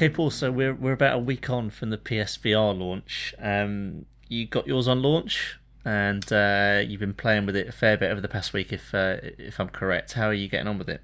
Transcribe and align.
Okay, 0.00 0.08
Paul. 0.08 0.30
So 0.30 0.50
we're 0.50 0.72
we're 0.72 0.94
about 0.94 1.16
a 1.16 1.18
week 1.18 1.50
on 1.50 1.68
from 1.68 1.90
the 1.90 1.98
PSVR 1.98 2.74
launch. 2.74 3.34
Um, 3.38 4.06
you 4.28 4.46
got 4.46 4.66
yours 4.66 4.88
on 4.88 5.02
launch, 5.02 5.58
and 5.84 6.24
uh, 6.32 6.80
you've 6.82 7.00
been 7.00 7.12
playing 7.12 7.44
with 7.44 7.54
it 7.54 7.68
a 7.68 7.72
fair 7.72 7.98
bit 7.98 8.10
over 8.10 8.22
the 8.22 8.26
past 8.26 8.54
week, 8.54 8.72
if 8.72 8.94
uh, 8.94 9.16
if 9.20 9.60
I'm 9.60 9.68
correct. 9.68 10.14
How 10.14 10.28
are 10.28 10.32
you 10.32 10.48
getting 10.48 10.68
on 10.68 10.78
with 10.78 10.88
it? 10.88 11.02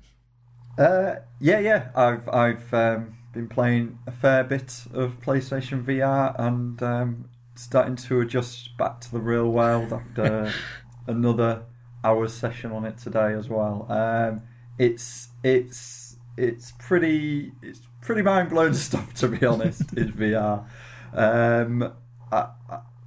Uh, 0.79 1.17
yeah, 1.39 1.59
yeah. 1.59 1.89
I've 1.95 2.27
I've 2.31 2.73
um, 2.73 3.19
been 3.35 3.49
playing 3.49 3.99
a 4.07 4.13
fair 4.13 4.43
bit 4.45 4.85
of 4.95 5.21
PlayStation 5.21 5.85
VR 5.85 6.35
and 6.39 6.83
um, 6.83 7.29
starting 7.55 7.97
to 7.97 8.23
adjust 8.23 8.79
back 8.79 9.03
to 9.03 9.13
the 9.13 9.21
real 9.21 9.51
world 9.51 9.93
after 9.93 10.55
another 11.07 11.65
hour 12.03 12.29
session 12.29 12.73
on 12.73 12.87
it 12.87 12.97
today 12.97 13.35
as 13.35 13.51
well. 13.51 13.85
Um, 13.91 14.41
it's 14.79 15.29
it's 15.45 16.17
it's 16.39 16.73
pretty 16.79 17.53
it's 17.61 17.81
pretty 18.07 18.23
mind 18.23 18.49
blowing 18.49 18.75
stuff 18.89 19.13
to 19.15 19.29
be 19.29 19.45
honest 19.45 19.93
in 19.95 20.13
VR. 20.13 20.65
Um, 21.13 21.93
I, 22.33 22.49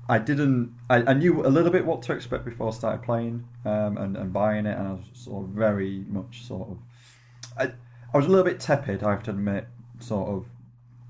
I, 0.07 0.20
didn't. 0.20 0.76
I, 0.90 0.98
I 1.03 1.13
knew 1.13 1.45
a 1.45 1.48
little 1.48 1.71
bit 1.71 1.85
what 1.85 2.02
to 2.03 2.13
expect 2.13 2.45
before 2.45 2.67
I 2.67 2.71
started 2.71 3.04
playing 3.04 3.48
um, 3.66 3.98
and, 3.98 4.17
and 4.17 4.34
buying 4.34 4.66
it, 4.66 4.77
and 4.77 4.88
I 4.88 4.91
was 4.93 5.05
sort 5.13 5.45
of 5.45 5.52
very 5.52 6.04
much 6.07 6.43
sort 6.43 6.70
of. 6.70 6.77
I, 7.57 7.73
I 8.13 8.17
was 8.17 8.26
a 8.26 8.30
little 8.30 8.45
bit 8.45 8.59
tepid, 8.59 9.04
I 9.04 9.12
have 9.12 9.23
to 9.23 9.31
admit, 9.31 9.68
sort 9.99 10.29
of 10.29 10.48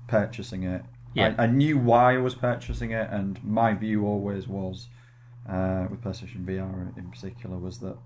purchasing 0.06 0.62
it. 0.62 0.82
Yeah. 1.14 1.34
I, 1.38 1.44
I 1.44 1.46
knew 1.46 1.78
why 1.78 2.14
I 2.14 2.18
was 2.18 2.34
purchasing 2.34 2.92
it, 2.92 3.08
and 3.10 3.42
my 3.42 3.74
view 3.74 4.06
always 4.06 4.46
was, 4.46 4.88
uh, 5.48 5.86
with 5.90 6.02
PlayStation 6.02 6.44
VR 6.44 6.96
in 6.96 7.10
particular, 7.10 7.58
was 7.58 7.78
that. 7.80 7.96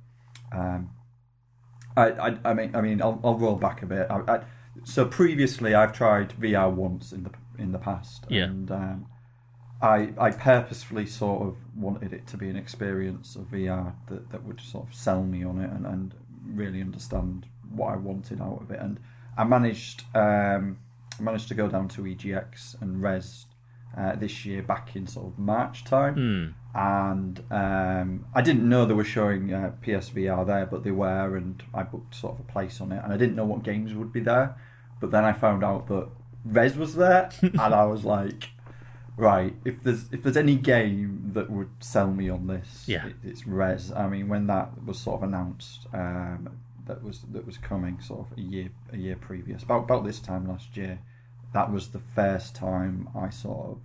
Um, 0.53 0.91
I, 1.97 2.11
I, 2.11 2.39
I 2.45 2.55
mean, 2.55 2.75
I 2.75 2.81
mean, 2.81 3.03
I'll, 3.03 3.21
I'll 3.25 3.39
roll 3.39 3.57
back 3.57 3.83
a 3.83 3.87
bit. 3.87 4.07
I, 4.11 4.41
so 4.83 5.05
previously, 5.07 5.75
I've 5.75 5.93
tried 5.93 6.31
VR 6.41 6.71
once 6.73 7.13
in 7.13 7.23
the 7.25 7.31
in 7.59 7.71
the 7.73 7.79
past, 7.79 8.25
Yeah. 8.29 8.45
and 8.45 8.71
um, 8.71 9.07
I 9.81 10.13
I 10.19 10.31
purposefully 10.33 11.07
sort 11.07 11.47
of 11.47 11.57
wanted 11.77 12.13
it 12.13 12.27
to 12.29 12.37
be 12.37 12.49
an 12.49 12.57
experience 12.57 13.37
of 13.37 13.45
VR 13.53 13.95
that, 14.09 14.31
that 14.31 14.45
would 14.45 14.61
sort 14.61 14.89
of 14.89 14.95
sell 14.95 15.23
me 15.23 15.45
on 15.45 15.61
it 15.61 15.71
and, 15.71 15.87
and 15.87 16.15
really 16.45 16.81
understand 16.81 17.47
what 17.71 17.93
I 17.93 17.97
wanted 17.97 18.41
out 18.41 18.61
of 18.63 18.71
it. 18.71 18.81
And 18.81 18.99
I 19.37 19.45
managed 19.45 20.05
um, 20.15 20.79
I 21.19 21.23
managed 21.23 21.49
to 21.49 21.55
go 21.55 21.69
down 21.69 21.89
to 21.89 22.03
EGX 22.03 22.81
and 22.83 23.01
Res 23.03 23.47
uh, 23.97 24.17
this 24.17 24.45
year 24.45 24.63
back 24.63 24.97
in 24.97 25.07
sort 25.07 25.27
of 25.29 25.39
March 25.39 25.85
time 25.85 26.15
Hmm. 26.15 26.47
And 26.75 27.41
um, 27.53 28.27
I 28.35 28.43
didn't 28.43 28.69
know 28.69 28.85
they 28.85 28.95
were 28.95 29.05
showing 29.05 29.53
uh, 29.53 29.73
PSVR 29.85 30.45
there, 30.47 30.67
but 30.67 30.83
they 30.83 30.91
were, 30.91 31.37
and 31.37 31.63
I 31.73 31.85
booked 31.85 32.15
sort 32.17 32.35
of 32.35 32.41
a 32.41 32.53
place 32.53 32.81
on 32.81 32.91
it, 32.91 33.01
and 33.05 33.13
I 33.13 33.17
didn't 33.17 33.37
know 33.37 33.45
what 33.45 33.63
games 33.63 33.95
would 33.95 34.13
be 34.13 34.21
there, 34.21 34.57
but 35.01 35.11
then 35.13 35.25
I 35.25 35.33
found 35.33 35.63
out 35.63 35.87
that 35.89 36.09
Rez 36.45 36.77
was 36.77 36.97
there, 36.97 37.31
and 37.43 37.61
I 37.61 37.85
was 37.85 38.05
like, 38.05 38.51
right, 39.17 39.55
if 39.65 39.83
there's 39.85 40.13
if 40.13 40.25
there's 40.25 40.37
any 40.37 40.57
game 40.57 41.31
that 41.35 41.49
would 41.49 41.71
sell 41.79 42.11
me 42.11 42.29
on 42.29 42.49
this, 42.49 42.85
Yeah. 42.89 43.07
it, 43.07 43.15
it's 43.23 43.47
Rez. 43.47 43.93
I 43.93 44.09
mean, 44.09 44.29
when 44.29 44.49
that 44.49 44.85
was 44.85 44.99
sort 44.99 45.23
of 45.23 45.29
announced, 45.29 45.87
um, 45.93 46.49
that 46.87 47.05
was 47.05 47.21
that 47.33 47.47
was 47.47 47.57
coming 47.57 48.01
sort 48.01 48.27
of 48.33 48.37
a 48.39 48.41
year 48.41 48.71
a 48.93 48.97
year 48.97 49.15
previous, 49.17 49.63
about 49.63 49.85
about 49.85 50.05
this 50.05 50.19
time 50.19 50.49
last 50.49 50.77
year, 50.77 50.99
that 51.53 51.73
was 51.73 51.89
the 51.91 52.01
first 52.01 52.57
time 52.57 53.09
I 53.15 53.31
sort 53.31 53.69
of 53.69 53.79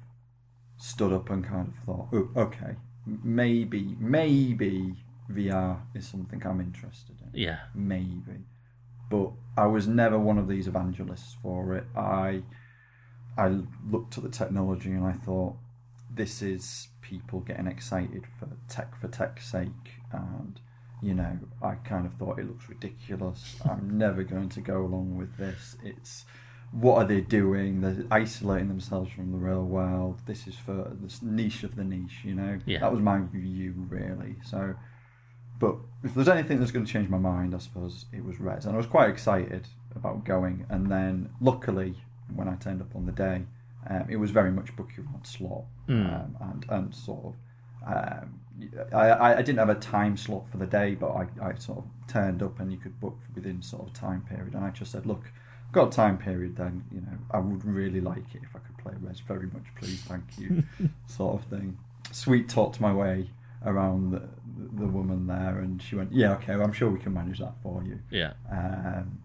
stood 0.79 1.13
up 1.13 1.29
and 1.29 1.45
kind 1.45 1.67
of 1.67 1.83
thought, 1.85 2.07
oh, 2.13 2.29
okay, 2.35 2.75
maybe, 3.05 3.95
maybe 3.99 4.95
VR 5.31 5.81
is 5.93 6.07
something 6.07 6.41
I'm 6.45 6.59
interested 6.59 7.15
in. 7.21 7.39
Yeah. 7.39 7.59
Maybe. 7.75 8.45
But 9.09 9.31
I 9.57 9.67
was 9.67 9.87
never 9.87 10.17
one 10.17 10.37
of 10.37 10.47
these 10.47 10.67
evangelists 10.67 11.35
for 11.41 11.75
it. 11.75 11.85
I 11.95 12.43
I 13.37 13.59
looked 13.89 14.17
at 14.17 14.23
the 14.23 14.29
technology 14.29 14.89
and 14.89 15.05
I 15.05 15.13
thought, 15.13 15.55
this 16.11 16.41
is 16.41 16.89
people 17.01 17.39
getting 17.39 17.67
excited 17.67 18.25
for 18.37 18.49
tech 18.67 18.99
for 18.99 19.07
tech's 19.07 19.49
sake 19.51 20.01
and 20.11 20.59
you 21.01 21.13
know, 21.13 21.39
I 21.61 21.75
kind 21.75 22.05
of 22.05 22.13
thought 22.15 22.39
it 22.39 22.47
looks 22.47 22.67
ridiculous. 22.67 23.55
I'm 23.63 23.97
never 23.97 24.23
going 24.23 24.49
to 24.49 24.61
go 24.61 24.81
along 24.81 25.17
with 25.17 25.37
this. 25.37 25.77
It's 25.81 26.25
what 26.71 26.97
are 26.97 27.05
they 27.05 27.21
doing? 27.21 27.81
They're 27.81 28.03
isolating 28.11 28.67
themselves 28.67 29.11
from 29.11 29.31
the 29.31 29.37
real 29.37 29.63
world. 29.63 30.21
This 30.25 30.47
is 30.47 30.55
for 30.55 30.91
this 31.02 31.21
niche 31.21 31.63
of 31.63 31.75
the 31.75 31.83
niche, 31.83 32.19
you 32.23 32.35
know. 32.35 32.59
Yeah. 32.65 32.80
That 32.80 32.91
was 32.91 33.02
my 33.02 33.19
view, 33.31 33.73
really. 33.89 34.35
So, 34.43 34.75
but 35.59 35.75
if 36.03 36.13
there's 36.13 36.29
anything 36.29 36.59
that's 36.59 36.71
going 36.71 36.85
to 36.85 36.91
change 36.91 37.09
my 37.09 37.17
mind, 37.17 37.55
I 37.55 37.58
suppose 37.58 38.05
it 38.13 38.23
was 38.23 38.39
Rez, 38.39 38.65
and 38.65 38.73
I 38.75 38.77
was 38.77 38.85
quite 38.85 39.09
excited 39.09 39.67
about 39.95 40.23
going. 40.25 40.65
And 40.69 40.91
then, 40.91 41.29
luckily, 41.41 41.95
when 42.33 42.47
I 42.47 42.55
turned 42.55 42.81
up 42.81 42.95
on 42.95 43.05
the 43.05 43.11
day, 43.11 43.43
um, 43.89 44.05
it 44.09 44.17
was 44.17 44.29
very 44.31 44.52
much 44.52 44.75
book 44.75 44.89
your 44.95 45.05
own 45.13 45.23
slot, 45.25 45.63
Mm. 45.87 46.13
um, 46.13 46.37
and 46.41 46.65
and 46.69 46.95
sort 46.95 47.25
of. 47.25 47.33
Um, 47.87 48.39
I, 48.93 49.35
I 49.35 49.41
didn't 49.41 49.59
have 49.59 49.69
a 49.69 49.75
time 49.75 50.17
slot 50.17 50.49
for 50.52 50.58
the 50.58 50.65
day, 50.67 50.93
but 50.93 51.11
I, 51.11 51.27
I 51.41 51.55
sort 51.55 51.77
of 51.79 51.85
turned 52.08 52.43
up 52.43 52.59
and 52.59 52.73
you 52.73 52.77
could 52.77 52.99
book 52.99 53.17
within 53.33 53.61
sort 53.61 53.87
of 53.87 53.93
time 53.93 54.21
period. 54.27 54.53
And 54.53 54.65
I 54.65 54.69
just 54.71 54.91
said, 54.91 55.05
look, 55.05 55.31
got 55.71 55.87
a 55.89 55.91
time 55.91 56.17
period. 56.17 56.55
Then 56.55 56.83
you 56.91 57.02
know, 57.02 57.17
I 57.31 57.39
would 57.39 57.63
really 57.65 58.02
like 58.02 58.33
it 58.33 58.41
if 58.43 58.55
I 58.55 58.59
could 58.59 58.77
play 58.77 58.93
Rez. 59.02 59.19
Very 59.21 59.47
much, 59.47 59.65
please, 59.75 60.02
thank 60.02 60.23
you, 60.37 60.63
sort 61.07 61.41
of 61.41 61.47
thing. 61.47 61.77
Sweet 62.11 62.49
talked 62.49 62.80
my 62.80 62.93
way 62.93 63.30
around 63.65 64.11
the, 64.11 64.21
the 64.58 64.87
woman 64.87 65.27
there, 65.27 65.59
and 65.59 65.81
she 65.81 65.95
went, 65.95 66.11
yeah, 66.11 66.33
okay, 66.33 66.55
well, 66.55 66.65
I'm 66.65 66.73
sure 66.73 66.89
we 66.89 66.99
can 66.99 67.13
manage 67.13 67.39
that 67.39 67.53
for 67.61 67.83
you. 67.83 67.99
Yeah. 68.09 68.33
Um, 68.52 69.19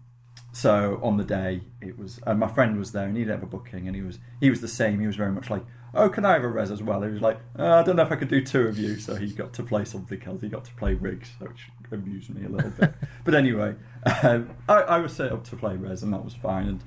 so 0.51 0.99
on 1.03 1.17
the 1.17 1.23
day, 1.23 1.61
it 1.81 1.97
was, 1.97 2.19
and 2.25 2.39
my 2.39 2.47
friend 2.47 2.77
was 2.77 2.91
there, 2.91 3.07
and 3.07 3.17
he'd 3.17 3.27
have 3.27 3.43
a 3.43 3.47
booking, 3.47 3.87
and 3.87 3.95
he 3.95 4.01
was 4.01 4.19
he 4.39 4.49
was 4.49 4.61
the 4.61 4.69
same. 4.69 5.01
He 5.01 5.07
was 5.07 5.17
very 5.17 5.31
much 5.31 5.49
like, 5.49 5.65
"Oh, 5.93 6.07
can 6.07 6.23
I 6.23 6.33
have 6.33 6.43
a 6.43 6.47
Rez 6.47 6.71
as 6.71 6.81
well?" 6.81 7.01
He 7.01 7.11
was 7.11 7.21
like, 7.21 7.39
oh, 7.57 7.79
"I 7.79 7.83
don't 7.83 7.97
know 7.97 8.03
if 8.03 8.11
I 8.11 8.15
could 8.15 8.29
do 8.29 8.41
two 8.41 8.61
of 8.61 8.77
you." 8.77 8.97
So 8.97 9.15
he 9.15 9.27
got 9.27 9.51
to 9.53 9.63
play 9.63 9.83
something 9.83 10.21
else. 10.23 10.41
He 10.41 10.47
got 10.47 10.63
to 10.65 10.73
play 10.75 10.93
RIGS, 10.93 11.31
which 11.39 11.67
amused 11.91 12.29
me 12.29 12.45
a 12.45 12.49
little 12.49 12.71
bit. 12.71 12.93
but 13.23 13.33
anyway, 13.33 13.75
um, 14.23 14.51
I, 14.67 14.81
I 14.81 14.97
was 14.99 15.13
set 15.13 15.31
up 15.31 15.43
to 15.45 15.55
play 15.55 15.75
Rez, 15.75 16.03
and 16.03 16.13
that 16.13 16.23
was 16.23 16.33
fine. 16.33 16.67
And 16.67 16.83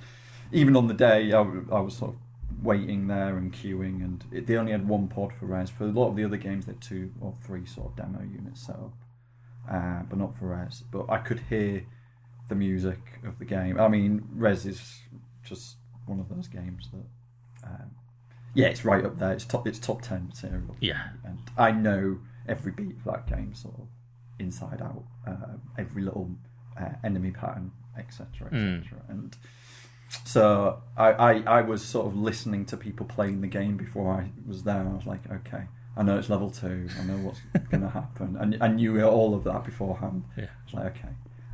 even 0.53 0.77
on 0.77 0.87
the 0.87 0.95
day, 0.95 1.33
I 1.33 1.41
was 1.41 1.97
sort 1.97 2.15
of 2.15 2.19
waiting 2.63 3.07
there 3.07 3.37
and 3.37 3.53
queuing, 3.53 4.03
and 4.03 4.25
it, 4.33 4.47
they 4.47 4.57
only 4.57 4.73
had 4.73 4.89
one 4.89 5.09
pod 5.09 5.33
for 5.33 5.47
Rez. 5.47 5.71
For 5.71 5.85
a 5.85 5.89
lot 5.89 6.09
of 6.09 6.17
the 6.17 6.25
other 6.25 6.37
games, 6.37 6.67
they 6.67 6.73
had 6.73 6.81
two 6.81 7.13
or 7.21 7.35
three 7.45 7.67
sort 7.67 7.89
of 7.89 7.97
demo 7.97 8.21
units 8.21 8.67
set 8.67 8.77
up, 8.77 8.95
uh, 9.71 10.03
but 10.09 10.19
not 10.19 10.37
for 10.37 10.47
Rez. 10.47 10.83
But 10.91 11.07
I 11.09 11.19
could 11.19 11.41
hear 11.49 11.87
the 12.49 12.55
music 12.55 13.21
of 13.25 13.39
the 13.39 13.45
game. 13.45 13.79
I 13.79 13.89
mean, 13.89 14.27
Rez 14.35 14.67
is 14.67 15.03
just 15.43 15.77
one 16.07 16.21
of 16.21 16.29
those 16.29 16.49
games 16.49 16.89
that, 16.93 17.69
um, 17.69 17.91
yeah, 18.55 18.67
it's 18.67 18.85
right 18.85 19.05
up 19.05 19.19
there. 19.19 19.33
It's 19.33 19.45
top. 19.45 19.67
It's 19.67 19.79
top 19.79 20.03
ten 20.03 20.29
material. 20.29 20.77
Yeah. 20.81 21.11
and 21.25 21.39
I 21.57 21.71
know 21.71 22.19
every 22.49 22.73
beat 22.73 22.97
of 22.97 23.05
that 23.05 23.27
game, 23.27 23.55
sort 23.55 23.75
of 23.75 23.89
inside 24.39 24.81
out. 24.83 25.05
Uh, 25.27 25.57
every 25.77 26.03
little 26.03 26.31
uh, 26.81 26.91
enemy 27.05 27.31
pattern, 27.31 27.73
etc., 27.99 28.49
Mm. 28.51 28.81
etc. 28.81 29.03
And 29.09 29.37
so 30.25 30.83
I, 30.97 31.13
I, 31.13 31.33
I 31.59 31.61
was 31.63 31.85
sort 31.85 32.07
of 32.07 32.17
listening 32.17 32.65
to 32.67 32.77
people 32.77 33.07
playing 33.07 33.41
the 33.41 33.47
game 33.49 33.77
before 33.77 34.13
I 34.13 34.31
was 34.47 34.63
there. 34.65 34.81
I 34.89 34.95
was 34.95 35.07
like, 35.07 35.31
okay, 35.31 35.65
I 35.97 36.03
know 36.03 36.19
it's 36.19 36.31
level 36.31 36.51
two. 36.51 36.89
I 37.01 37.05
know 37.05 37.17
what's 37.19 37.41
going 37.71 37.83
to 37.83 37.91
happen, 37.91 38.37
and 38.41 38.57
I 38.63 38.69
knew 38.69 39.03
all 39.03 39.35
of 39.35 39.45
that 39.45 39.65
beforehand. 39.65 40.25
Yeah. 40.37 40.45
I 40.45 40.65
was 40.65 40.75
like, 40.75 40.97
okay, 40.99 41.09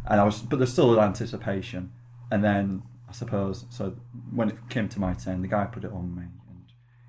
and 0.06 0.21
I 0.21 0.25
was, 0.25 0.41
but 0.41 0.59
there's 0.59 0.73
still 0.73 0.93
an 0.99 1.05
anticipation. 1.05 1.93
And 2.31 2.43
then 2.44 2.82
I 3.08 3.12
suppose 3.12 3.64
so. 3.70 3.97
When 4.31 4.49
it 4.50 4.69
came 4.69 4.88
to 4.88 5.00
my 5.00 5.14
turn, 5.14 5.43
the 5.43 5.49
guy 5.49 5.64
put 5.67 5.85
it 5.85 5.93
on 5.93 6.14
me, 6.14 6.23
and 6.49 6.62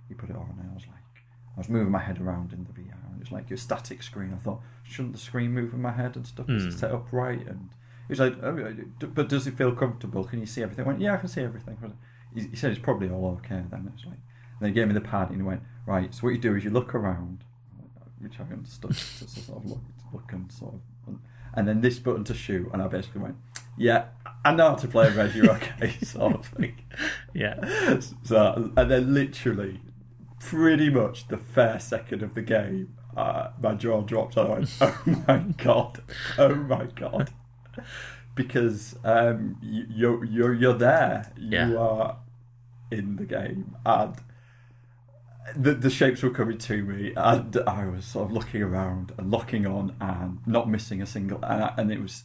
he 0.07 0.13
put 0.13 0.29
it 0.29 0.35
on, 0.35 0.55
and 0.59 0.69
I 0.71 0.73
was 0.73 0.83
like, 0.87 1.23
I 1.55 1.59
was 1.59 1.69
moving 1.69 1.91
my 1.91 1.99
head 1.99 2.19
around 2.21 2.53
in 2.53 2.63
the 2.65 2.71
VR, 2.71 2.94
was 3.25 3.31
like 3.31 3.49
your 3.49 3.57
static 3.57 4.01
screen. 4.03 4.33
I 4.33 4.37
thought, 4.37 4.61
shouldn't 4.83 5.13
the 5.13 5.19
screen 5.19 5.51
move 5.51 5.73
in 5.73 5.81
my 5.81 5.91
head 5.91 6.15
and 6.15 6.25
stuff? 6.25 6.49
Is 6.49 6.63
Mm. 6.63 6.67
it 6.67 6.73
set 6.79 6.91
up 6.91 7.11
right? 7.11 7.45
And 7.47 7.69
he 8.07 8.11
was 8.11 8.19
like, 8.19 8.35
oh, 8.43 8.73
but 9.13 9.29
does 9.29 9.47
it 9.47 9.57
feel 9.57 9.71
comfortable? 9.73 10.23
Can 10.23 10.39
you 10.39 10.45
see 10.45 10.61
everything? 10.63 10.85
I 10.85 10.87
went, 10.87 11.01
yeah, 11.01 11.13
I 11.13 11.17
can 11.17 11.27
see 11.27 11.41
everything. 11.41 11.77
He 12.33 12.41
he 12.47 12.55
said 12.55 12.71
it's 12.71 12.81
probably 12.81 13.09
all 13.09 13.39
okay. 13.43 13.63
Then 13.69 13.91
it's 13.93 14.05
like, 14.05 14.15
and 14.15 14.59
then 14.61 14.69
he 14.69 14.73
gave 14.73 14.87
me 14.87 14.93
the 14.93 15.01
pad, 15.01 15.29
and 15.29 15.37
he 15.37 15.43
went, 15.43 15.61
right. 15.85 16.13
So 16.13 16.21
what 16.21 16.29
you 16.29 16.37
do 16.39 16.55
is 16.55 16.63
you 16.63 16.69
look 16.69 16.93
around, 16.95 17.43
which 18.19 18.39
I 18.39 18.43
understood 18.53 18.91
to 18.95 18.95
sort 19.27 19.63
of 19.63 19.69
look, 19.69 19.81
look 20.13 20.31
and 20.33 20.51
sort 20.51 20.75
of, 21.07 21.15
and 21.53 21.67
then 21.67 21.81
this 21.81 21.99
button 21.99 22.23
to 22.25 22.33
shoot, 22.33 22.69
and 22.73 22.81
I 22.81 22.87
basically 22.87 23.21
went, 23.21 23.35
yeah, 23.77 24.05
I 24.43 24.53
know 24.53 24.69
how 24.69 24.75
to 24.75 24.87
play 24.87 25.09
Rez. 25.11 25.35
You're 25.35 25.51
okay, 25.51 25.91
sort 26.03 26.33
of 26.35 26.45
thing. 26.45 26.75
Yeah. 27.33 27.99
So, 28.23 28.71
and 28.77 28.89
then 28.89 29.13
literally, 29.13 29.81
pretty 30.39 30.89
much 30.89 31.27
the 31.27 31.37
first 31.37 31.89
second 31.89 32.23
of 32.23 32.33
the 32.33 32.41
game, 32.41 32.93
uh, 33.15 33.49
my 33.61 33.73
jaw 33.75 34.01
dropped. 34.01 34.37
And 34.37 34.47
I 34.47 34.51
went, 34.51 34.69
oh 34.81 35.01
my 35.27 35.37
god, 35.57 36.01
oh 36.37 36.55
my 36.55 36.85
god. 36.95 37.31
Because 38.35 38.95
um, 39.03 39.57
you, 39.61 39.85
you're, 39.89 40.25
you're, 40.25 40.53
you're 40.53 40.73
there, 40.73 41.31
Yeah. 41.37 41.69
you 41.69 41.79
are 41.79 42.17
in 42.91 43.15
the 43.15 43.25
game, 43.25 43.75
and 43.85 44.15
the, 45.55 45.73
the 45.73 45.89
shapes 45.89 46.21
were 46.21 46.29
coming 46.29 46.57
to 46.57 46.83
me, 46.83 47.13
and 47.15 47.55
I 47.67 47.85
was 47.85 48.05
sort 48.05 48.25
of 48.29 48.31
looking 48.33 48.61
around 48.61 49.13
and 49.17 49.31
locking 49.31 49.65
on 49.65 49.95
and 50.01 50.39
not 50.45 50.69
missing 50.69 51.01
a 51.01 51.05
single, 51.05 51.39
and, 51.43 51.63
I, 51.63 51.73
and 51.77 51.91
it 51.91 52.01
was, 52.01 52.23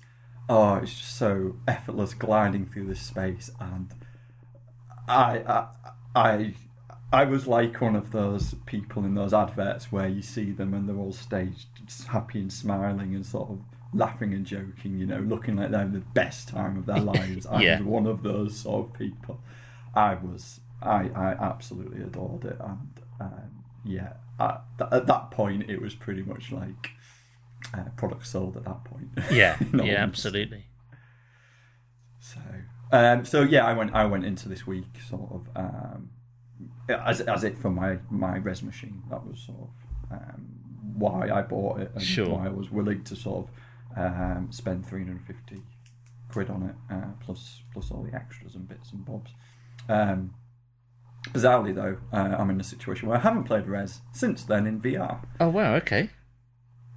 oh, 0.49 0.77
it's 0.77 0.95
just 0.99 1.17
so 1.17 1.57
effortless 1.69 2.15
gliding 2.15 2.67
through 2.67 2.87
this 2.87 3.01
space, 3.03 3.51
and 3.61 3.93
I, 5.09 5.39
I, 5.47 5.67
I, 6.15 6.55
I 7.13 7.25
was 7.25 7.47
like 7.47 7.81
one 7.81 7.97
of 7.97 8.13
those 8.13 8.55
people 8.67 9.05
in 9.05 9.15
those 9.15 9.35
adverts 9.35 9.91
where 9.91 10.09
you 10.09 10.23
see 10.23 10.53
them 10.53 10.73
and 10.75 10.89
they're 10.89 10.97
all 10.97 11.13
staged, 11.13 11.67
happy 12.09 12.39
and 12.41 12.53
smiling 12.53 13.15
and 13.15 13.27
sort 13.27 13.51
of 13.51 13.59
laughing 13.93 14.33
and 14.33 14.47
joking, 14.47 14.99
you 14.99 15.07
know, 15.07 15.19
looking 15.19 15.57
like 15.57 15.71
they're 15.71 15.81
having 15.81 15.95
the 15.95 16.01
best 16.01 16.49
time 16.49 16.79
of 16.79 16.87
their 16.87 17.01
lives. 17.01 17.47
I 17.47 17.79
was 17.79 17.83
one 17.83 18.07
of 18.07 18.23
those 18.23 18.57
sort 18.59 18.87
of 18.87 18.93
people. 18.99 19.41
I 19.95 20.15
was, 20.15 20.61
I, 20.81 21.11
I 21.15 21.33
absolutely 21.33 22.01
adored 22.03 22.45
it, 22.45 22.57
and 22.61 23.01
um, 23.21 23.65
yeah, 23.85 24.13
at, 24.39 24.63
th- 24.79 24.91
at 24.93 25.07
that 25.09 25.33
point, 25.33 25.69
it 25.69 25.83
was 25.83 25.97
pretty 25.97 26.23
much 26.23 26.53
like 26.53 26.91
uh, 27.75 27.85
product 27.97 28.27
sold 28.27 28.57
at 28.57 28.65
that 28.65 28.85
point. 28.85 29.09
Yeah, 29.33 29.57
yeah, 29.61 29.67
honesty. 29.73 29.91
absolutely. 29.97 30.67
So, 32.21 32.41
um, 32.93 33.25
so 33.25 33.43
yeah, 33.43 33.67
I 33.67 33.73
went. 33.73 33.95
I 33.95 34.05
went 34.07 34.25
into 34.25 34.49
this 34.49 34.65
week 34.67 34.87
sort 35.09 35.33
of 35.33 35.49
um, 35.57 36.11
as 36.91 37.21
as 37.23 37.45
it 37.45 37.59
for 37.59 37.71
my 37.71 37.99
my 38.11 38.39
Rez 38.39 38.63
machine. 38.63 39.03
That 39.11 39.27
was 39.27 39.39
sort 39.41 39.59
of 40.11 40.17
um, 40.19 40.47
why 40.95 41.31
I 41.31 41.43
bought 41.43 41.81
it 41.81 41.91
and 41.95 42.03
Sure. 42.03 42.29
why 42.31 42.47
I 42.47 42.51
was 42.51 42.71
willing 42.71 43.03
to 43.05 43.17
sort 43.17 43.47
of 43.97 43.99
um, 43.99 44.49
spend 44.51 44.87
three 44.87 45.01
hundred 45.01 45.19
and 45.19 45.27
fifty 45.27 45.63
quid 46.33 46.49
on 46.51 46.63
it, 46.63 46.95
uh, 46.95 47.09
plus 47.21 47.63
plus 47.73 47.91
all 47.91 48.03
the 48.03 48.15
extras 48.15 48.55
and 48.55 48.69
bits 48.69 48.93
and 48.93 49.05
bobs. 49.05 49.33
Um, 49.89 50.35
bizarrely 51.31 51.75
though, 51.75 51.99
uh, 52.13 52.37
I'm 52.39 52.51
in 52.51 52.61
a 52.61 52.65
situation 52.65 53.09
where 53.09 53.19
I 53.19 53.21
haven't 53.21 53.45
played 53.45 53.67
Rez 53.67 54.01
since 54.13 54.45
then 54.45 54.67
in 54.67 54.81
VR. 54.81 55.25
Oh 55.41 55.49
wow, 55.49 55.75
okay. 55.77 56.11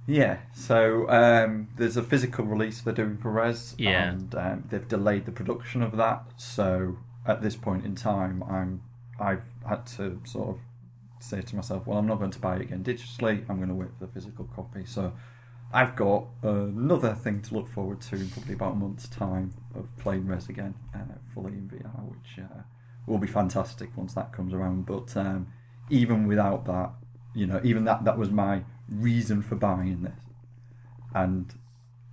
Yeah, 0.06 0.40
so 0.52 1.08
um, 1.08 1.68
there's 1.78 1.96
a 1.96 2.02
physical 2.02 2.44
release 2.44 2.82
they're 2.82 2.92
doing 2.92 3.16
for 3.16 3.30
Rez, 3.30 3.74
Yeah. 3.78 4.10
and 4.10 4.34
um, 4.34 4.64
they've 4.68 4.86
delayed 4.86 5.24
the 5.24 5.32
production 5.32 5.82
of 5.82 5.96
that. 5.96 6.24
So 6.36 6.98
at 7.26 7.40
this 7.40 7.56
point 7.56 7.86
in 7.86 7.94
time, 7.94 8.42
I'm 8.42 8.82
I've 9.18 9.44
had 9.68 9.86
to 9.98 10.20
sort 10.24 10.50
of 10.50 10.58
say 11.20 11.40
to 11.40 11.56
myself, 11.56 11.86
well, 11.86 11.98
I'm 11.98 12.06
not 12.06 12.18
going 12.18 12.30
to 12.30 12.38
buy 12.38 12.56
it 12.56 12.62
again 12.62 12.84
digitally. 12.84 13.44
I'm 13.48 13.56
going 13.56 13.68
to 13.68 13.74
wait 13.74 13.90
for 13.98 14.06
the 14.06 14.12
physical 14.12 14.48
copy. 14.54 14.84
So 14.84 15.12
I've 15.72 15.96
got 15.96 16.26
another 16.42 17.14
thing 17.14 17.42
to 17.42 17.54
look 17.54 17.68
forward 17.68 18.00
to 18.02 18.16
in 18.16 18.28
probably 18.28 18.54
about 18.54 18.72
a 18.72 18.76
month's 18.76 19.08
time 19.08 19.52
of 19.74 19.86
playing 19.98 20.26
Rez 20.26 20.48
again, 20.48 20.74
uh, 20.94 20.98
fully 21.32 21.52
in 21.52 21.68
VR, 21.68 22.08
which 22.08 22.38
uh, 22.38 22.62
will 23.06 23.18
be 23.18 23.26
fantastic 23.26 23.96
once 23.96 24.14
that 24.14 24.32
comes 24.32 24.52
around. 24.52 24.86
But 24.86 25.16
um, 25.16 25.48
even 25.90 26.26
without 26.26 26.66
that, 26.66 26.92
you 27.34 27.46
know, 27.46 27.60
even 27.64 27.84
that 27.84 28.04
that 28.04 28.18
was 28.18 28.30
my 28.30 28.62
reason 28.88 29.42
for 29.42 29.56
buying 29.56 30.02
this, 30.02 30.22
and 31.14 31.52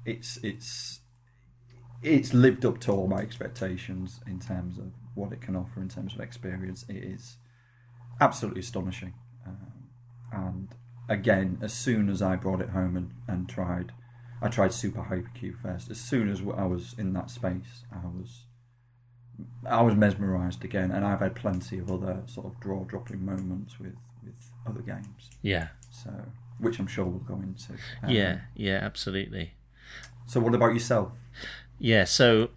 it's 0.06 0.38
it's 0.38 1.02
it's 2.02 2.34
lived 2.34 2.66
up 2.66 2.80
to 2.80 2.92
all 2.92 3.08
my 3.08 3.18
expectations 3.20 4.22
in 4.26 4.40
terms 4.40 4.80
of 4.80 4.92
what 5.16 5.32
it 5.32 5.42
can 5.42 5.56
offer 5.56 5.82
in 5.82 5.90
terms 5.90 6.14
of 6.14 6.20
experience. 6.20 6.86
It 6.88 7.04
is 7.04 7.38
absolutely 8.20 8.62
astonishing, 8.62 9.14
um, 9.46 9.90
and 10.32 10.68
again, 11.10 11.58
as 11.62 11.74
soon 11.74 12.10
as 12.10 12.22
I 12.22 12.36
brought 12.36 12.62
it 12.62 12.70
home 12.70 12.96
and, 12.96 13.12
and 13.28 13.50
tried, 13.50 13.92
I 14.42 14.48
tried 14.50 14.74
Super 14.74 15.02
Hypercube 15.02 15.62
first. 15.62 15.90
As 15.92 16.00
soon 16.00 16.30
as 16.30 16.40
I 16.40 16.66
was 16.66 16.96
in 16.98 17.14
that 17.14 17.30
space, 17.30 17.86
I 17.92 18.06
was 18.08 18.46
I 19.68 19.82
was 19.82 19.96
mesmerised 19.96 20.64
again, 20.64 20.92
and 20.92 21.06
I've 21.06 21.20
had 21.20 21.36
plenty 21.36 21.80
of 21.80 21.92
other 21.92 22.24
sort 22.26 22.48
of 22.48 22.60
draw 22.60 22.84
dropping 22.84 23.26
moments 23.26 23.80
with 23.80 23.96
with 24.24 24.52
other 24.68 24.82
games. 24.82 25.30
Yeah, 25.42 25.70
So, 25.90 26.12
which 26.60 26.80
I'm 26.80 26.88
sure 26.88 27.06
we'll 27.06 27.20
go 27.20 27.36
into. 27.36 27.74
Um, 28.04 28.10
yeah, 28.10 28.42
yeah, 28.56 28.80
absolutely. 28.82 29.54
So, 30.28 30.40
what 30.40 30.54
about 30.54 30.74
yourself? 30.74 31.12
Yeah, 31.80 32.04
so 32.04 32.50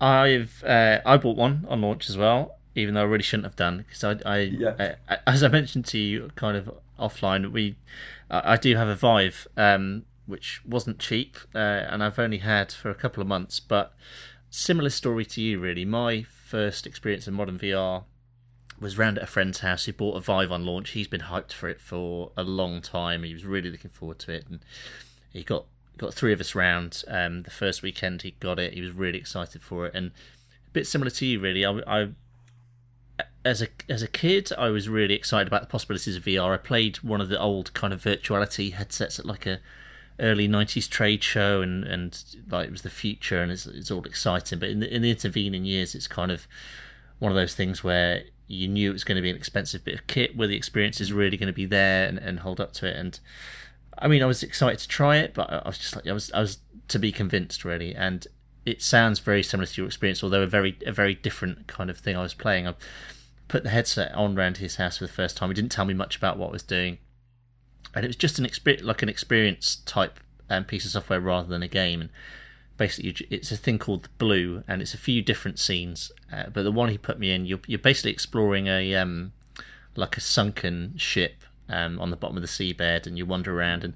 I've 0.00 0.62
uh, 0.64 1.00
I 1.04 1.16
bought 1.16 1.36
one 1.36 1.66
on 1.68 1.82
launch 1.82 2.08
as 2.08 2.16
well, 2.16 2.56
even 2.74 2.94
though 2.94 3.00
I 3.00 3.04
really 3.04 3.22
shouldn't 3.22 3.46
have 3.46 3.56
done 3.56 3.78
because 3.78 4.04
I, 4.04 4.16
I, 4.24 4.38
Yeah. 4.38 4.94
I, 5.08 5.18
as 5.26 5.42
I 5.42 5.48
mentioned 5.48 5.86
to 5.86 5.98
you 5.98 6.30
kind 6.36 6.56
of 6.56 6.70
offline, 6.98 7.50
we 7.50 7.76
I 8.30 8.54
I 8.54 8.56
do 8.56 8.76
have 8.76 8.88
a 8.88 8.94
Vive, 8.94 9.46
um, 9.56 10.04
which 10.26 10.62
wasn't 10.64 10.98
cheap, 10.98 11.36
uh, 11.54 11.58
and 11.58 12.02
I've 12.02 12.18
only 12.18 12.38
had 12.38 12.72
for 12.72 12.90
a 12.90 12.94
couple 12.94 13.20
of 13.20 13.26
months, 13.26 13.60
but 13.60 13.94
similar 14.50 14.90
story 14.90 15.24
to 15.26 15.40
you 15.40 15.58
really. 15.58 15.84
My 15.84 16.22
first 16.22 16.86
experience 16.86 17.26
in 17.28 17.34
modern 17.34 17.58
VR 17.58 18.04
was 18.80 18.96
round 18.96 19.18
at 19.18 19.24
a 19.24 19.26
friend's 19.26 19.58
house 19.60 19.86
who 19.86 19.92
bought 19.92 20.16
a 20.16 20.20
Vive 20.20 20.52
on 20.52 20.64
launch. 20.64 20.90
He's 20.90 21.08
been 21.08 21.22
hyped 21.22 21.52
for 21.52 21.68
it 21.68 21.80
for 21.80 22.30
a 22.36 22.44
long 22.44 22.80
time. 22.80 23.24
He 23.24 23.32
was 23.32 23.44
really 23.44 23.70
looking 23.70 23.90
forward 23.90 24.20
to 24.20 24.32
it, 24.32 24.44
and 24.48 24.60
he 25.32 25.42
got 25.42 25.64
got 25.98 26.14
three 26.14 26.32
of 26.32 26.40
us 26.40 26.54
round. 26.54 27.02
Um, 27.08 27.42
the 27.42 27.50
first 27.50 27.82
weekend 27.82 28.22
he 28.22 28.32
got 28.32 28.58
it, 28.58 28.74
he 28.74 28.80
was 28.80 28.92
really 28.92 29.18
excited 29.18 29.62
for 29.62 29.86
it, 29.86 29.94
and 29.94 30.12
a 30.66 30.70
bit 30.72 30.86
similar 30.86 31.10
to 31.10 31.26
you, 31.26 31.40
really. 31.40 31.64
I, 31.64 31.80
I 31.86 32.08
as 33.44 33.62
a 33.62 33.68
as 33.88 34.02
a 34.02 34.08
kid, 34.08 34.50
I 34.58 34.68
was 34.68 34.88
really 34.88 35.14
excited 35.14 35.48
about 35.48 35.62
the 35.62 35.68
possibilities 35.68 36.16
of 36.16 36.24
VR. 36.24 36.54
I 36.54 36.58
played 36.58 36.98
one 36.98 37.20
of 37.20 37.28
the 37.28 37.40
old 37.40 37.72
kind 37.74 37.92
of 37.92 38.02
virtuality 38.02 38.72
headsets 38.72 39.18
at 39.18 39.26
like 39.26 39.46
a 39.46 39.60
early 40.20 40.48
'90s 40.48 40.88
trade 40.88 41.22
show, 41.22 41.62
and 41.62 41.84
and 41.84 42.22
like 42.50 42.68
it 42.68 42.72
was 42.72 42.82
the 42.82 42.90
future, 42.90 43.40
and 43.40 43.50
it's 43.50 43.66
it's 43.66 43.90
all 43.90 44.04
exciting. 44.04 44.58
But 44.58 44.70
in 44.70 44.80
the 44.80 44.94
in 44.94 45.02
the 45.02 45.10
intervening 45.10 45.64
years, 45.64 45.94
it's 45.94 46.06
kind 46.06 46.30
of 46.30 46.46
one 47.18 47.32
of 47.32 47.36
those 47.36 47.54
things 47.54 47.82
where 47.82 48.24
you 48.46 48.68
knew 48.68 48.90
it 48.90 48.94
was 48.94 49.04
going 49.04 49.16
to 49.16 49.22
be 49.22 49.30
an 49.30 49.36
expensive 49.36 49.84
bit 49.84 49.94
of 49.94 50.06
kit, 50.06 50.36
where 50.36 50.48
the 50.48 50.56
experience 50.56 51.00
is 51.00 51.12
really 51.12 51.36
going 51.36 51.48
to 51.48 51.52
be 51.52 51.66
there 51.66 52.06
and, 52.06 52.18
and 52.18 52.40
hold 52.40 52.60
up 52.60 52.72
to 52.72 52.86
it. 52.86 52.96
And 52.96 53.18
I 54.00 54.08
mean, 54.08 54.22
I 54.22 54.26
was 54.26 54.42
excited 54.42 54.78
to 54.80 54.88
try 54.88 55.16
it, 55.16 55.34
but 55.34 55.50
I 55.50 55.66
was 55.66 55.78
just 55.78 55.96
like, 55.96 56.06
I 56.06 56.12
was, 56.12 56.30
I 56.32 56.40
was 56.40 56.58
to 56.88 56.98
be 56.98 57.12
convinced 57.12 57.64
really. 57.64 57.94
And 57.94 58.26
it 58.64 58.82
sounds 58.82 59.18
very 59.18 59.42
similar 59.42 59.66
to 59.66 59.80
your 59.80 59.86
experience, 59.86 60.22
although 60.22 60.42
a 60.42 60.46
very, 60.46 60.78
a 60.86 60.92
very 60.92 61.14
different 61.14 61.66
kind 61.66 61.90
of 61.90 61.98
thing 61.98 62.16
I 62.16 62.22
was 62.22 62.34
playing. 62.34 62.66
I 62.66 62.74
put 63.48 63.62
the 63.62 63.70
headset 63.70 64.14
on 64.14 64.34
round 64.34 64.58
his 64.58 64.76
house 64.76 64.98
for 64.98 65.06
the 65.06 65.12
first 65.12 65.36
time. 65.36 65.48
He 65.50 65.54
didn't 65.54 65.72
tell 65.72 65.84
me 65.84 65.94
much 65.94 66.16
about 66.16 66.38
what 66.38 66.48
I 66.48 66.52
was 66.52 66.62
doing, 66.62 66.98
and 67.94 68.04
it 68.04 68.08
was 68.08 68.16
just 68.16 68.38
an 68.38 68.44
experience, 68.44 68.84
like 68.86 69.02
an 69.02 69.08
experience 69.08 69.76
type 69.86 70.20
um, 70.50 70.64
piece 70.64 70.84
of 70.84 70.90
software 70.90 71.20
rather 71.20 71.48
than 71.48 71.62
a 71.62 71.68
game. 71.68 72.02
And 72.02 72.10
basically, 72.76 73.26
it's 73.30 73.50
a 73.50 73.56
thing 73.56 73.78
called 73.78 74.08
Blue, 74.18 74.62
and 74.68 74.82
it's 74.82 74.94
a 74.94 74.98
few 74.98 75.22
different 75.22 75.58
scenes. 75.58 76.12
Uh, 76.32 76.44
but 76.52 76.62
the 76.62 76.72
one 76.72 76.90
he 76.90 76.98
put 76.98 77.18
me 77.18 77.32
in, 77.32 77.46
you're 77.46 77.60
you're 77.66 77.78
basically 77.78 78.12
exploring 78.12 78.66
a 78.66 78.94
um, 78.94 79.32
like 79.96 80.16
a 80.16 80.20
sunken 80.20 80.94
ship 80.96 81.42
um, 81.68 81.98
on 82.00 82.10
the 82.10 82.16
bottom 82.16 82.36
of 82.36 82.42
the 82.42 82.48
seabed, 82.48 83.06
and 83.06 83.18
you 83.18 83.26
wander 83.26 83.58
around. 83.58 83.84
And 83.84 83.94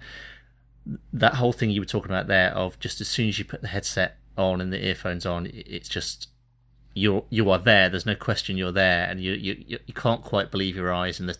that 1.13 1.35
whole 1.35 1.53
thing 1.53 1.71
you 1.71 1.81
were 1.81 1.87
talking 1.87 2.11
about 2.11 2.27
there, 2.27 2.51
of 2.51 2.79
just 2.79 3.01
as 3.01 3.09
soon 3.09 3.29
as 3.29 3.39
you 3.39 3.45
put 3.45 3.63
the 3.63 3.69
headset 3.69 4.17
on 4.37 4.61
and 4.61 4.73
the 4.73 4.85
earphones 4.85 5.27
on, 5.27 5.49
it's 5.53 5.89
just 5.89 6.29
you're 6.95 7.25
you 7.31 7.51
are 7.51 7.59
there. 7.59 7.89
There's 7.89 8.07
no 8.07 8.15
question 8.15 8.57
you're 8.57 8.73
there, 8.73 9.05
and 9.09 9.21
you 9.21 9.33
you 9.33 9.79
you 9.87 9.95
can't 9.95 10.23
quite 10.23 10.51
believe 10.51 10.77
your 10.77 10.93
eyes. 10.93 11.21
And 11.21 11.29
the 11.29 11.37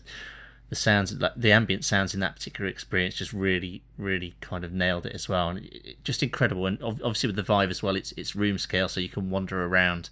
the 0.69 0.75
sounds, 0.75 1.13
like 1.13 1.33
the 1.35 1.51
ambient 1.51 1.85
sounds 1.85 2.15
in 2.15 2.19
that 2.21 2.35
particular 2.35 2.67
experience, 2.67 3.15
just 3.15 3.33
really 3.33 3.83
really 3.97 4.33
kind 4.41 4.63
of 4.63 4.71
nailed 4.71 5.05
it 5.05 5.13
as 5.13 5.29
well. 5.29 5.49
And 5.49 5.65
it, 5.65 6.03
just 6.03 6.23
incredible. 6.23 6.65
And 6.65 6.81
ob- 6.81 7.01
obviously 7.03 7.27
with 7.27 7.35
the 7.35 7.43
Vive 7.43 7.69
as 7.69 7.83
well, 7.83 7.95
it's 7.95 8.11
it's 8.13 8.35
room 8.35 8.57
scale, 8.57 8.87
so 8.87 8.99
you 8.99 9.09
can 9.09 9.29
wander 9.29 9.63
around. 9.63 10.09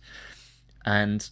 And 0.85 1.27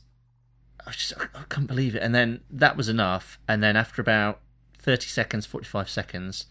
I 0.88 0.92
just 0.92 1.14
I, 1.18 1.26
I 1.36 1.44
couldn't 1.50 1.68
believe 1.68 1.96
it. 1.96 2.02
And 2.02 2.16
then 2.16 2.42
that 2.50 2.76
was 2.76 2.90
enough. 2.90 3.40
And 3.48 3.62
then 3.62 3.76
after 3.76 4.02
about 4.02 4.40
thirty 4.90 5.08
seconds, 5.08 5.46
forty 5.46 5.68
five 5.68 5.88
seconds, 5.88 6.46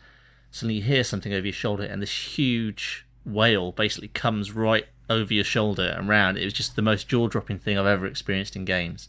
suddenly 0.53 0.77
you 0.77 0.83
hear 0.83 1.03
something 1.03 1.33
over 1.33 1.47
your 1.47 1.53
shoulder, 1.53 1.83
and 1.83 2.01
this 2.01 2.37
huge 2.37 3.05
whale 3.25 3.73
basically 3.73 4.09
comes 4.09 4.53
right 4.53 4.87
over 5.11 5.35
your 5.35 5.45
shoulder 5.45 5.95
and 5.97 6.09
round. 6.09 6.39
It 6.39 6.45
was 6.45 6.53
just 6.53 6.77
the 6.77 6.83
most 6.83 7.09
jaw 7.09 7.27
dropping 7.27 7.59
thing 7.59 7.77
I've 7.77 7.87
ever 7.87 8.07
experienced 8.07 8.55
in 8.55 8.65
games. 8.65 9.09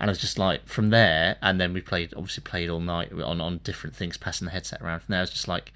And 0.00 0.08
I 0.08 0.12
was 0.12 0.20
just 0.20 0.38
like, 0.38 0.66
from 0.66 0.88
there, 0.88 1.36
and 1.42 1.60
then 1.60 1.74
we 1.74 1.82
played, 1.82 2.14
obviously 2.16 2.42
played 2.42 2.70
all 2.70 2.80
night 2.80 3.12
on, 3.12 3.40
on 3.42 3.58
different 3.58 3.94
things, 3.94 4.16
passing 4.16 4.46
the 4.46 4.52
headset 4.52 4.80
around. 4.80 5.00
From 5.00 5.12
there, 5.12 5.20
I 5.20 5.22
was 5.22 5.30
just 5.30 5.48
like, 5.48 5.72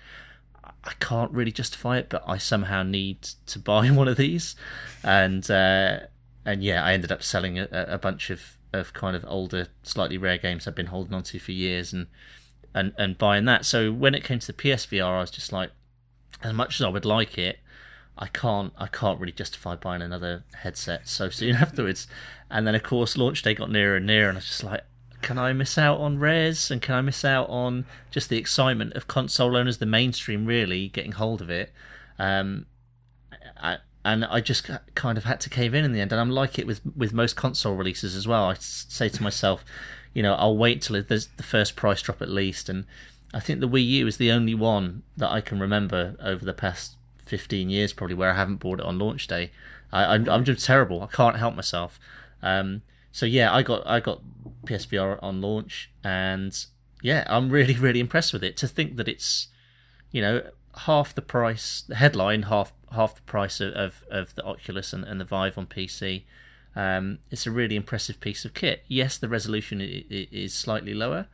I 0.64 0.92
can't 1.00 1.30
really 1.32 1.52
justify 1.52 1.98
it, 1.98 2.08
but 2.08 2.24
I 2.26 2.38
somehow 2.38 2.82
need 2.82 3.22
to 3.46 3.58
buy 3.58 3.88
one 3.90 4.08
of 4.08 4.16
these. 4.16 4.56
And 5.04 5.48
uh, 5.50 6.00
and 6.46 6.62
yeah, 6.62 6.82
I 6.82 6.92
ended 6.92 7.12
up 7.12 7.22
selling 7.22 7.58
a, 7.58 7.68
a 7.72 7.98
bunch 7.98 8.30
of, 8.30 8.56
of 8.72 8.92
kind 8.92 9.16
of 9.16 9.24
older, 9.28 9.66
slightly 9.82 10.16
rare 10.16 10.38
games 10.38 10.66
I've 10.66 10.76
been 10.76 10.86
holding 10.86 11.12
onto 11.12 11.38
for 11.40 11.52
years, 11.52 11.92
and 11.92 12.06
and 12.74 12.92
and 12.98 13.18
buying 13.18 13.44
that. 13.46 13.64
So 13.64 13.92
when 13.92 14.14
it 14.14 14.24
came 14.24 14.38
to 14.38 14.46
the 14.46 14.52
PSVR, 14.52 15.04
I 15.04 15.20
was 15.20 15.30
just 15.30 15.52
like, 15.52 15.70
as 16.42 16.52
much 16.52 16.80
as 16.80 16.84
I 16.84 16.88
would 16.88 17.04
like 17.04 17.38
it, 17.38 17.58
I 18.18 18.26
can't 18.26 18.72
I 18.78 18.86
can't 18.86 19.20
really 19.20 19.32
justify 19.32 19.76
buying 19.76 20.02
another 20.02 20.44
headset 20.62 21.08
so 21.08 21.28
soon 21.30 21.56
afterwards. 21.56 22.06
And 22.50 22.66
then 22.66 22.74
of 22.74 22.82
course 22.82 23.16
launch 23.16 23.42
day 23.42 23.54
got 23.54 23.70
nearer 23.70 23.96
and 23.96 24.06
nearer, 24.06 24.28
and 24.28 24.36
I 24.36 24.40
was 24.40 24.46
just 24.46 24.64
like, 24.64 24.82
can 25.22 25.38
I 25.38 25.52
miss 25.52 25.76
out 25.76 25.98
on 25.98 26.18
Rez 26.18 26.70
and 26.70 26.80
can 26.80 26.94
I 26.94 27.00
miss 27.00 27.24
out 27.24 27.48
on 27.48 27.84
just 28.10 28.28
the 28.28 28.38
excitement 28.38 28.94
of 28.94 29.08
console 29.08 29.56
owners, 29.56 29.78
the 29.78 29.86
mainstream 29.86 30.46
really 30.46 30.88
getting 30.88 31.12
hold 31.12 31.42
of 31.42 31.50
it? 31.50 31.72
Um, 32.18 32.66
I, 33.56 33.78
and 34.04 34.24
I 34.24 34.40
just 34.40 34.70
kind 34.94 35.18
of 35.18 35.24
had 35.24 35.40
to 35.40 35.50
cave 35.50 35.74
in 35.74 35.84
in 35.84 35.92
the 35.92 36.00
end. 36.00 36.12
And 36.12 36.20
I'm 36.20 36.30
like 36.30 36.58
it 36.58 36.66
with 36.66 36.80
with 36.96 37.12
most 37.12 37.34
console 37.34 37.74
releases 37.74 38.14
as 38.14 38.26
well. 38.28 38.44
I 38.44 38.54
say 38.58 39.08
to 39.08 39.22
myself, 39.22 39.64
you 40.16 40.22
know, 40.22 40.32
I'll 40.32 40.56
wait 40.56 40.80
till 40.80 41.02
there's 41.02 41.26
the 41.26 41.42
first 41.42 41.76
price 41.76 42.00
drop 42.00 42.22
at 42.22 42.30
least. 42.30 42.70
And 42.70 42.86
I 43.34 43.40
think 43.40 43.60
the 43.60 43.68
Wii 43.68 43.86
U 43.86 44.06
is 44.06 44.16
the 44.16 44.32
only 44.32 44.54
one 44.54 45.02
that 45.14 45.30
I 45.30 45.42
can 45.42 45.60
remember 45.60 46.16
over 46.22 46.42
the 46.42 46.54
past 46.54 46.96
15 47.26 47.68
years, 47.68 47.92
probably 47.92 48.14
where 48.14 48.30
I 48.30 48.34
haven't 48.34 48.56
bought 48.56 48.80
it 48.80 48.86
on 48.86 48.98
launch 48.98 49.26
day. 49.26 49.50
I, 49.92 50.14
I'm, 50.14 50.26
I'm 50.26 50.42
just 50.42 50.64
terrible. 50.64 51.02
I 51.02 51.06
can't 51.14 51.36
help 51.36 51.54
myself. 51.54 52.00
Um, 52.42 52.80
so 53.12 53.26
yeah, 53.26 53.54
I 53.54 53.62
got 53.62 53.86
I 53.86 54.00
got 54.00 54.22
PSVR 54.64 55.22
on 55.22 55.42
launch, 55.42 55.90
and 56.02 56.64
yeah, 57.02 57.24
I'm 57.26 57.50
really 57.50 57.74
really 57.86 58.00
impressed 58.00 58.32
with 58.32 58.42
it. 58.42 58.56
To 58.56 58.66
think 58.66 58.96
that 58.96 59.08
it's 59.08 59.48
you 60.12 60.22
know 60.22 60.44
half 60.86 61.14
the 61.14 61.20
price, 61.20 61.84
the 61.86 61.96
headline 61.96 62.44
half 62.44 62.72
half 62.92 63.16
the 63.16 63.22
price 63.22 63.60
of 63.60 63.74
of, 63.74 64.04
of 64.10 64.34
the 64.34 64.44
Oculus 64.44 64.94
and, 64.94 65.04
and 65.04 65.20
the 65.20 65.26
Vive 65.26 65.58
on 65.58 65.66
PC. 65.66 66.22
Um, 66.76 67.18
it's 67.30 67.46
a 67.46 67.50
really 67.50 67.74
impressive 67.74 68.20
piece 68.20 68.44
of 68.44 68.54
kit. 68.54 68.84
Yes, 68.86 69.16
the 69.16 69.28
resolution 69.28 69.80
is 69.80 70.52
slightly 70.52 70.92
lower, 70.94 71.26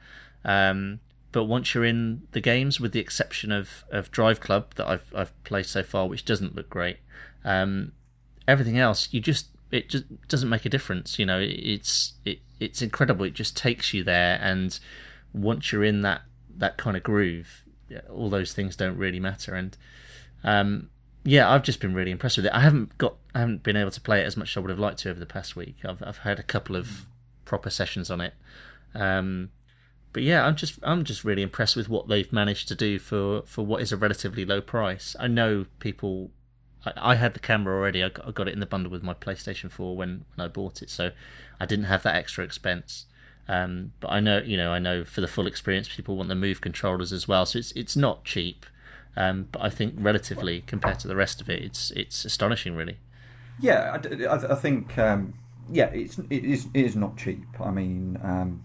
um, 0.45 1.01
but 1.33 1.45
once 1.45 1.75
you're 1.75 1.85
in 1.85 2.23
the 2.31 2.41
games, 2.41 2.79
with 2.79 2.93
the 2.93 3.01
exception 3.01 3.51
of, 3.51 3.85
of 3.91 4.11
Drive 4.13 4.41
Club 4.41 4.75
that 4.77 4.89
I've 4.89 5.13
I've 5.15 5.45
played 5.45 5.67
so 5.67 5.83
far, 5.83 6.07
which 6.07 6.25
doesn't 6.25 6.55
look 6.55 6.71
great, 6.71 6.99
um, 7.45 7.93
everything 8.47 8.79
else 8.79 9.09
you 9.13 9.21
just 9.21 9.49
it 9.73 9.89
just 9.89 10.05
doesn't 10.29 10.49
make 10.49 10.65
a 10.65 10.69
difference. 10.69 11.19
You 11.19 11.27
know, 11.27 11.41
it's 11.43 12.13
it 12.25 12.39
it's 12.61 12.81
incredible. 12.81 13.25
It 13.25 13.35
just 13.35 13.57
takes 13.57 13.93
you 13.93 14.05
there, 14.05 14.39
and 14.41 14.79
once 15.33 15.73
you're 15.73 15.83
in 15.83 16.03
that 16.03 16.23
that 16.57 16.77
kind 16.77 16.97
of 16.97 17.03
groove, 17.03 17.65
all 18.09 18.31
those 18.31 18.53
things 18.53 18.77
don't 18.77 18.97
really 18.97 19.19
matter. 19.19 19.55
And 19.55 19.77
um, 20.45 20.91
yeah, 21.25 21.51
I've 21.51 21.63
just 21.63 21.81
been 21.81 21.95
really 21.95 22.11
impressed 22.11 22.37
with 22.37 22.47
it. 22.47 22.53
I 22.53 22.61
haven't 22.61 22.97
got, 22.99 23.15
I 23.35 23.41
haven't 23.41 23.63
been 23.63 23.77
able 23.77 23.91
to 23.93 24.01
play 24.01 24.21
it 24.21 24.27
as 24.27 24.37
much 24.37 24.53
as 24.53 24.57
I 24.57 24.61
would 24.61 24.71
have 24.71 24.79
liked 24.79 24.99
to 25.01 25.11
over 25.11 25.21
the 25.21 25.27
past 25.27 25.55
week. 25.55 25.77
I've 25.85 26.03
I've 26.03 26.19
had 26.19 26.39
a 26.39 26.43
couple 26.43 26.77
of 26.77 27.07
proper 27.45 27.71
sessions 27.71 28.11
on 28.11 28.21
it, 28.21 28.35
um, 28.95 29.51
but 30.13 30.23
yeah, 30.23 30.45
I'm 30.45 30.57
just 30.57 30.79
I'm 30.83 31.05
just 31.05 31.25
really 31.25 31.43
impressed 31.43 31.77
with 31.77 31.89
what 31.89 32.09
they've 32.09 32.33
managed 32.33 32.69
to 32.69 32.75
do 32.75 32.99
for 32.99 33.43
for 33.43 33.65
what 33.65 33.83
is 33.83 33.93
a 33.93 33.97
relatively 33.97 34.45
low 34.45 34.61
price. 34.61 35.15
I 35.19 35.29
know 35.29 35.67
people. 35.79 36.31
I, 36.97 37.15
had 37.15 37.33
the 37.33 37.39
camera 37.39 37.77
already. 37.77 38.03
I 38.03 38.09
got, 38.09 38.27
I 38.27 38.33
got 38.33 38.49
it 38.49 38.55
in 38.55 38.59
the 38.59 38.67
bundle 38.67 38.91
with 38.91 39.05
my 39.05 39.15
PlayStation 39.15 39.71
4 39.71 39.97
when, 39.97 40.25
when 40.35 40.45
I 40.45 40.49
bought 40.49 40.83
it, 40.83 40.91
so 40.91 41.13
I 41.61 41.65
didn't 41.65 41.85
have 41.85 42.03
that 42.03 42.17
extra 42.17 42.43
expense. 42.43 43.07
Um, 43.47 43.93
but 44.01 44.09
I 44.09 44.19
know, 44.19 44.39
you 44.39 44.57
know, 44.57 44.73
I 44.73 44.81
know 44.81 45.05
for 45.05 45.21
the 45.21 45.29
full 45.29 45.47
experience, 45.47 45.89
people 45.95 46.17
want 46.17 46.29
the 46.29 46.35
Move 46.35 46.61
controllers 46.61 47.13
as 47.13 47.29
well. 47.29 47.47
So 47.47 47.61
it's 47.61 47.71
it's 47.73 47.95
not 47.95 48.25
cheap. 48.25 48.67
Um, 49.17 49.49
but 49.53 49.63
I 49.63 49.69
think 49.69 49.95
relatively 49.99 50.63
compared 50.67 50.99
to 51.01 51.09
the 51.09 51.17
rest 51.17 51.41
of 51.41 51.51
it, 51.51 51.63
it's 51.63 51.91
it's 51.93 52.25
astonishing, 52.25 52.75
really. 52.75 52.99
Yeah, 53.61 53.99
I, 54.31 54.53
I 54.53 54.55
think 54.55 54.97
um, 54.99 55.35
yeah, 55.71 55.87
it's 55.87 56.19
it 56.31 56.45
is 56.45 56.67
it 56.75 56.85
is 56.85 56.97
not 56.97 57.17
cheap. 57.17 57.45
I 57.61 57.71
mean, 57.71 58.19
um, 58.23 58.65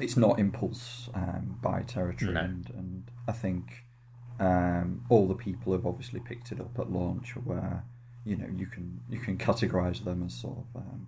it's 0.00 0.16
not 0.16 0.38
impulse 0.38 1.08
um, 1.14 1.58
buy 1.62 1.82
territory, 1.82 2.32
no. 2.34 2.40
and 2.40 2.70
and 2.70 3.10
I 3.26 3.32
think 3.32 3.84
um, 4.40 5.04
all 5.08 5.26
the 5.28 5.34
people 5.34 5.72
have 5.72 5.86
obviously 5.86 6.20
picked 6.20 6.52
it 6.52 6.60
up 6.60 6.78
at 6.78 6.90
launch, 6.90 7.36
where 7.36 7.84
you 8.24 8.36
know 8.36 8.48
you 8.54 8.66
can 8.66 9.00
you 9.08 9.18
can 9.18 9.38
categorise 9.38 10.04
them 10.04 10.24
as 10.26 10.34
sort 10.34 10.58
of 10.58 10.82
um, 10.82 11.06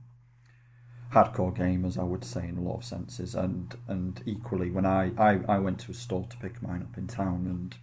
hardcore 1.12 1.56
gamers, 1.56 1.98
I 1.98 2.04
would 2.04 2.24
say, 2.24 2.46
in 2.48 2.56
a 2.56 2.62
lot 2.62 2.76
of 2.76 2.84
senses, 2.84 3.34
and 3.34 3.74
and 3.88 4.22
equally 4.26 4.70
when 4.70 4.86
I, 4.86 5.10
I 5.18 5.40
I 5.48 5.58
went 5.58 5.80
to 5.80 5.90
a 5.90 5.94
store 5.94 6.26
to 6.30 6.36
pick 6.36 6.62
mine 6.62 6.82
up 6.82 6.96
in 6.96 7.06
town 7.06 7.46
and 7.46 7.76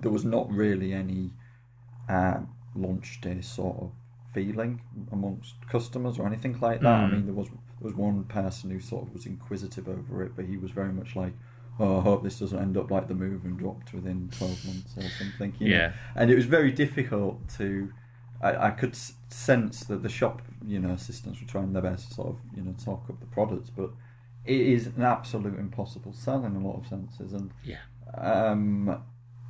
there 0.00 0.10
was 0.10 0.24
not 0.24 0.50
really 0.50 0.92
any 0.92 1.30
uh, 2.08 2.40
launch 2.74 3.20
day 3.20 3.40
sort 3.40 3.76
of 3.78 3.92
feeling 4.32 4.80
amongst 5.12 5.54
customers 5.68 6.18
or 6.18 6.26
anything 6.26 6.58
like 6.60 6.80
that. 6.80 7.00
Mm. 7.00 7.04
I 7.04 7.10
mean, 7.10 7.26
there 7.26 7.34
was 7.34 7.48
there 7.48 7.88
was 7.88 7.94
one 7.94 8.24
person 8.24 8.70
who 8.70 8.80
sort 8.80 9.06
of 9.06 9.12
was 9.12 9.26
inquisitive 9.26 9.88
over 9.88 10.22
it, 10.22 10.32
but 10.36 10.44
he 10.44 10.56
was 10.56 10.70
very 10.70 10.92
much 10.92 11.16
like, 11.16 11.32
"Oh, 11.78 11.98
I 11.98 12.02
hope 12.02 12.22
this 12.22 12.38
doesn't 12.38 12.58
end 12.58 12.76
up 12.76 12.90
like 12.90 13.08
the 13.08 13.14
move 13.14 13.44
and 13.44 13.58
dropped 13.58 13.92
within 13.92 14.30
twelve 14.36 14.64
months 14.64 14.96
or 14.96 15.08
something." 15.18 15.54
yeah, 15.58 15.88
know? 15.88 15.92
and 16.16 16.30
it 16.30 16.36
was 16.36 16.46
very 16.46 16.72
difficult 16.72 17.48
to. 17.56 17.92
I, 18.40 18.68
I 18.68 18.70
could 18.70 18.96
sense 19.28 19.84
that 19.84 20.02
the 20.02 20.08
shop, 20.08 20.42
you 20.66 20.80
know, 20.80 20.90
assistants 20.90 21.40
were 21.40 21.46
trying 21.46 21.72
their 21.72 21.82
best 21.82 22.08
to 22.08 22.14
sort 22.14 22.28
of, 22.30 22.38
you 22.56 22.62
know, 22.62 22.74
talk 22.84 23.08
up 23.08 23.20
the 23.20 23.26
products, 23.26 23.70
but 23.70 23.90
it 24.44 24.60
is 24.60 24.88
an 24.88 25.02
absolute 25.02 25.56
impossible 25.60 26.12
sell 26.12 26.44
in 26.44 26.56
a 26.56 26.58
lot 26.58 26.80
of 26.80 26.86
senses, 26.88 27.32
and 27.32 27.52
yeah. 27.64 27.78
Um, 28.14 29.02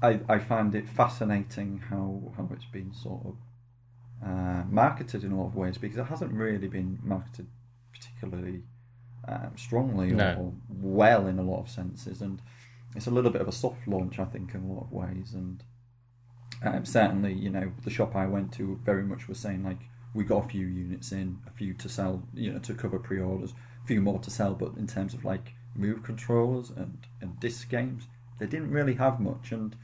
I, 0.03 0.21
I 0.29 0.39
find 0.39 0.75
it 0.75 0.89
fascinating 0.89 1.83
how, 1.89 2.33
how 2.37 2.49
it's 2.53 2.65
been 2.65 2.93
sort 2.93 3.25
of 3.25 3.37
uh, 4.25 4.65
marketed 4.69 5.25
in 5.25 5.33
a 5.33 5.41
lot 5.41 5.49
of 5.49 5.57
ways 5.57 5.79
because 5.79 5.99
it 5.99 6.05
hasn't 6.05 6.33
really 6.33 6.69
been 6.69 6.99
marketed 7.03 7.47
particularly 7.93 8.63
um, 9.29 9.53
strongly 9.57 10.09
no. 10.09 10.35
or 10.35 10.53
well 10.69 11.27
in 11.27 11.39
a 11.39 11.43
lot 11.43 11.61
of 11.61 11.69
senses, 11.69 12.23
and 12.23 12.41
it's 12.97 13.07
a 13.07 13.11
little 13.11 13.31
bit 13.31 13.41
of 13.41 13.49
a 13.49 13.53
soft 13.53 13.87
launch, 13.87 14.19
I 14.19 14.25
think, 14.25 14.55
in 14.55 14.63
a 14.63 14.73
lot 14.73 14.85
of 14.85 14.93
ways. 14.93 15.35
And 15.35 15.63
um, 16.65 16.85
certainly, 16.85 17.33
you 17.33 17.51
know, 17.51 17.73
the 17.85 17.91
shop 17.91 18.17
I 18.17 18.27
went 18.27 18.53
to 18.55 18.79
very 18.85 19.05
much 19.05 19.29
was 19.29 19.39
saying 19.39 19.65
like 19.65 19.81
we 20.15 20.25
got 20.25 20.45
a 20.45 20.49
few 20.49 20.67
units 20.67 21.13
in, 21.13 21.39
a 21.47 21.51
few 21.51 21.75
to 21.75 21.89
sell, 21.89 22.23
you 22.35 22.53
know, 22.53 22.59
to 22.61 22.75
cover 22.75 22.99
pre-orders, 22.99 23.53
a 23.85 23.87
few 23.87 24.01
more 24.01 24.19
to 24.21 24.31
sell, 24.31 24.55
but 24.55 24.77
in 24.77 24.87
terms 24.87 25.15
of 25.15 25.25
like 25.25 25.55
move 25.75 26.03
controllers 26.03 26.71
and 26.71 26.99
and 27.21 27.39
disc 27.41 27.69
games, 27.69 28.09
they 28.39 28.47
didn't 28.47 28.71
really 28.71 28.95
have 28.95 29.21
much, 29.21 29.53
and 29.53 29.77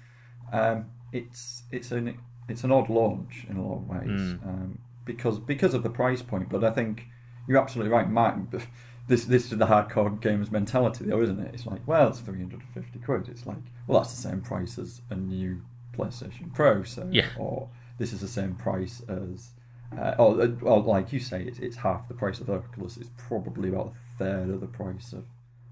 um, 0.53 0.87
it's 1.13 1.63
it's 1.71 1.93
an 1.93 2.19
it's 2.49 2.65
an 2.65 2.73
odd 2.73 2.89
launch 2.89 3.47
in 3.49 3.57
a 3.57 3.67
lot 3.67 3.77
of 3.77 3.89
ways 3.89 4.21
mm. 4.21 4.47
um, 4.47 4.79
because 5.05 5.39
because 5.39 5.75
of 5.75 5.83
the 5.83 5.91
price 5.91 6.23
point. 6.23 6.49
But 6.49 6.65
I 6.65 6.71
think 6.71 7.05
you're 7.47 7.59
absolutely 7.59 7.93
right, 7.93 8.09
Mark. 8.09 8.39
This 9.09 9.25
this 9.25 9.51
is 9.51 9.57
the 9.57 9.65
hardcore 9.65 10.21
gamers 10.21 10.51
mentality, 10.51 11.07
though, 11.07 11.23
isn't 11.23 11.41
it? 11.41 11.55
It's 11.55 11.65
like, 11.65 11.81
well, 11.87 12.09
it's 12.09 12.21
350 12.21 12.99
quid. 12.99 13.29
It's 13.31 13.47
like, 13.47 13.57
well, 13.87 14.01
that's 14.01 14.15
the 14.15 14.21
same 14.21 14.43
price 14.43 14.79
as 14.79 15.01
a 15.09 15.15
new 15.15 15.63
PlayStation 15.97 16.53
Pro. 16.55 16.83
So, 16.83 17.09
yeah. 17.11 17.29
or 17.39 17.71
this 17.97 18.13
is 18.13 18.21
the 18.21 18.29
same 18.29 18.55
price 18.55 19.03
as, 19.09 19.53
uh, 19.99 20.15
or, 20.19 20.55
or 20.61 20.83
like 20.83 21.11
you 21.11 21.21
say, 21.21 21.43
it's, 21.43 21.59
it's 21.59 21.77
half 21.77 22.07
the 22.07 22.13
price 22.13 22.39
of 22.41 22.49
the 22.49 22.55
Oculus. 22.55 22.99
It's 22.99 23.09
probably 23.17 23.71
about 23.71 23.95
a 23.95 24.19
third 24.19 24.51
of 24.51 24.61
the 24.61 24.67
price 24.67 25.15
of 25.15 25.25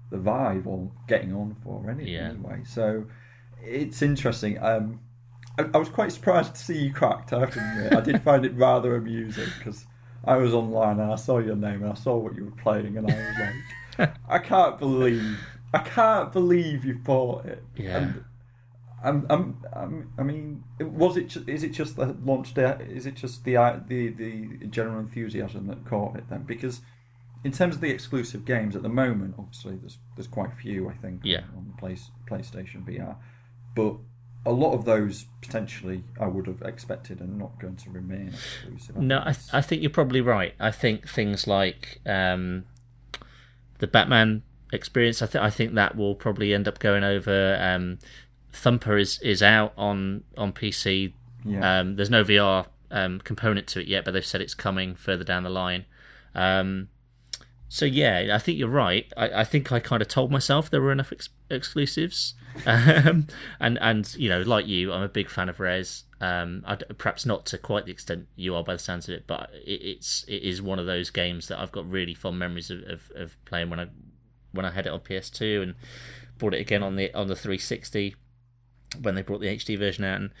the 0.09 0.17
Vive, 0.17 0.65
or 0.65 0.89
getting 1.07 1.31
on 1.31 1.55
for 1.63 1.91
any, 1.91 2.13
yeah. 2.13 2.29
anyway. 2.29 2.61
So 2.65 3.05
it's 3.63 4.01
interesting. 4.01 4.57
Um, 4.61 4.99
I, 5.57 5.65
I, 5.73 5.77
was 5.77 5.89
quite 5.89 6.11
surprised 6.11 6.55
to 6.55 6.61
see 6.61 6.77
you 6.77 6.93
cracked. 6.93 7.33
I 7.33 7.39
have 7.39 7.53
to 7.53 7.59
admit, 7.59 7.93
I 7.93 8.01
did 8.01 8.23
find 8.23 8.45
it 8.45 8.53
rather 8.55 8.95
amusing 8.95 9.49
because 9.57 9.85
I 10.23 10.37
was 10.37 10.53
online 10.53 10.99
and 10.99 11.11
I 11.11 11.15
saw 11.15 11.39
your 11.39 11.55
name 11.55 11.83
and 11.83 11.91
I 11.91 11.95
saw 11.95 12.15
what 12.15 12.35
you 12.35 12.45
were 12.45 12.61
playing 12.61 12.97
and 12.97 13.09
I 13.09 13.15
was 13.15 13.35
like, 13.99 14.13
I 14.29 14.39
can't 14.39 14.77
believe, 14.77 15.39
I 15.73 15.79
can't 15.79 16.31
believe 16.31 16.85
you 16.85 16.95
bought 16.95 17.45
it. 17.45 17.63
Yeah. 17.75 17.97
And, 17.97 18.23
I'm, 19.03 19.27
I'm, 19.29 19.65
I'm, 19.73 20.13
i 20.17 20.23
mean, 20.23 20.63
was 20.79 21.17
it? 21.17 21.35
Is 21.47 21.61
it 21.61 21.69
just 21.69 21.97
the 21.97 22.17
launch 22.25 22.55
day? 22.55 22.77
Is 22.89 23.05
it 23.05 23.13
just 23.13 23.43
the 23.43 23.53
the 23.87 24.09
the 24.09 24.65
general 24.67 24.99
enthusiasm 24.99 25.67
that 25.67 25.85
caught 25.85 26.15
it 26.15 26.27
then? 26.31 26.43
Because 26.43 26.81
in 27.43 27.51
terms 27.51 27.75
of 27.75 27.81
the 27.81 27.91
exclusive 27.91 28.43
games 28.43 28.75
at 28.75 28.81
the 28.81 28.89
moment, 28.89 29.35
obviously 29.37 29.75
there's 29.75 29.99
there's 30.15 30.27
quite 30.27 30.51
a 30.51 30.55
few. 30.55 30.89
I 30.89 30.93
think 30.93 31.21
yeah. 31.23 31.41
on 31.55 31.67
the 31.67 31.79
play, 31.79 31.95
PlayStation 32.27 32.85
VR 32.85 33.15
but 33.77 33.93
a 34.43 34.51
lot 34.51 34.73
of 34.73 34.85
those 34.85 35.25
potentially 35.41 36.03
I 36.19 36.25
would 36.25 36.47
have 36.47 36.63
expected 36.63 37.21
are 37.21 37.27
not 37.27 37.59
going 37.59 37.75
to 37.75 37.91
remain 37.91 38.29
exclusive. 38.29 38.97
no, 38.97 39.19
I, 39.19 39.33
th- 39.33 39.53
I 39.53 39.61
think 39.61 39.83
you're 39.83 39.91
probably 39.91 40.19
right. 40.19 40.55
I 40.59 40.71
think 40.71 41.07
things 41.07 41.45
like 41.45 41.99
um, 42.07 42.65
the 43.77 43.85
Batman 43.85 44.41
experience, 44.73 45.21
I 45.21 45.27
think 45.27 45.43
I 45.43 45.51
think 45.51 45.75
that 45.75 45.95
will 45.95 46.15
probably 46.15 46.55
end 46.55 46.67
up 46.67 46.79
going 46.79 47.03
over. 47.03 47.57
Um, 47.61 47.99
Thumper 48.51 48.97
is 48.97 49.21
is 49.21 49.43
out 49.43 49.73
on 49.77 50.23
on 50.35 50.53
PC. 50.53 51.13
Yeah. 51.45 51.79
Um, 51.79 51.95
there's 51.95 52.09
no 52.09 52.23
VR 52.23 52.65
um, 52.89 53.19
component 53.19 53.67
to 53.67 53.81
it 53.81 53.87
yet, 53.87 54.05
but 54.05 54.11
they've 54.11 54.25
said 54.25 54.41
it's 54.41 54.55
coming 54.55 54.95
further 54.95 55.23
down 55.23 55.43
the 55.43 55.49
line. 55.51 55.85
Um, 56.33 56.89
so 57.69 57.85
yeah, 57.85 58.29
I 58.33 58.37
think 58.37 58.57
you're 58.57 58.69
right. 58.69 59.11
I, 59.17 59.41
I 59.41 59.43
think 59.43 59.71
I 59.71 59.79
kind 59.79 60.01
of 60.01 60.07
told 60.07 60.31
myself 60.31 60.69
there 60.69 60.81
were 60.81 60.91
enough 60.91 61.11
ex- 61.11 61.29
exclusives, 61.49 62.33
um, 62.65 63.27
and 63.59 63.77
and 63.81 64.15
you 64.15 64.29
know, 64.29 64.41
like 64.41 64.67
you, 64.67 64.93
I'm 64.93 65.01
a 65.01 65.09
big 65.09 65.29
fan 65.29 65.49
of 65.49 65.59
Rez. 65.59 66.05
Um, 66.21 66.63
I, 66.65 66.75
perhaps 66.75 67.25
not 67.25 67.45
to 67.47 67.57
quite 67.57 67.85
the 67.85 67.91
extent 67.91 68.27
you 68.35 68.55
are 68.55 68.63
by 68.63 68.73
the 68.73 68.79
sounds 68.79 69.07
of 69.09 69.15
it, 69.15 69.27
but 69.27 69.49
it, 69.53 69.81
it's 69.81 70.23
it 70.27 70.43
is 70.43 70.61
one 70.61 70.79
of 70.79 70.85
those 70.85 71.09
games 71.09 71.49
that 71.49 71.59
I've 71.59 71.71
got 71.71 71.89
really 71.89 72.13
fond 72.13 72.39
memories 72.39 72.71
of, 72.71 72.83
of, 72.83 73.11
of 73.15 73.45
playing 73.45 73.69
when 73.69 73.79
I 73.79 73.87
when 74.51 74.65
I 74.65 74.71
had 74.71 74.85
it 74.85 74.93
on 74.93 75.01
PS2 75.01 75.61
and 75.61 75.75
bought 76.37 76.53
it 76.53 76.61
again 76.61 76.83
on 76.83 76.95
the 76.95 77.13
on 77.13 77.27
the 77.27 77.35
360 77.35 78.15
when 79.01 79.15
they 79.15 79.21
brought 79.21 79.41
the 79.41 79.47
HD 79.47 79.77
version 79.77 80.05
out. 80.05 80.21
And 80.21 80.31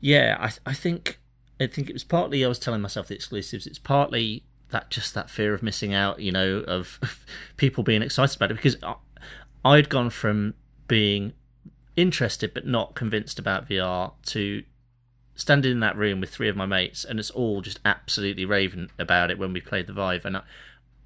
yeah, 0.00 0.36
I 0.38 0.70
I 0.70 0.74
think 0.74 1.18
I 1.58 1.66
think 1.66 1.88
it 1.88 1.94
was 1.94 2.04
partly 2.04 2.44
I 2.44 2.48
was 2.48 2.58
telling 2.58 2.82
myself 2.82 3.08
the 3.08 3.14
exclusives. 3.14 3.66
It's 3.66 3.78
partly 3.78 4.44
that 4.74 4.90
just 4.90 5.14
that 5.14 5.30
fear 5.30 5.54
of 5.54 5.62
missing 5.62 5.94
out, 5.94 6.18
you 6.20 6.32
know, 6.32 6.58
of, 6.66 6.98
people 7.56 7.84
being 7.84 8.02
excited 8.02 8.36
about 8.36 8.50
it. 8.50 8.54
Because 8.54 8.76
I'd 9.64 9.88
gone 9.88 10.10
from 10.10 10.54
being 10.88 11.32
interested 11.96 12.52
but 12.52 12.66
not 12.66 12.96
convinced 12.96 13.38
about 13.38 13.68
VR 13.68 14.12
to 14.26 14.64
standing 15.36 15.70
in 15.70 15.80
that 15.80 15.96
room 15.96 16.20
with 16.20 16.28
three 16.30 16.48
of 16.48 16.56
my 16.56 16.66
mates 16.66 17.04
and 17.04 17.20
it's 17.20 17.30
all 17.30 17.60
just 17.60 17.78
absolutely 17.84 18.44
raving 18.44 18.90
about 18.98 19.30
it 19.30 19.38
when 19.38 19.52
we 19.52 19.60
played 19.60 19.86
the 19.86 19.92
Vive. 19.92 20.24
And 20.24 20.38
I, 20.38 20.42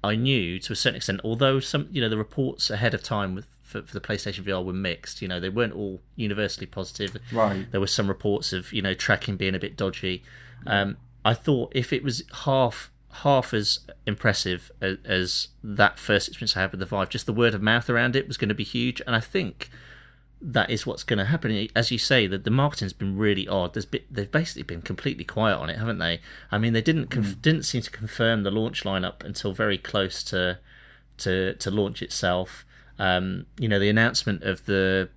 I 0.03 0.15
knew 0.15 0.59
to 0.59 0.73
a 0.73 0.75
certain 0.75 0.97
extent 0.97 1.21
although 1.23 1.59
some 1.59 1.87
you 1.91 2.01
know 2.01 2.09
the 2.09 2.17
reports 2.17 2.71
ahead 2.71 2.95
of 2.95 3.03
time 3.03 3.35
with 3.35 3.45
for, 3.61 3.83
for, 3.83 3.93
the 3.93 4.01
PlayStation 4.01 4.43
VR 4.43 4.65
were 4.65 4.73
mixed 4.73 5.21
you 5.21 5.27
know 5.27 5.39
they 5.39 5.49
weren't 5.49 5.73
all 5.73 6.01
universally 6.15 6.65
positive. 6.65 7.17
Right. 7.31 7.71
There 7.71 7.79
were 7.79 7.87
some 7.87 8.07
reports 8.07 8.51
of 8.51 8.73
you 8.73 8.81
know 8.81 8.95
tracking 8.95 9.37
being 9.37 9.55
a 9.55 9.59
bit 9.59 9.77
dodgy. 9.77 10.23
Um, 10.65 10.97
I 11.23 11.35
thought 11.35 11.71
if 11.75 11.93
it 11.93 12.03
was 12.03 12.23
half 12.45 12.91
half 13.11 13.53
as 13.53 13.79
impressive 14.05 14.71
as, 14.81 14.97
as 15.05 15.47
that 15.63 15.97
first 15.99 16.27
experience 16.27 16.55
I 16.55 16.61
had 16.61 16.71
with 16.71 16.79
the 16.79 16.85
Vive. 16.85 17.09
Just 17.09 17.25
the 17.25 17.33
word 17.33 17.53
of 17.53 17.61
mouth 17.61 17.89
around 17.89 18.15
it 18.15 18.27
was 18.27 18.37
going 18.37 18.49
to 18.49 18.55
be 18.55 18.63
huge, 18.63 19.01
and 19.05 19.15
I 19.15 19.19
think 19.19 19.69
that 20.41 20.69
is 20.69 20.85
what's 20.85 21.03
going 21.03 21.19
to 21.19 21.25
happen. 21.25 21.67
As 21.75 21.91
you 21.91 21.97
say, 21.97 22.27
that 22.27 22.43
the 22.43 22.51
marketing's 22.51 22.93
been 22.93 23.17
really 23.17 23.47
odd. 23.47 23.73
There's 23.73 23.85
been, 23.85 24.03
they've 24.09 24.31
basically 24.31 24.63
been 24.63 24.81
completely 24.81 25.25
quiet 25.25 25.57
on 25.57 25.69
it, 25.69 25.77
haven't 25.77 25.97
they? 25.97 26.21
I 26.51 26.57
mean, 26.57 26.73
they 26.73 26.81
didn't 26.81 27.07
conf- 27.07 27.35
mm. 27.35 27.41
didn't 27.41 27.63
seem 27.63 27.81
to 27.81 27.91
confirm 27.91 28.43
the 28.43 28.51
launch 28.51 28.83
lineup 28.83 29.23
until 29.23 29.53
very 29.53 29.77
close 29.77 30.23
to 30.25 30.59
to 31.17 31.55
to 31.55 31.71
launch 31.71 32.01
itself. 32.01 32.65
Um, 32.97 33.47
you 33.57 33.67
know, 33.67 33.79
the 33.79 33.89
announcement 33.89 34.43
of 34.43 34.65
the 34.65 35.09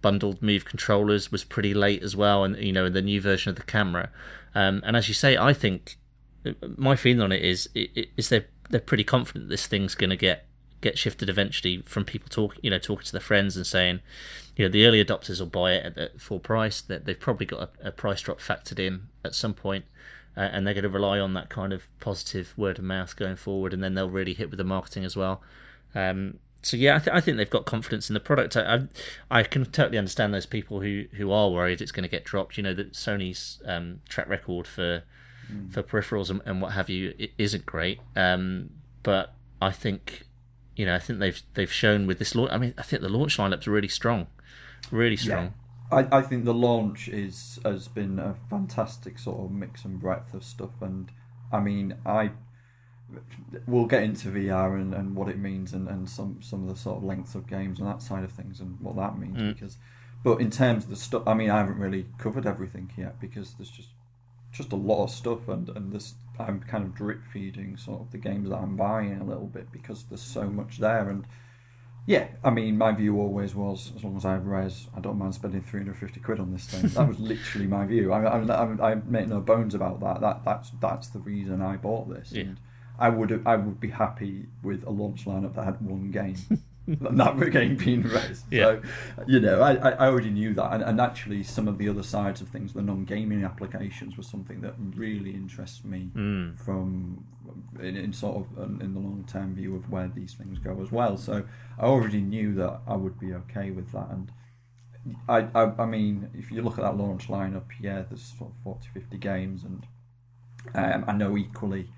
bundled 0.00 0.42
Move 0.42 0.64
controllers 0.64 1.32
was 1.32 1.44
pretty 1.44 1.74
late 1.74 2.02
as 2.02 2.14
well, 2.14 2.44
and 2.44 2.56
you 2.56 2.72
know, 2.72 2.88
the 2.88 3.02
new 3.02 3.20
version 3.20 3.50
of 3.50 3.56
the 3.56 3.62
camera. 3.62 4.10
Um, 4.54 4.82
and 4.84 4.96
as 4.96 5.08
you 5.08 5.14
say, 5.14 5.36
I 5.36 5.52
think 5.52 5.98
my 6.76 6.96
feeling 6.96 7.20
on 7.20 7.32
it 7.32 7.42
is 7.42 7.68
is 7.74 8.28
they're 8.28 8.46
they're 8.70 8.80
pretty 8.80 9.04
confident 9.04 9.48
this 9.48 9.66
thing's 9.66 9.94
going 9.94 10.10
to 10.10 10.16
get 10.16 10.44
get 10.80 10.98
shifted 10.98 11.28
eventually 11.28 11.82
from 11.82 12.04
people 12.04 12.28
talking, 12.28 12.60
you 12.62 12.70
know, 12.70 12.78
talking 12.78 13.04
to 13.04 13.12
their 13.12 13.20
friends 13.20 13.56
and 13.56 13.66
saying, 13.66 14.00
you 14.56 14.64
know, 14.64 14.70
the 14.70 14.86
early 14.86 15.04
adopters 15.04 15.40
will 15.40 15.46
buy 15.46 15.72
it 15.72 15.84
at, 15.84 15.98
at 15.98 16.20
full 16.20 16.38
price. 16.38 16.80
That 16.80 17.04
they've 17.04 17.18
probably 17.18 17.46
got 17.46 17.70
a, 17.82 17.88
a, 17.88 17.92
price 17.92 18.20
drop 18.20 18.40
factored 18.40 18.78
in 18.78 19.08
at 19.24 19.34
some 19.34 19.54
point, 19.54 19.86
uh, 20.36 20.40
and 20.40 20.66
they're 20.66 20.74
going 20.74 20.84
to 20.84 20.88
rely 20.88 21.18
on 21.18 21.34
that 21.34 21.48
kind 21.48 21.72
of 21.72 21.88
positive 22.00 22.54
word 22.56 22.78
of 22.78 22.84
mouth 22.84 23.16
going 23.16 23.36
forward, 23.36 23.72
and 23.72 23.82
then 23.82 23.94
they'll 23.94 24.10
really 24.10 24.34
hit 24.34 24.50
with 24.50 24.58
the 24.58 24.64
marketing 24.64 25.04
as 25.04 25.16
well. 25.16 25.42
Um, 25.94 26.38
so 26.62 26.76
yeah, 26.76 26.96
I, 26.96 26.98
th- 26.98 27.16
I, 27.16 27.20
think 27.20 27.36
they've 27.36 27.48
got 27.48 27.66
confidence 27.66 28.10
in 28.10 28.14
the 28.14 28.20
product. 28.20 28.56
I, 28.56 28.74
I, 29.30 29.38
I 29.38 29.42
can 29.42 29.64
totally 29.64 29.98
understand 29.98 30.34
those 30.34 30.46
people 30.46 30.80
who, 30.80 31.04
who 31.14 31.30
are 31.30 31.50
worried 31.50 31.80
it's 31.80 31.92
going 31.92 32.02
to 32.02 32.08
get 32.08 32.24
dropped. 32.24 32.56
You 32.56 32.64
know 32.64 32.74
that 32.74 32.92
Sony's 32.92 33.62
um, 33.64 34.00
track 34.08 34.28
record 34.28 34.66
for 34.66 35.02
mm. 35.52 35.72
for 35.72 35.82
peripherals 35.82 36.30
and, 36.30 36.40
and, 36.44 36.60
what 36.62 36.72
have 36.72 36.88
you 36.88 37.14
isn't 37.36 37.66
great. 37.66 38.00
Um, 38.16 38.70
but 39.02 39.34
I 39.60 39.70
think 39.70 40.24
you 40.76 40.86
know 40.86 40.94
I 40.94 40.98
think 40.98 41.18
they've 41.18 41.40
they've 41.54 41.72
shown 41.72 42.06
with 42.06 42.18
this 42.18 42.34
launch. 42.34 42.52
I 42.52 42.58
mean 42.58 42.74
I 42.78 42.82
think 42.82 43.02
the 43.02 43.08
launch 43.08 43.36
lineup's 43.36 43.66
really 43.66 43.88
strong, 43.88 44.26
really 44.90 45.16
strong. 45.16 45.44
Yeah. 45.44 45.50
I, 45.90 46.18
I 46.18 46.22
think 46.22 46.44
the 46.44 46.54
launch 46.54 47.08
is 47.08 47.58
has 47.64 47.88
been 47.88 48.18
a 48.18 48.34
fantastic 48.50 49.18
sort 49.18 49.40
of 49.40 49.50
mix 49.50 49.84
and 49.84 49.98
breadth 49.98 50.34
of 50.34 50.44
stuff, 50.44 50.82
and 50.82 51.10
I 51.52 51.60
mean 51.60 51.96
I 52.04 52.32
we'll 53.66 53.86
get 53.86 54.02
into 54.02 54.28
VR 54.28 54.74
and, 54.74 54.94
and 54.94 55.16
what 55.16 55.28
it 55.28 55.38
means 55.38 55.72
and, 55.72 55.88
and 55.88 56.08
some 56.08 56.40
some 56.42 56.62
of 56.62 56.68
the 56.68 56.76
sort 56.76 56.98
of 56.98 57.04
lengths 57.04 57.34
of 57.34 57.46
games 57.46 57.78
and 57.78 57.88
that 57.88 58.02
side 58.02 58.24
of 58.24 58.32
things 58.32 58.60
and 58.60 58.78
what 58.80 58.96
that 58.96 59.18
means 59.18 59.38
mm. 59.38 59.54
because 59.54 59.78
but 60.22 60.40
in 60.40 60.50
terms 60.50 60.84
of 60.84 60.90
the 60.90 60.96
stuff 60.96 61.22
I 61.26 61.32
mean 61.32 61.48
I 61.48 61.58
haven't 61.58 61.78
really 61.78 62.06
covered 62.18 62.46
everything 62.46 62.90
yet 62.98 63.18
because 63.18 63.54
there's 63.54 63.70
just 63.70 63.88
just 64.58 64.72
a 64.72 64.76
lot 64.76 65.04
of 65.04 65.10
stuff 65.10 65.48
and 65.48 65.70
and 65.70 65.92
this 65.92 66.14
I'm 66.38 66.60
kind 66.60 66.84
of 66.84 66.94
drip 66.94 67.20
feeding 67.32 67.76
sort 67.76 68.00
of 68.00 68.10
the 68.10 68.18
games 68.18 68.50
that 68.50 68.56
I'm 68.56 68.76
buying 68.76 69.20
a 69.20 69.24
little 69.24 69.46
bit 69.46 69.72
because 69.72 70.04
there's 70.04 70.20
so 70.20 70.44
much 70.48 70.78
there 70.78 71.08
and 71.08 71.26
yeah, 72.06 72.28
I 72.42 72.48
mean, 72.48 72.78
my 72.78 72.92
view 72.92 73.20
always 73.20 73.54
was 73.54 73.92
as 73.94 74.02
long 74.02 74.16
as 74.16 74.24
I 74.24 74.32
have 74.32 74.46
Rez, 74.46 74.86
I 74.96 75.00
don't 75.00 75.18
mind 75.18 75.34
spending 75.34 75.60
350 75.60 76.20
quid 76.20 76.40
on 76.40 76.54
this 76.54 76.64
thing. 76.64 76.88
That 76.88 77.06
was 77.06 77.20
literally 77.20 77.66
my 77.66 77.84
view. 77.84 78.14
I, 78.14 78.22
I, 78.22 78.38
I, 78.40 78.92
I 78.92 78.94
make 78.94 79.28
no 79.28 79.40
bones 79.40 79.74
about 79.74 80.00
that. 80.00 80.22
That 80.22 80.42
that's 80.42 80.70
that's 80.80 81.08
the 81.08 81.18
reason 81.18 81.60
I 81.60 81.76
bought 81.76 82.08
this. 82.08 82.32
Yeah. 82.32 82.44
And 82.44 82.60
I 82.98 83.10
would 83.10 83.42
I 83.44 83.56
would 83.56 83.78
be 83.78 83.90
happy 83.90 84.46
with 84.62 84.84
a 84.86 84.90
launch 84.90 85.26
lineup 85.26 85.54
that 85.56 85.66
had 85.66 85.82
one 85.82 86.10
game. 86.10 86.36
that 87.00 87.50
game 87.52 87.76
being 87.76 88.02
Rez. 88.02 88.44
Yeah. 88.50 88.64
So, 88.64 88.82
you 89.26 89.40
know, 89.40 89.60
I, 89.60 89.74
I 89.74 90.06
already 90.06 90.30
knew 90.30 90.54
that. 90.54 90.72
And, 90.72 90.82
and 90.82 91.00
actually, 91.00 91.42
some 91.42 91.68
of 91.68 91.76
the 91.76 91.86
other 91.86 92.02
sides 92.02 92.40
of 92.40 92.48
things, 92.48 92.72
the 92.72 92.80
non 92.80 93.04
gaming 93.04 93.44
applications, 93.44 94.16
was 94.16 94.26
something 94.26 94.62
that 94.62 94.74
really 94.94 95.32
interests 95.32 95.84
me 95.84 96.10
mm. 96.14 96.58
from 96.58 97.26
in, 97.78 97.96
in, 97.96 98.12
sort 98.14 98.36
of 98.36 98.64
um, 98.64 98.80
in 98.80 98.94
the 98.94 99.00
long 99.00 99.24
term 99.28 99.54
view 99.54 99.76
of 99.76 99.90
where 99.90 100.08
these 100.08 100.32
things 100.32 100.58
go 100.58 100.80
as 100.80 100.90
well. 100.90 101.18
So 101.18 101.44
I 101.78 101.84
already 101.84 102.22
knew 102.22 102.54
that 102.54 102.80
I 102.86 102.96
would 102.96 103.20
be 103.20 103.34
okay 103.34 103.70
with 103.70 103.92
that. 103.92 104.08
And 104.10 104.32
I, 105.28 105.46
I, 105.54 105.82
I 105.82 105.84
mean, 105.84 106.30
if 106.32 106.50
you 106.50 106.62
look 106.62 106.78
at 106.78 106.84
that 106.84 106.96
launch 106.96 107.28
lineup, 107.28 107.66
yeah, 107.78 108.02
there's 108.08 108.32
sort 108.38 108.50
of 108.50 108.56
40, 108.64 108.88
50 108.94 109.18
games. 109.18 109.62
And 109.62 109.86
um, 110.74 111.04
I 111.06 111.12
know 111.12 111.36
equally 111.36 111.90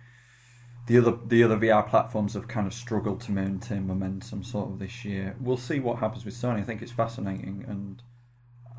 the 0.90 0.98
other 0.98 1.16
the 1.24 1.44
other 1.44 1.56
VR 1.56 1.88
platforms 1.88 2.34
have 2.34 2.48
kind 2.48 2.66
of 2.66 2.74
struggled 2.74 3.20
to 3.20 3.30
maintain 3.30 3.86
momentum 3.86 4.42
sort 4.42 4.70
of 4.70 4.80
this 4.80 5.04
year. 5.04 5.36
We'll 5.40 5.56
see 5.56 5.78
what 5.78 6.00
happens 6.00 6.24
with 6.24 6.34
Sony. 6.34 6.58
I 6.58 6.62
think 6.62 6.82
it's 6.82 6.90
fascinating, 6.90 7.64
and 7.68 8.02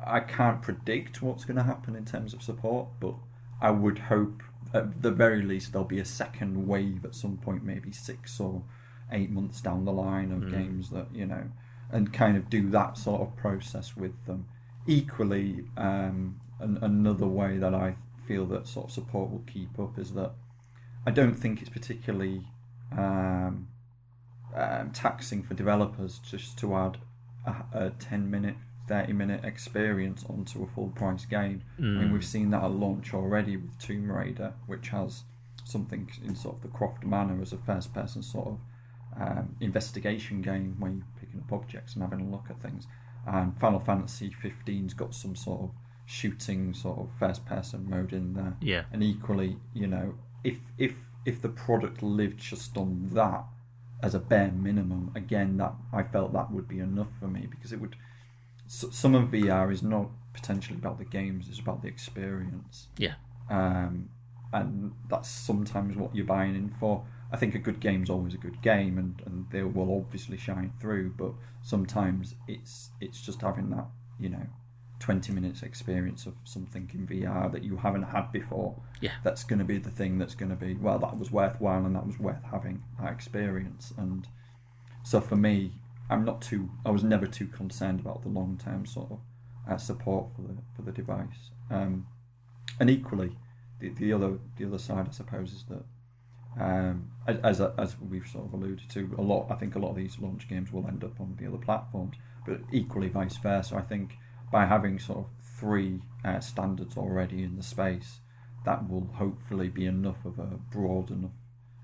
I 0.06 0.20
can't 0.20 0.60
predict 0.60 1.22
what's 1.22 1.46
going 1.46 1.56
to 1.56 1.62
happen 1.62 1.96
in 1.96 2.04
terms 2.04 2.34
of 2.34 2.42
support, 2.42 2.88
but 3.00 3.14
I 3.62 3.70
would 3.70 3.98
hope 3.98 4.42
at 4.74 5.00
the 5.00 5.10
very 5.10 5.40
least 5.40 5.72
there'll 5.72 5.88
be 5.88 6.00
a 6.00 6.04
second 6.04 6.68
wave 6.68 7.06
at 7.06 7.14
some 7.14 7.38
point, 7.38 7.64
maybe 7.64 7.92
six 7.92 8.38
or 8.38 8.62
eight 9.10 9.30
months 9.30 9.62
down 9.62 9.86
the 9.86 9.92
line 9.92 10.32
of 10.32 10.40
mm. 10.40 10.50
games 10.50 10.90
that 10.90 11.06
you 11.14 11.24
know, 11.24 11.44
and 11.90 12.12
kind 12.12 12.36
of 12.36 12.50
do 12.50 12.68
that 12.68 12.98
sort 12.98 13.22
of 13.22 13.34
process 13.38 13.96
with 13.96 14.26
them. 14.26 14.48
Equally, 14.86 15.64
um, 15.78 16.42
an, 16.60 16.78
another 16.82 17.26
way 17.26 17.56
that 17.56 17.74
I 17.74 17.96
feel 18.28 18.44
that 18.46 18.68
sort 18.68 18.88
of 18.88 18.92
support 18.92 19.30
will 19.30 19.44
keep 19.46 19.78
up 19.78 19.98
is 19.98 20.12
that 20.12 20.32
I 21.06 21.10
don't 21.10 21.34
think 21.34 21.60
it's 21.60 21.70
particularly 21.70 22.42
um, 22.96 23.68
um, 24.54 24.90
taxing 24.92 25.42
for 25.42 25.54
developers 25.54 26.18
just 26.18 26.58
to 26.58 26.74
add 26.76 26.98
a, 27.46 27.86
a 27.86 27.90
10 27.90 28.30
minute, 28.30 28.56
30 28.88 29.12
minute 29.12 29.44
experience 29.44 30.24
onto 30.28 30.62
a 30.62 30.66
full 30.66 30.88
price 30.88 31.24
game. 31.24 31.62
Mm. 31.80 31.98
I 31.98 32.00
mean, 32.02 32.12
we've 32.12 32.24
seen 32.24 32.50
that 32.50 32.62
at 32.62 32.70
launch 32.70 33.14
already 33.14 33.56
with 33.56 33.78
Tomb 33.78 34.10
Raider, 34.10 34.54
which 34.66 34.88
has 34.88 35.24
something 35.64 36.10
in 36.24 36.34
sort 36.34 36.56
of 36.56 36.62
the 36.62 36.68
Croft 36.68 37.04
Manor 37.04 37.40
as 37.40 37.52
a 37.52 37.58
first 37.58 37.94
person 37.94 38.22
sort 38.22 38.48
of 38.48 38.58
um, 39.20 39.56
investigation 39.60 40.40
game 40.42 40.76
where 40.78 40.90
you're 40.90 41.04
picking 41.20 41.40
up 41.40 41.52
objects 41.52 41.94
and 41.94 42.02
having 42.02 42.20
a 42.20 42.30
look 42.30 42.46
at 42.50 42.60
things. 42.62 42.86
And 43.26 43.58
Final 43.58 43.80
Fantasy 43.80 44.34
15's 44.42 44.94
got 44.94 45.14
some 45.14 45.36
sort 45.36 45.62
of 45.62 45.70
shooting 46.06 46.74
sort 46.74 46.98
of 46.98 47.08
first 47.18 47.46
person 47.46 47.88
mode 47.88 48.12
in 48.12 48.34
there. 48.34 48.56
Yeah. 48.60 48.82
And 48.92 49.02
equally, 49.02 49.58
you 49.74 49.86
know, 49.86 50.14
if 50.44 50.58
if 50.78 50.94
if 51.24 51.40
the 51.40 51.48
product 51.48 52.02
lived 52.02 52.38
just 52.38 52.76
on 52.76 53.10
that 53.12 53.44
as 54.02 54.14
a 54.14 54.18
bare 54.18 54.50
minimum, 54.50 55.12
again, 55.14 55.56
that 55.58 55.74
I 55.92 56.02
felt 56.02 56.32
that 56.32 56.50
would 56.50 56.66
be 56.66 56.80
enough 56.80 57.10
for 57.20 57.28
me 57.28 57.46
because 57.48 57.72
it 57.72 57.80
would. 57.80 57.96
Some 58.66 59.14
of 59.14 59.28
VR 59.28 59.70
is 59.70 59.82
not 59.82 60.08
potentially 60.32 60.78
about 60.78 60.98
the 60.98 61.04
games; 61.04 61.48
it's 61.48 61.60
about 61.60 61.82
the 61.82 61.88
experience. 61.88 62.88
Yeah. 62.96 63.14
Um, 63.50 64.08
and 64.52 64.92
that's 65.08 65.28
sometimes 65.28 65.96
what 65.96 66.14
you're 66.14 66.26
buying 66.26 66.54
in 66.54 66.74
for. 66.78 67.04
I 67.30 67.36
think 67.36 67.54
a 67.54 67.58
good 67.58 67.80
game 67.80 68.02
is 68.02 68.10
always 68.10 68.34
a 68.34 68.38
good 68.38 68.60
game, 68.60 68.98
and, 68.98 69.22
and 69.24 69.46
they 69.50 69.62
will 69.62 69.96
obviously 69.96 70.36
shine 70.36 70.72
through. 70.80 71.14
But 71.16 71.32
sometimes 71.62 72.34
it's 72.48 72.90
it's 73.00 73.20
just 73.20 73.42
having 73.42 73.70
that 73.70 73.86
you 74.18 74.28
know 74.28 74.46
20 75.02 75.32
minutes 75.32 75.62
experience 75.62 76.26
of 76.26 76.34
something 76.44 76.88
in 76.94 77.08
VR 77.08 77.50
that 77.50 77.64
you 77.64 77.76
haven't 77.78 78.04
had 78.04 78.30
before. 78.30 78.76
Yeah. 79.00 79.10
That's 79.24 79.42
going 79.42 79.58
to 79.58 79.64
be 79.64 79.78
the 79.78 79.90
thing 79.90 80.18
that's 80.18 80.36
going 80.36 80.50
to 80.50 80.56
be, 80.56 80.74
well, 80.74 81.00
that 81.00 81.18
was 81.18 81.32
worthwhile 81.32 81.84
and 81.84 81.96
that 81.96 82.06
was 82.06 82.20
worth 82.20 82.44
having 82.52 82.84
that 83.00 83.12
experience. 83.12 83.92
And 83.98 84.28
so 85.02 85.20
for 85.20 85.34
me, 85.34 85.72
I'm 86.08 86.24
not 86.24 86.40
too, 86.40 86.70
I 86.86 86.90
was 86.90 87.02
never 87.02 87.26
too 87.26 87.48
concerned 87.48 87.98
about 87.98 88.22
the 88.22 88.28
long 88.28 88.60
term 88.62 88.86
sort 88.86 89.10
of 89.10 89.18
uh, 89.68 89.76
support 89.76 90.28
for 90.36 90.42
the, 90.42 90.56
for 90.76 90.82
the 90.82 90.92
device. 90.92 91.50
Um, 91.68 92.06
and 92.78 92.88
equally, 92.88 93.36
the, 93.80 93.88
the 93.88 94.12
other 94.12 94.38
the 94.56 94.66
other 94.66 94.78
side, 94.78 95.08
I 95.08 95.12
suppose, 95.12 95.52
is 95.52 95.64
that 95.68 95.84
um, 96.60 97.10
as 97.26 97.60
as 97.60 97.96
we've 97.98 98.26
sort 98.26 98.46
of 98.46 98.52
alluded 98.52 98.88
to, 98.90 99.14
a 99.18 99.22
lot. 99.22 99.48
I 99.50 99.56
think 99.56 99.74
a 99.74 99.78
lot 99.80 99.90
of 99.90 99.96
these 99.96 100.18
launch 100.20 100.48
games 100.48 100.72
will 100.72 100.86
end 100.86 101.02
up 101.02 101.20
on 101.20 101.36
the 101.40 101.48
other 101.48 101.58
platforms, 101.58 102.16
but 102.46 102.60
equally 102.70 103.08
vice 103.08 103.36
versa. 103.36 103.74
I 103.76 103.82
think 103.82 104.14
by 104.52 104.66
having 104.66 104.98
sort 104.98 105.18
of 105.18 105.26
three 105.58 106.02
uh, 106.24 106.38
standards 106.38 106.96
already 106.96 107.42
in 107.42 107.56
the 107.56 107.62
space, 107.62 108.20
that 108.64 108.88
will 108.88 109.08
hopefully 109.14 109.68
be 109.68 109.86
enough 109.86 110.24
of 110.24 110.38
a 110.38 110.58
broad 110.70 111.10
enough 111.10 111.32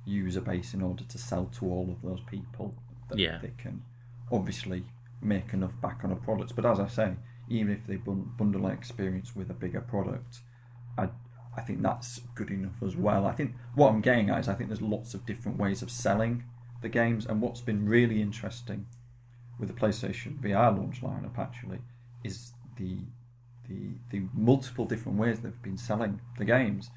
user 0.04 0.40
base 0.40 0.74
in 0.74 0.82
order 0.82 1.04
to 1.04 1.18
sell 1.18 1.46
to 1.46 1.66
all 1.66 1.90
of 1.90 2.08
those 2.08 2.20
people 2.30 2.74
that 3.08 3.18
yeah. 3.18 3.38
they 3.42 3.52
can 3.58 3.82
obviously 4.30 4.84
make 5.20 5.52
enough 5.52 5.72
back 5.80 6.00
on 6.04 6.12
a 6.12 6.16
product. 6.16 6.54
But 6.54 6.66
as 6.66 6.78
I 6.78 6.86
say, 6.86 7.14
even 7.48 7.72
if 7.72 7.86
they 7.86 7.96
bundle 7.96 8.66
an 8.66 8.72
experience 8.72 9.34
with 9.34 9.50
a 9.50 9.54
bigger 9.54 9.80
product, 9.80 10.40
I 10.96 11.08
I 11.56 11.60
think 11.62 11.82
that's 11.82 12.20
good 12.36 12.50
enough 12.50 12.80
as 12.84 12.94
well. 12.94 13.26
I 13.26 13.32
think 13.32 13.54
what 13.74 13.88
I'm 13.88 14.00
getting 14.00 14.30
at 14.30 14.38
is 14.38 14.48
I 14.48 14.54
think 14.54 14.68
there's 14.68 14.82
lots 14.82 15.12
of 15.14 15.26
different 15.26 15.58
ways 15.58 15.82
of 15.82 15.90
selling 15.90 16.44
the 16.82 16.88
games, 16.88 17.26
and 17.26 17.40
what's 17.40 17.60
been 17.60 17.88
really 17.88 18.22
interesting 18.22 18.86
with 19.58 19.68
the 19.68 19.74
PlayStation 19.74 20.38
VR 20.40 20.76
launch 20.76 21.02
lineup 21.02 21.36
actually 21.36 21.80
is 22.22 22.52
the 22.78 22.98
the 23.68 23.90
the 24.10 24.26
multiple 24.32 24.84
different 24.86 25.18
ways 25.18 25.40
they've 25.40 25.62
been 25.62 25.76
selling 25.76 26.20
the 26.38 26.44
games. 26.44 26.90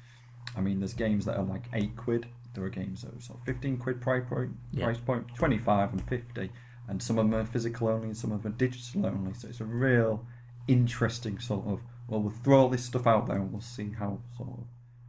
I 0.56 0.60
mean, 0.60 0.80
there's 0.80 0.94
games 0.94 1.24
that 1.26 1.36
are 1.36 1.44
like 1.44 1.66
eight 1.72 1.96
quid. 1.96 2.26
There 2.54 2.64
are 2.64 2.70
games 2.70 3.02
that 3.02 3.14
are 3.14 3.20
sort 3.20 3.40
of 3.40 3.44
fifteen 3.44 3.76
quid 3.76 4.00
price 4.00 4.24
point, 4.28 4.52
yeah. 4.72 4.84
price 4.84 4.98
point, 4.98 5.26
twenty 5.34 5.58
five 5.58 5.92
and 5.92 6.06
fifty, 6.08 6.50
and 6.88 7.02
some 7.02 7.18
of 7.18 7.30
them 7.30 7.34
are 7.40 7.46
physical 7.46 7.88
only, 7.88 8.08
and 8.08 8.16
some 8.16 8.32
of 8.32 8.42
them 8.42 8.52
are 8.52 8.56
digital 8.56 9.06
only. 9.06 9.34
So 9.34 9.48
it's 9.48 9.60
a 9.60 9.64
real 9.64 10.26
interesting 10.68 11.38
sort 11.38 11.66
of. 11.66 11.80
Well, 12.08 12.20
we'll 12.20 12.34
throw 12.44 12.62
all 12.62 12.68
this 12.68 12.84
stuff 12.84 13.06
out 13.06 13.26
there, 13.26 13.36
and 13.36 13.52
we'll 13.52 13.60
see 13.60 13.92
how 13.98 14.20
sort 14.36 14.50
of 14.50 14.64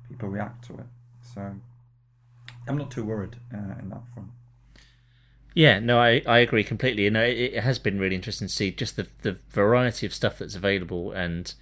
people 0.07 0.29
react 0.29 0.65
to 0.67 0.73
it. 0.75 0.85
So 1.33 1.55
I'm 2.67 2.77
not 2.77 2.91
too 2.91 3.03
worried 3.03 3.35
uh, 3.53 3.79
in 3.79 3.89
that 3.89 4.03
front. 4.13 4.29
Yeah, 5.53 5.79
no, 5.79 5.99
I, 5.99 6.21
I 6.25 6.39
agree 6.39 6.63
completely. 6.63 7.05
And 7.05 7.15
it, 7.15 7.55
it 7.55 7.63
has 7.63 7.79
been 7.79 7.99
really 7.99 8.15
interesting 8.15 8.47
to 8.47 8.53
see 8.53 8.71
just 8.71 8.95
the 8.95 9.07
the 9.21 9.37
variety 9.49 10.05
of 10.05 10.13
stuff 10.13 10.39
that's 10.39 10.55
available, 10.55 11.11
and 11.11 11.53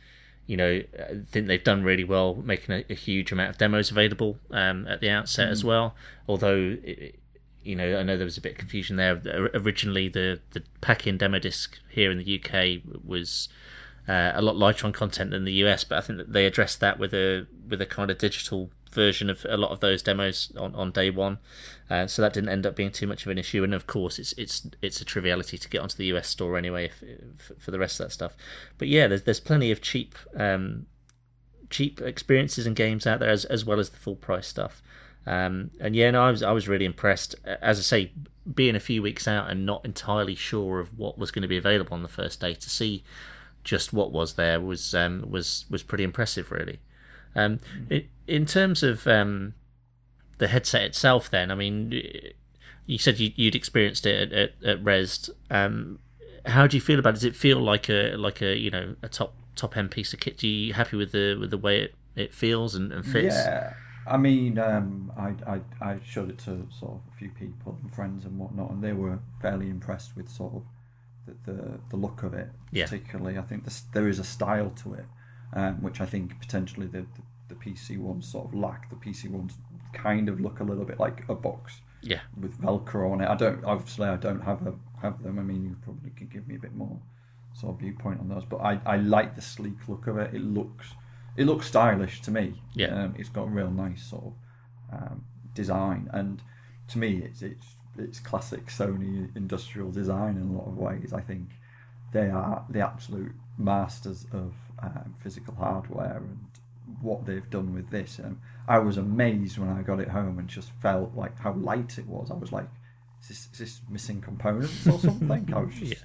you 0.48 0.58
know, 0.58 0.82
I 1.00 1.22
think 1.30 1.48
they've 1.48 1.64
done 1.64 1.84
really 1.84 2.04
well 2.04 2.36
making 2.36 2.76
a, 2.76 2.86
a 2.90 2.96
huge 2.96 3.32
amount 3.32 3.52
of 3.52 3.58
demos 3.58 3.92
available 3.92 4.38
um, 4.52 4.88
at 4.88 5.02
the 5.02 5.10
outset 5.10 5.50
mm. 5.50 5.52
as 5.52 5.64
well. 5.64 5.96
Although, 6.28 6.78
it, 6.84 7.20
you 7.64 7.76
know, 7.76 7.98
I 7.98 8.04
know 8.04 8.18
there 8.18 8.26
was 8.26 8.38
a 8.38 8.42
bit 8.42 8.54
of 8.54 8.58
confusion 8.58 8.96
there. 8.96 9.22
Originally, 9.54 10.08
the 10.08 10.40
the 10.52 10.64
pack-in 10.80 11.18
demo 11.18 11.40
disc 11.40 11.78
here 11.90 12.12
in 12.12 12.18
the 12.18 12.42
UK 12.42 12.82
was 13.06 13.50
uh, 14.08 14.32
a 14.34 14.42
lot 14.42 14.56
lighter 14.56 14.88
on 14.88 14.94
content 14.94 15.32
than 15.32 15.46
the 15.46 15.54
US, 15.66 15.84
but 15.84 15.98
I 15.98 16.02
think 16.02 16.18
that 16.18 16.34
they 16.34 16.46
addressed 16.46 16.80
that 16.80 16.98
with 16.98 17.14
a 17.14 17.46
with 17.68 17.82
a 17.82 17.86
kind 17.86 18.10
of 18.10 18.18
digital 18.18 18.72
version 18.94 19.30
of 19.30 19.46
a 19.50 19.58
lot 19.58 19.72
of 19.72 19.80
those 19.80 20.02
demos 20.02 20.52
on, 20.58 20.74
on 20.76 20.92
day 20.92 21.10
one, 21.10 21.40
uh, 21.90 22.08
so 22.08 22.22
that 22.22 22.34
didn't 22.34 22.50
end 22.50 22.66
up 22.66 22.76
being 22.76 22.92
too 22.92 23.08
much 23.08 23.26
of 23.26 23.32
an 23.32 23.38
issue. 23.38 23.64
And 23.64 23.74
of 23.74 23.88
course, 23.88 24.20
it's 24.20 24.34
it's 24.34 24.68
it's 24.82 25.02
a 25.02 25.06
triviality 25.06 25.58
to 25.58 25.70
get 25.70 25.82
onto 25.82 25.98
the 25.98 26.06
US 26.06 26.28
store 26.28 26.58
anyway 26.58 26.86
if, 26.86 27.04
if, 27.04 27.52
for 27.60 27.72
the 27.72 27.80
rest 27.80 28.00
of 28.00 28.08
that 28.08 28.12
stuff. 28.12 28.36
But 28.78 28.88
yeah, 28.88 29.08
there's 29.08 29.24
there's 29.24 29.40
plenty 29.40 29.72
of 29.72 29.82
cheap 29.82 30.16
um, 30.36 30.86
cheap 31.70 32.02
experiences 32.02 32.66
and 32.66 32.76
games 32.76 33.08
out 33.08 33.20
there 33.20 33.30
as 33.30 33.46
as 33.46 33.66
well 33.66 33.80
as 33.80 33.90
the 33.90 33.98
full 33.98 34.16
price 34.16 34.48
stuff. 34.48 34.82
Um, 35.26 35.72
and 35.80 35.96
yeah, 35.96 36.12
no, 36.12 36.24
I 36.24 36.32
was 36.32 36.44
I 36.44 36.52
was 36.52 36.68
really 36.68 36.86
impressed. 36.86 37.36
As 37.46 37.80
I 37.80 37.82
say, 37.82 38.12
being 38.52 38.76
a 38.76 38.80
few 38.80 39.02
weeks 39.02 39.28
out 39.28 39.50
and 39.50 39.66
not 39.66 39.86
entirely 39.86 40.36
sure 40.36 40.80
of 40.80 40.98
what 40.98 41.18
was 41.18 41.32
going 41.32 41.44
to 41.44 41.48
be 41.48 41.58
available 41.58 41.94
on 41.94 42.04
the 42.04 42.10
first 42.10 42.40
day 42.40 42.54
to 42.54 42.70
see 42.70 43.04
just 43.64 43.94
what 43.94 44.12
was 44.12 44.34
there 44.34 44.60
was 44.60 44.96
um, 44.96 45.26
was 45.30 45.66
was 45.70 45.84
pretty 45.84 46.04
impressive, 46.04 46.52
really. 46.52 46.80
Um, 47.36 47.60
it, 47.90 48.08
in 48.32 48.46
terms 48.46 48.82
of 48.82 49.06
um, 49.08 49.54
the 50.38 50.48
headset 50.48 50.84
itself, 50.84 51.30
then 51.30 51.52
I 51.52 51.56
mean, 51.56 52.02
you 52.86 52.98
said 52.98 53.20
you, 53.20 53.32
would 53.46 53.56
experienced 53.56 54.06
it 54.06 54.32
at, 54.32 54.54
at, 54.64 54.88
at. 54.88 55.30
Um, 55.50 56.00
how 56.46 56.66
do 56.66 56.78
you 56.78 56.82
feel 56.82 56.98
about 56.98 57.12
it? 57.12 57.14
Does 57.16 57.24
it 57.26 57.36
feel 57.36 57.60
like 57.60 57.90
a 57.90 58.16
like 58.16 58.42
a 58.42 58.58
you 58.58 58.72
know 58.72 58.96
a 59.04 59.10
top 59.10 59.36
top 59.56 59.76
end 59.76 59.92
piece 59.92 60.14
of 60.14 60.22
kit? 60.22 60.42
Are 60.44 60.48
you 60.48 60.74
happy 60.74 60.96
with 60.96 61.12
the 61.12 61.36
with 61.40 61.52
the 61.52 61.58
way 61.58 61.82
it, 61.82 61.96
it 62.16 62.34
feels 62.34 62.74
and, 62.74 62.92
and 62.94 63.06
fits? 63.06 63.36
Yeah, 63.36 63.74
I 64.08 64.16
mean, 64.16 64.58
um, 64.58 65.12
I, 65.18 65.36
I 65.46 65.62
I 65.82 66.00
showed 66.06 66.30
it 66.30 66.40
to 66.40 66.68
sort 66.80 66.94
of 66.94 67.02
a 67.14 67.18
few 67.20 67.30
people 67.32 67.78
and 67.84 67.94
friends 67.94 68.24
and 68.24 68.40
whatnot, 68.40 68.72
and 68.72 68.82
they 68.82 68.94
were 68.94 69.20
fairly 69.42 69.70
impressed 69.70 70.16
with 70.16 70.30
sort 70.30 70.54
of 70.54 70.64
the 71.26 71.52
the, 71.52 71.80
the 71.90 71.98
look 71.98 72.24
of 72.24 72.34
it. 72.34 72.48
Yeah. 72.72 72.86
Particularly, 72.86 73.38
I 73.38 73.42
think 73.42 73.66
this, 73.66 73.82
there 73.94 74.08
is 74.08 74.20
a 74.20 74.24
style 74.24 74.72
to 74.84 74.94
it 74.94 75.06
um, 75.54 75.82
which 75.82 76.00
I 76.00 76.06
think 76.06 76.40
potentially 76.40 76.88
the, 76.88 77.02
the, 77.02 77.22
the 77.52 77.70
PC 77.70 77.98
ones 77.98 78.28
sort 78.28 78.48
of 78.48 78.54
lack. 78.54 78.90
The 78.90 78.96
PC 78.96 79.30
ones 79.30 79.54
kind 79.94 80.30
of 80.30 80.40
look 80.40 80.60
a 80.60 80.64
little 80.64 80.86
bit 80.86 81.00
like 81.00 81.24
a 81.30 81.36
box, 81.36 81.82
yeah, 82.02 82.22
with 82.40 82.60
Velcro 82.60 83.12
on 83.12 83.22
it. 83.22 83.30
I 83.30 83.36
don't 83.36 83.64
obviously 83.66 84.08
I 84.08 84.18
don't 84.18 84.42
have 84.42 84.66
a, 84.66 84.74
have 85.02 85.22
them. 85.24 85.40
I 85.40 85.44
mean, 85.44 85.64
you 85.64 85.76
probably 85.84 86.12
can 86.12 86.28
give 86.28 86.48
me 86.48 86.56
a 86.56 86.60
bit 86.60 86.74
more 86.74 87.00
sort 87.54 87.76
of 87.76 87.82
viewpoint 87.82 88.20
on 88.20 88.30
those, 88.30 88.46
but 88.46 88.58
I, 88.58 88.80
I 88.86 88.98
like 88.98 89.36
the 89.36 89.42
sleek 89.42 89.88
look 89.88 90.08
of 90.08 90.18
it. 90.18 90.34
It 90.34 90.42
looks 90.42 90.94
it 91.36 91.46
looks 91.46 91.68
stylish 91.68 92.22
to 92.22 92.32
me. 92.32 92.62
Yeah, 92.74 93.04
um, 93.04 93.16
it's 93.18 93.30
got 93.30 93.44
a 93.44 93.50
real 93.50 93.72
nice 93.72 94.04
sort 94.04 94.24
of 94.24 94.34
um, 94.94 95.26
design, 95.54 96.10
and 96.14 96.42
to 96.90 96.98
me, 96.98 97.22
it's 97.24 97.42
it's 97.42 97.66
it's 97.98 98.20
classic 98.20 98.68
Sony 98.68 99.36
industrial 99.36 99.92
design 99.92 100.38
in 100.38 100.56
a 100.56 100.58
lot 100.58 100.68
of 100.68 100.78
ways. 100.78 101.14
I 101.14 101.22
think 101.22 101.50
they 102.14 102.30
are 102.30 102.66
the 102.70 102.82
absolute 102.82 103.34
masters 103.58 104.26
of 104.32 104.54
um, 104.82 105.14
physical 105.22 105.56
hardware 105.56 106.18
and 106.18 106.40
what 107.02 107.26
they've 107.26 107.50
done 107.50 107.74
with 107.74 107.90
this. 107.90 108.20
And 108.20 108.40
I 108.68 108.80
was 108.80 108.98
amazed 108.98 109.58
when 109.58 109.70
I 109.70 109.82
got 109.82 110.00
it 110.00 110.10
home 110.10 110.40
and 110.40 110.48
just 110.48 110.72
felt 110.82 111.16
like 111.16 111.40
how 111.40 111.54
light 111.54 111.98
it 111.98 112.08
was. 112.08 112.32
I 112.32 112.36
was 112.36 112.52
like, 112.52 112.68
is 113.22 113.28
this, 113.28 113.50
is 113.54 113.60
this 113.60 113.82
missing 113.90 114.22
components 114.22 114.88
or 114.88 115.00
something? 115.00 115.54
I 115.54 115.60
was 115.60 115.74
just, 115.80 115.92
yeah. 115.92 115.98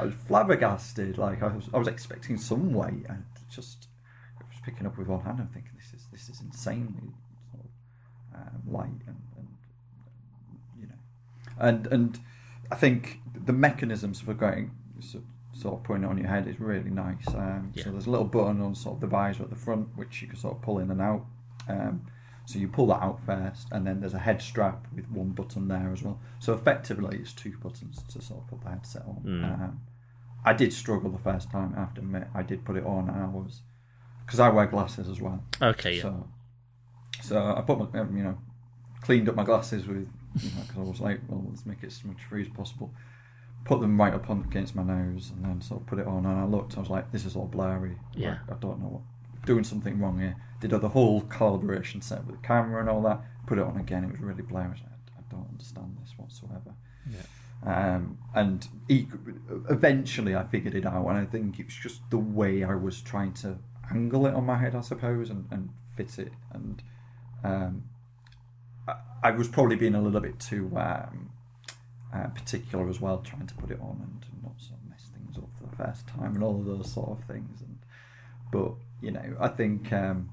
I 0.00 0.04
was 0.06 0.14
flabbergasted. 0.26 1.18
Like 1.18 1.42
I 1.42 1.48
was, 1.48 1.68
I 1.72 1.78
was 1.78 1.88
expecting 1.88 2.36
some 2.36 2.72
weight 2.72 3.06
and 3.08 3.24
just 3.50 3.88
I 4.40 4.44
was 4.44 4.60
picking 4.64 4.86
up 4.86 4.98
with 4.98 5.08
one 5.08 5.20
hand. 5.20 5.38
I'm 5.40 5.48
thinking 5.48 5.72
this 5.76 5.92
is 5.94 6.06
this 6.12 6.28
is 6.28 6.40
insanely 6.40 7.12
um, 8.34 8.62
light 8.66 9.02
and, 9.06 9.22
and 9.36 9.48
you 10.80 10.86
know, 10.86 10.94
and 11.58 11.86
and 11.86 12.20
I 12.70 12.74
think 12.74 13.20
the 13.34 13.52
mechanisms 13.52 14.20
for 14.20 14.34
going 14.34 14.72
sort 15.60 15.74
of 15.74 15.84
putting 15.84 16.04
it 16.04 16.06
on 16.06 16.18
your 16.18 16.28
head 16.28 16.46
is 16.46 16.60
really 16.60 16.90
nice. 16.90 17.26
Um, 17.28 17.72
yeah. 17.74 17.84
So 17.84 17.90
there's 17.90 18.06
a 18.06 18.10
little 18.10 18.26
button 18.26 18.60
on 18.60 18.74
sort 18.74 18.96
of 18.96 19.00
the 19.00 19.06
visor 19.06 19.42
at 19.42 19.50
the 19.50 19.56
front 19.56 19.88
which 19.96 20.20
you 20.22 20.28
can 20.28 20.36
sort 20.36 20.56
of 20.56 20.62
pull 20.62 20.78
in 20.78 20.90
and 20.90 21.00
out. 21.00 21.24
Um, 21.68 22.06
so 22.44 22.60
you 22.60 22.68
pull 22.68 22.86
that 22.88 23.02
out 23.02 23.18
first, 23.26 23.66
and 23.72 23.84
then 23.84 24.00
there's 24.00 24.14
a 24.14 24.20
head 24.20 24.40
strap 24.40 24.86
with 24.94 25.10
one 25.10 25.30
button 25.30 25.66
there 25.66 25.90
as 25.92 26.04
well. 26.04 26.20
So 26.38 26.52
effectively, 26.52 27.18
it's 27.18 27.32
two 27.32 27.56
buttons 27.60 28.04
to 28.08 28.22
sort 28.22 28.40
of 28.42 28.48
put 28.48 28.62
the 28.62 28.70
headset 28.70 29.02
on. 29.02 29.22
Mm. 29.26 29.44
Um, 29.44 29.80
I 30.44 30.52
did 30.52 30.72
struggle 30.72 31.10
the 31.10 31.18
first 31.18 31.50
time. 31.50 31.74
I 31.76 31.80
have 31.80 31.94
to 31.94 32.02
admit, 32.02 32.28
I 32.34 32.42
did 32.42 32.64
put 32.64 32.76
it 32.76 32.84
on, 32.84 33.08
and 33.08 33.20
I 33.20 33.26
was 33.26 33.62
because 34.24 34.38
I 34.38 34.48
wear 34.50 34.66
glasses 34.66 35.08
as 35.08 35.20
well. 35.20 35.42
Okay. 35.60 36.00
So, 36.00 36.28
so 37.20 37.36
I 37.36 37.62
put 37.62 37.78
my, 37.80 38.00
you 38.00 38.22
know, 38.22 38.38
cleaned 39.00 39.28
up 39.28 39.34
my 39.34 39.44
glasses 39.44 39.84
with 39.88 40.08
because 40.34 40.52
you 40.52 40.82
know, 40.82 40.86
I 40.86 40.88
was 40.88 41.00
like, 41.00 41.20
well, 41.26 41.44
let's 41.48 41.66
make 41.66 41.82
it 41.82 41.86
as 41.86 42.04
much 42.04 42.22
free 42.28 42.42
as 42.42 42.48
possible 42.48 42.92
put 43.66 43.80
them 43.80 44.00
right 44.00 44.14
up 44.14 44.30
on 44.30 44.44
against 44.48 44.76
my 44.76 44.82
nose 44.82 45.32
and 45.34 45.44
then 45.44 45.60
sort 45.60 45.80
of 45.80 45.86
put 45.88 45.98
it 45.98 46.06
on 46.06 46.24
and 46.24 46.40
I 46.40 46.44
looked 46.44 46.76
I 46.76 46.80
was 46.80 46.88
like 46.88 47.10
this 47.10 47.24
is 47.24 47.34
all 47.34 47.46
blurry. 47.46 47.98
Yeah. 48.14 48.38
Like, 48.48 48.58
I 48.58 48.60
don't 48.60 48.80
know 48.80 48.86
what 48.86 49.02
doing 49.44 49.64
something 49.64 50.00
wrong 50.00 50.18
here. 50.18 50.36
Did 50.60 50.70
the 50.70 50.88
whole 50.88 51.22
calibration 51.22 52.02
set 52.02 52.24
with 52.24 52.40
the 52.40 52.46
camera 52.46 52.80
and 52.80 52.88
all 52.88 53.02
that 53.02 53.22
put 53.46 53.58
it 53.58 53.64
on 53.64 53.76
again 53.76 54.04
it 54.04 54.10
was 54.10 54.20
really 54.20 54.42
blurry. 54.42 54.66
I, 54.66 54.70
like, 54.70 55.18
I 55.18 55.22
don't 55.30 55.48
understand 55.50 55.96
this 56.00 56.14
whatsoever. 56.16 56.74
Yeah. 57.10 57.22
Um, 57.64 58.18
and 58.34 58.68
he, 58.86 59.08
eventually 59.68 60.36
I 60.36 60.44
figured 60.44 60.74
it 60.74 60.86
out 60.86 61.08
and 61.08 61.18
I 61.18 61.24
think 61.24 61.58
it's 61.58 61.74
just 61.74 62.08
the 62.10 62.18
way 62.18 62.62
I 62.62 62.74
was 62.74 63.00
trying 63.00 63.32
to 63.34 63.58
angle 63.90 64.26
it 64.26 64.34
on 64.34 64.46
my 64.46 64.58
head 64.58 64.76
I 64.76 64.80
suppose 64.80 65.28
and, 65.30 65.46
and 65.50 65.70
fit 65.96 66.18
it 66.18 66.32
and 66.52 66.82
um, 67.42 67.84
I, 68.86 68.94
I 69.24 69.30
was 69.32 69.48
probably 69.48 69.76
being 69.76 69.94
a 69.94 70.02
little 70.02 70.20
bit 70.20 70.38
too 70.38 70.70
um, 70.76 71.30
uh, 72.14 72.28
particular 72.28 72.88
as 72.88 73.00
well, 73.00 73.18
trying 73.18 73.46
to 73.46 73.54
put 73.54 73.70
it 73.70 73.80
on 73.80 74.00
and 74.02 74.42
not 74.42 74.60
sort 74.60 74.80
of 74.80 74.88
mess 74.88 75.10
things 75.14 75.36
up 75.36 75.48
for 75.58 75.68
the 75.68 75.76
first 75.76 76.06
time 76.06 76.34
and 76.34 76.42
all 76.42 76.58
of 76.60 76.64
those 76.64 76.92
sort 76.92 77.10
of 77.10 77.24
things. 77.24 77.60
And 77.60 77.78
but 78.52 78.72
you 79.00 79.10
know, 79.10 79.36
I 79.40 79.48
think 79.48 79.92
um, 79.92 80.30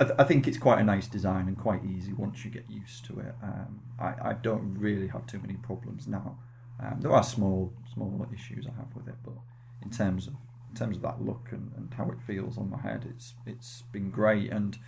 I, 0.00 0.04
th- 0.04 0.16
I, 0.18 0.24
think 0.24 0.48
it's 0.48 0.58
quite 0.58 0.80
a 0.80 0.84
nice 0.84 1.06
design 1.06 1.48
and 1.48 1.56
quite 1.56 1.84
easy 1.84 2.12
once 2.12 2.44
you 2.44 2.50
get 2.50 2.68
used 2.68 3.04
to 3.06 3.20
it. 3.20 3.34
Um, 3.42 3.80
I, 4.00 4.30
I 4.30 4.32
don't 4.34 4.74
really 4.78 5.08
have 5.08 5.26
too 5.26 5.38
many 5.38 5.54
problems 5.54 6.08
now. 6.08 6.38
Um, 6.80 7.00
there 7.00 7.12
are 7.12 7.22
small 7.22 7.72
small 7.92 8.26
issues 8.34 8.66
I 8.66 8.74
have 8.76 8.94
with 8.96 9.06
it, 9.08 9.16
but 9.24 9.34
in 9.82 9.90
terms 9.90 10.26
of 10.26 10.34
in 10.70 10.76
terms 10.76 10.96
of 10.96 11.02
that 11.02 11.20
look 11.20 11.48
and, 11.50 11.70
and 11.76 11.92
how 11.94 12.10
it 12.10 12.20
feels 12.26 12.56
on 12.56 12.70
my 12.70 12.80
head, 12.80 13.06
it's 13.08 13.34
it's 13.46 13.82
been 13.92 14.10
great. 14.10 14.50
And 14.50 14.78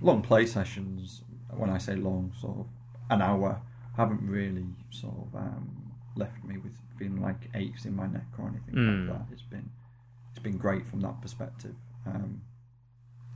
long 0.00 0.22
play 0.22 0.46
sessions, 0.46 1.22
when 1.50 1.70
I 1.70 1.78
say 1.78 1.96
long, 1.96 2.32
sort 2.38 2.58
of 2.58 2.66
an 3.10 3.22
hour 3.22 3.62
haven't 3.96 4.28
really 4.28 4.66
sort 4.90 5.14
of 5.14 5.34
um, 5.34 5.92
left 6.16 6.44
me 6.44 6.58
with 6.58 6.72
feeling 6.98 7.20
like 7.20 7.48
aches 7.54 7.84
in 7.84 7.94
my 7.94 8.06
neck 8.06 8.26
or 8.38 8.48
anything 8.48 8.74
mm. 8.74 9.08
like 9.08 9.18
that. 9.18 9.26
It's 9.32 9.42
been 9.42 9.70
it's 10.30 10.42
been 10.42 10.58
great 10.58 10.86
from 10.86 11.00
that 11.00 11.20
perspective. 11.20 11.74
Um, 12.06 12.42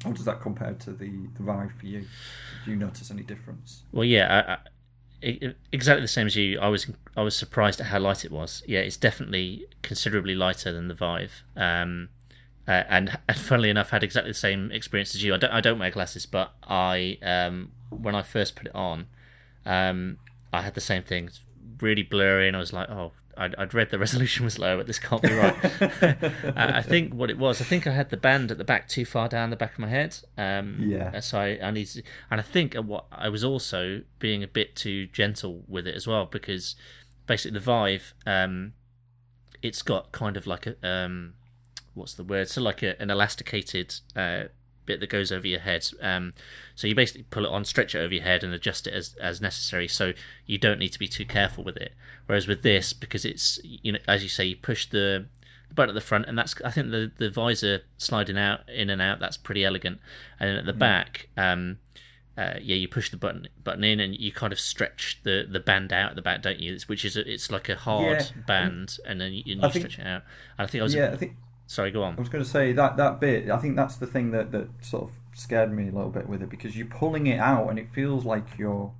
how 0.04 0.12
does 0.12 0.24
that 0.24 0.40
compare 0.40 0.74
to 0.74 0.92
the 0.92 1.28
the 1.36 1.42
Vive 1.42 1.72
for 1.78 1.86
you? 1.86 2.06
Do 2.64 2.70
you 2.70 2.76
notice 2.76 3.10
any 3.10 3.22
difference? 3.22 3.82
Well, 3.92 4.04
yeah, 4.04 4.44
I, 4.46 4.52
I, 4.52 4.58
it, 5.22 5.56
exactly 5.72 6.02
the 6.02 6.08
same 6.08 6.26
as 6.26 6.36
you. 6.36 6.58
I 6.58 6.68
was 6.68 6.90
I 7.16 7.22
was 7.22 7.36
surprised 7.36 7.80
at 7.80 7.86
how 7.86 7.98
light 7.98 8.24
it 8.24 8.30
was. 8.30 8.62
Yeah, 8.66 8.80
it's 8.80 8.96
definitely 8.96 9.66
considerably 9.82 10.34
lighter 10.34 10.72
than 10.72 10.88
the 10.88 10.94
Vive. 10.94 11.42
Um, 11.56 12.08
uh, 12.66 12.84
and, 12.88 13.18
and 13.28 13.36
funnily 13.38 13.70
enough, 13.70 13.90
had 13.90 14.02
exactly 14.02 14.30
the 14.30 14.38
same 14.38 14.70
experience 14.72 15.14
as 15.14 15.22
you. 15.22 15.34
I 15.34 15.38
don't 15.38 15.52
I 15.52 15.60
don't 15.60 15.78
wear 15.78 15.90
glasses, 15.90 16.26
but 16.26 16.54
I 16.62 17.18
um, 17.22 17.72
when 17.90 18.14
I 18.14 18.22
first 18.22 18.56
put 18.56 18.66
it 18.66 18.74
on, 18.74 19.06
um, 19.66 20.18
I 20.52 20.62
had 20.62 20.74
the 20.74 20.80
same 20.80 21.02
thing. 21.02 21.26
It's 21.26 21.40
really 21.80 22.02
blurry, 22.02 22.48
and 22.48 22.56
I 22.56 22.60
was 22.60 22.72
like, 22.72 22.90
oh, 22.90 23.12
I'd, 23.36 23.54
I'd 23.56 23.74
read 23.74 23.90
the 23.90 23.98
resolution 23.98 24.44
was 24.44 24.58
low, 24.58 24.76
but 24.76 24.86
this 24.86 24.98
can't 24.98 25.22
be 25.22 25.32
right. 25.32 25.56
I 26.56 26.82
think 26.82 27.14
what 27.14 27.30
it 27.30 27.38
was, 27.38 27.60
I 27.60 27.64
think 27.64 27.86
I 27.86 27.92
had 27.92 28.10
the 28.10 28.16
band 28.16 28.50
at 28.50 28.58
the 28.58 28.64
back 28.64 28.86
too 28.88 29.04
far 29.04 29.28
down 29.28 29.50
the 29.50 29.56
back 29.56 29.72
of 29.72 29.78
my 29.78 29.88
head. 29.88 30.18
Um, 30.36 30.76
yeah. 30.80 31.18
So 31.20 31.40
I, 31.40 31.58
I 31.62 31.70
need 31.70 31.86
to, 31.86 32.02
and 32.30 32.40
I 32.40 32.42
think 32.42 32.74
what 32.74 33.06
I 33.10 33.28
was 33.30 33.42
also 33.42 34.02
being 34.18 34.42
a 34.42 34.48
bit 34.48 34.76
too 34.76 35.06
gentle 35.06 35.64
with 35.66 35.86
it 35.86 35.94
as 35.94 36.06
well 36.06 36.26
because 36.26 36.76
basically 37.26 37.58
the 37.58 37.64
Vive, 37.64 38.12
um, 38.26 38.74
it's 39.62 39.82
got 39.82 40.12
kind 40.12 40.36
of 40.36 40.46
like 40.46 40.66
a 40.66 40.86
um, 40.86 41.34
what's 41.94 42.14
the 42.14 42.24
word? 42.24 42.48
So 42.48 42.60
like 42.60 42.82
a, 42.82 43.00
an 43.00 43.10
elasticated 43.10 43.94
uh, 44.14 44.44
bit 44.86 45.00
that 45.00 45.10
goes 45.10 45.30
over 45.32 45.46
your 45.46 45.60
head. 45.60 45.86
Um, 46.00 46.32
so 46.74 46.86
you 46.86 46.94
basically 46.94 47.24
pull 47.30 47.44
it 47.44 47.50
on, 47.50 47.64
stretch 47.64 47.94
it 47.94 47.98
over 47.98 48.14
your 48.14 48.22
head, 48.22 48.42
and 48.42 48.52
adjust 48.52 48.86
it 48.86 48.94
as 48.94 49.14
as 49.20 49.40
necessary. 49.40 49.88
So 49.88 50.12
you 50.46 50.58
don't 50.58 50.78
need 50.78 50.92
to 50.92 50.98
be 50.98 51.08
too 51.08 51.24
careful 51.24 51.64
with 51.64 51.76
it. 51.76 51.92
Whereas 52.26 52.46
with 52.46 52.62
this, 52.62 52.92
because 52.92 53.24
it's 53.24 53.58
you 53.62 53.92
know 53.92 53.98
as 54.06 54.22
you 54.22 54.28
say, 54.28 54.44
you 54.44 54.56
push 54.56 54.86
the, 54.86 55.26
the 55.68 55.74
button 55.74 55.90
at 55.90 55.94
the 55.94 56.00
front, 56.00 56.26
and 56.26 56.36
that's 56.38 56.54
I 56.64 56.70
think 56.70 56.90
the 56.90 57.10
the 57.16 57.30
visor 57.30 57.82
sliding 57.98 58.38
out 58.38 58.68
in 58.68 58.90
and 58.90 59.02
out. 59.02 59.18
That's 59.18 59.36
pretty 59.36 59.64
elegant. 59.64 60.00
And 60.38 60.58
at 60.58 60.66
the 60.66 60.72
mm. 60.72 60.78
back, 60.78 61.28
um, 61.36 61.78
uh, 62.40 62.54
yeah, 62.62 62.76
you 62.76 62.88
push 62.88 63.10
the 63.10 63.16
button 63.16 63.48
button 63.62 63.84
in 63.84 64.00
and 64.00 64.18
you 64.18 64.32
kind 64.32 64.52
of 64.52 64.58
stretch 64.58 65.20
the, 65.24 65.46
the 65.50 65.60
band 65.60 65.92
out 65.92 66.10
at 66.10 66.16
the 66.16 66.22
back, 66.22 66.40
don't 66.40 66.58
you? 66.58 66.72
It's, 66.72 66.88
which 66.88 67.04
is 67.04 67.16
a, 67.16 67.30
it's 67.30 67.50
like 67.50 67.68
a 67.68 67.76
hard 67.76 68.20
Yeah. 68.20 68.42
band, 68.46 68.96
and 69.06 69.20
then 69.20 69.32
you, 69.32 69.42
and 69.46 69.62
you 69.62 69.70
think- 69.70 69.90
stretch 69.90 69.98
it 69.98 70.06
out. 70.06 70.22
And 70.56 70.66
I 70.66 70.66
think 70.66 70.80
I 70.80 70.84
was 70.84 70.94
Yeah, 70.94 71.10
I 71.12 71.16
think 71.16 71.36
sorry, 71.70 71.92
go 71.92 72.02
on. 72.02 72.16
I 72.16 72.20
was 72.20 72.28
going 72.28 72.42
to 72.42 72.50
say 72.50 72.72
that 72.72 72.96
that 72.96 73.20
bit. 73.20 73.48
I 73.48 73.56
think 73.58 73.76
that's 73.76 73.96
the 73.96 74.06
thing 74.06 74.32
that 74.32 74.50
that 74.50 74.68
sort 74.80 75.04
of 75.04 75.10
scared 75.34 75.72
me 75.72 75.84
a 75.84 75.92
little 75.92 76.10
bit 76.10 76.28
with 76.28 76.42
it 76.42 76.50
because 76.50 76.76
you're 76.76 76.88
pulling 76.88 77.28
it 77.28 77.38
out 77.38 77.70
and 77.70 77.78
it 77.78 77.88
feels 77.88 78.24
like 78.24 78.58
you're 78.58 78.92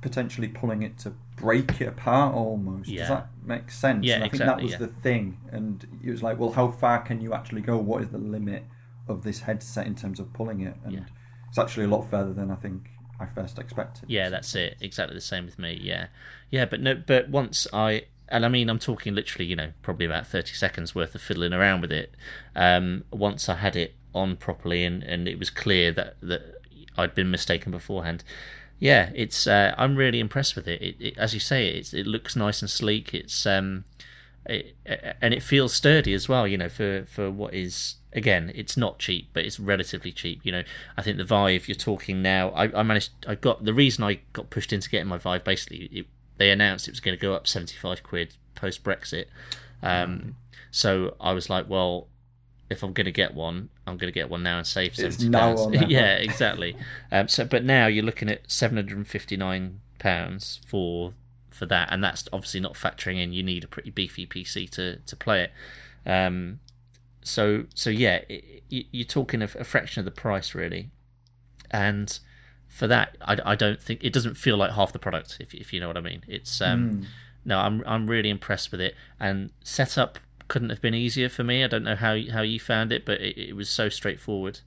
potentially 0.00 0.48
pulling 0.48 0.82
it 0.82 0.98
to 0.98 1.12
break 1.36 1.80
it 1.80 1.88
apart 1.88 2.34
almost. 2.34 2.88
Yeah. 2.88 3.00
Does 3.00 3.08
that 3.08 3.28
make 3.44 3.70
sense? 3.72 4.04
Yeah, 4.04 4.16
and 4.16 4.24
I 4.24 4.28
think 4.28 4.44
that 4.44 4.62
was 4.62 4.72
yeah. 4.72 4.78
the 4.78 4.86
thing, 4.86 5.38
and 5.50 5.84
it 6.02 6.10
was 6.10 6.22
like, 6.22 6.38
well, 6.38 6.52
how 6.52 6.70
far 6.70 7.00
can 7.00 7.20
you 7.20 7.34
actually 7.34 7.60
go? 7.60 7.76
What 7.76 8.02
is 8.02 8.10
the 8.10 8.18
limit 8.18 8.64
of 9.08 9.24
this 9.24 9.40
headset 9.40 9.86
in 9.86 9.96
terms 9.96 10.20
of 10.20 10.32
pulling 10.32 10.60
it? 10.60 10.76
And 10.84 10.92
Yeah. 10.92 11.04
it's 11.48 11.58
actually 11.58 11.84
a 11.84 11.88
lot 11.88 12.08
further 12.08 12.32
than 12.32 12.52
I 12.52 12.56
think 12.56 12.88
I 13.18 13.26
first 13.26 13.58
expected. 13.58 14.08
Yeah, 14.08 14.28
that's 14.28 14.54
it. 14.54 14.76
Exactly 14.80 15.14
the 15.14 15.20
same 15.20 15.44
with 15.44 15.58
me. 15.58 15.78
Yeah, 15.82 16.06
yeah, 16.50 16.66
but 16.66 16.80
no, 16.80 16.94
but 16.94 17.30
once 17.30 17.66
I 17.72 18.06
and 18.32 18.44
I 18.44 18.48
mean 18.48 18.68
I'm 18.68 18.78
talking 18.78 19.14
literally, 19.14 19.44
you 19.44 19.56
know, 19.56 19.72
probably 19.82 20.06
about 20.06 20.26
thirty 20.26 20.54
seconds 20.54 20.94
worth 20.94 21.14
of 21.14 21.20
fiddling 21.20 21.52
around 21.52 21.82
with 21.82 21.92
it. 21.92 22.14
Um, 22.56 23.04
once 23.12 23.48
I 23.48 23.54
had 23.56 23.76
it 23.76 23.94
on 24.14 24.36
properly 24.36 24.84
and 24.84 25.02
and 25.02 25.28
it 25.28 25.38
was 25.38 25.50
clear 25.50 25.92
that 25.92 26.16
that 26.22 26.62
I'd 26.96 27.14
been 27.14 27.30
mistaken 27.30 27.70
beforehand. 27.72 28.24
Yeah, 28.78 29.10
it's 29.14 29.46
uh, 29.46 29.74
I'm 29.78 29.94
really 29.94 30.18
impressed 30.18 30.56
with 30.56 30.66
it. 30.66 30.82
It, 30.82 30.96
it. 30.98 31.16
As 31.16 31.34
you 31.34 31.40
say, 31.40 31.68
it's, 31.68 31.94
it 31.94 32.06
looks 32.06 32.34
nice 32.34 32.62
and 32.62 32.68
sleek. 32.68 33.14
It's 33.14 33.46
um, 33.46 33.84
it, 34.44 34.74
and 35.20 35.32
it 35.32 35.42
feels 35.42 35.72
sturdy 35.72 36.12
as 36.14 36.28
well. 36.28 36.48
You 36.48 36.58
know, 36.58 36.68
for 36.68 37.04
for 37.04 37.30
what 37.30 37.54
is 37.54 37.96
again, 38.12 38.50
it's 38.54 38.76
not 38.76 38.98
cheap, 38.98 39.28
but 39.32 39.44
it's 39.44 39.60
relatively 39.60 40.10
cheap. 40.10 40.40
You 40.42 40.52
know, 40.52 40.62
I 40.96 41.02
think 41.02 41.16
the 41.16 41.24
Vive 41.24 41.68
you're 41.68 41.76
talking 41.76 42.22
now. 42.22 42.50
I, 42.50 42.80
I 42.80 42.82
managed. 42.82 43.10
I 43.26 43.36
got 43.36 43.64
the 43.64 43.72
reason 43.72 44.02
I 44.04 44.20
got 44.32 44.50
pushed 44.50 44.72
into 44.72 44.90
getting 44.90 45.08
my 45.08 45.18
Vive. 45.18 45.44
Basically, 45.44 45.88
it, 45.92 46.06
they 46.42 46.50
announced 46.50 46.88
it 46.88 46.90
was 46.90 46.98
going 47.00 47.16
to 47.16 47.20
go 47.22 47.34
up 47.34 47.46
seventy 47.46 47.76
five 47.76 48.02
quid 48.02 48.34
post 48.56 48.82
Brexit. 48.82 49.26
Um, 49.82 50.34
so 50.72 51.14
I 51.20 51.32
was 51.32 51.48
like, 51.48 51.68
well, 51.68 52.08
if 52.68 52.82
I'm 52.82 52.92
going 52.92 53.04
to 53.04 53.12
get 53.12 53.34
one, 53.34 53.68
I'm 53.86 53.96
going 53.96 54.12
to 54.12 54.18
get 54.20 54.28
one 54.28 54.42
now 54.42 54.58
and 54.58 54.66
save 54.66 54.92
It's 54.92 54.96
seventy 55.00 55.28
now 55.28 55.38
pounds. 55.54 55.60
or 55.60 55.70
never. 55.72 55.86
yeah, 55.86 56.14
exactly. 56.14 56.76
Um, 57.12 57.28
so, 57.28 57.44
but 57.44 57.62
now 57.64 57.86
you're 57.86 58.04
looking 58.04 58.28
at 58.28 58.50
seven 58.50 58.76
hundred 58.76 58.96
and 58.98 59.06
fifty 59.06 59.36
nine 59.36 59.80
pounds 59.98 60.60
for 60.66 61.14
for 61.50 61.66
that, 61.66 61.88
and 61.92 62.02
that's 62.02 62.28
obviously 62.32 62.60
not 62.60 62.74
factoring 62.74 63.22
in 63.22 63.32
you 63.32 63.42
need 63.42 63.62
a 63.62 63.68
pretty 63.68 63.90
beefy 63.90 64.26
PC 64.26 64.68
to 64.70 64.96
to 64.96 65.16
play 65.16 65.44
it. 65.44 65.52
Um, 66.10 66.58
so 67.22 67.64
so 67.74 67.90
yeah, 67.90 68.22
it, 68.28 68.64
you- 68.68 68.84
you're 68.90 69.04
talking 69.06 69.42
of 69.42 69.54
a 69.56 69.64
fraction 69.64 70.00
of 70.00 70.04
the 70.04 70.10
price 70.10 70.54
really, 70.54 70.90
and 71.70 72.18
for 72.72 72.86
that, 72.86 73.18
I, 73.20 73.36
I 73.44 73.54
don't 73.54 73.80
think 73.80 74.02
it 74.02 74.14
doesn't 74.14 74.36
feel 74.36 74.56
like 74.56 74.72
half 74.72 74.94
the 74.94 74.98
product. 74.98 75.36
If 75.38 75.52
if 75.52 75.74
you 75.74 75.78
know 75.78 75.88
what 75.88 75.98
I 75.98 76.00
mean, 76.00 76.24
it's 76.26 76.60
um, 76.62 77.06
no, 77.44 77.58
I'm 77.58 77.84
I'm 77.86 78.08
really 78.08 78.30
impressed 78.30 78.72
with 78.72 78.80
it, 78.80 78.94
and 79.20 79.50
setup 79.62 80.18
couldn't 80.48 80.70
have 80.70 80.80
been 80.80 80.94
easier 80.94 81.28
for 81.28 81.44
me. 81.44 81.62
I 81.62 81.66
don't 81.66 81.84
know 81.84 81.96
how 81.96 82.18
how 82.32 82.40
you 82.40 82.58
found 82.58 82.90
it, 82.90 83.04
but 83.04 83.20
it, 83.20 83.36
it 83.36 83.56
was 83.56 83.68
so 83.68 83.90
straightforward. 83.90 84.60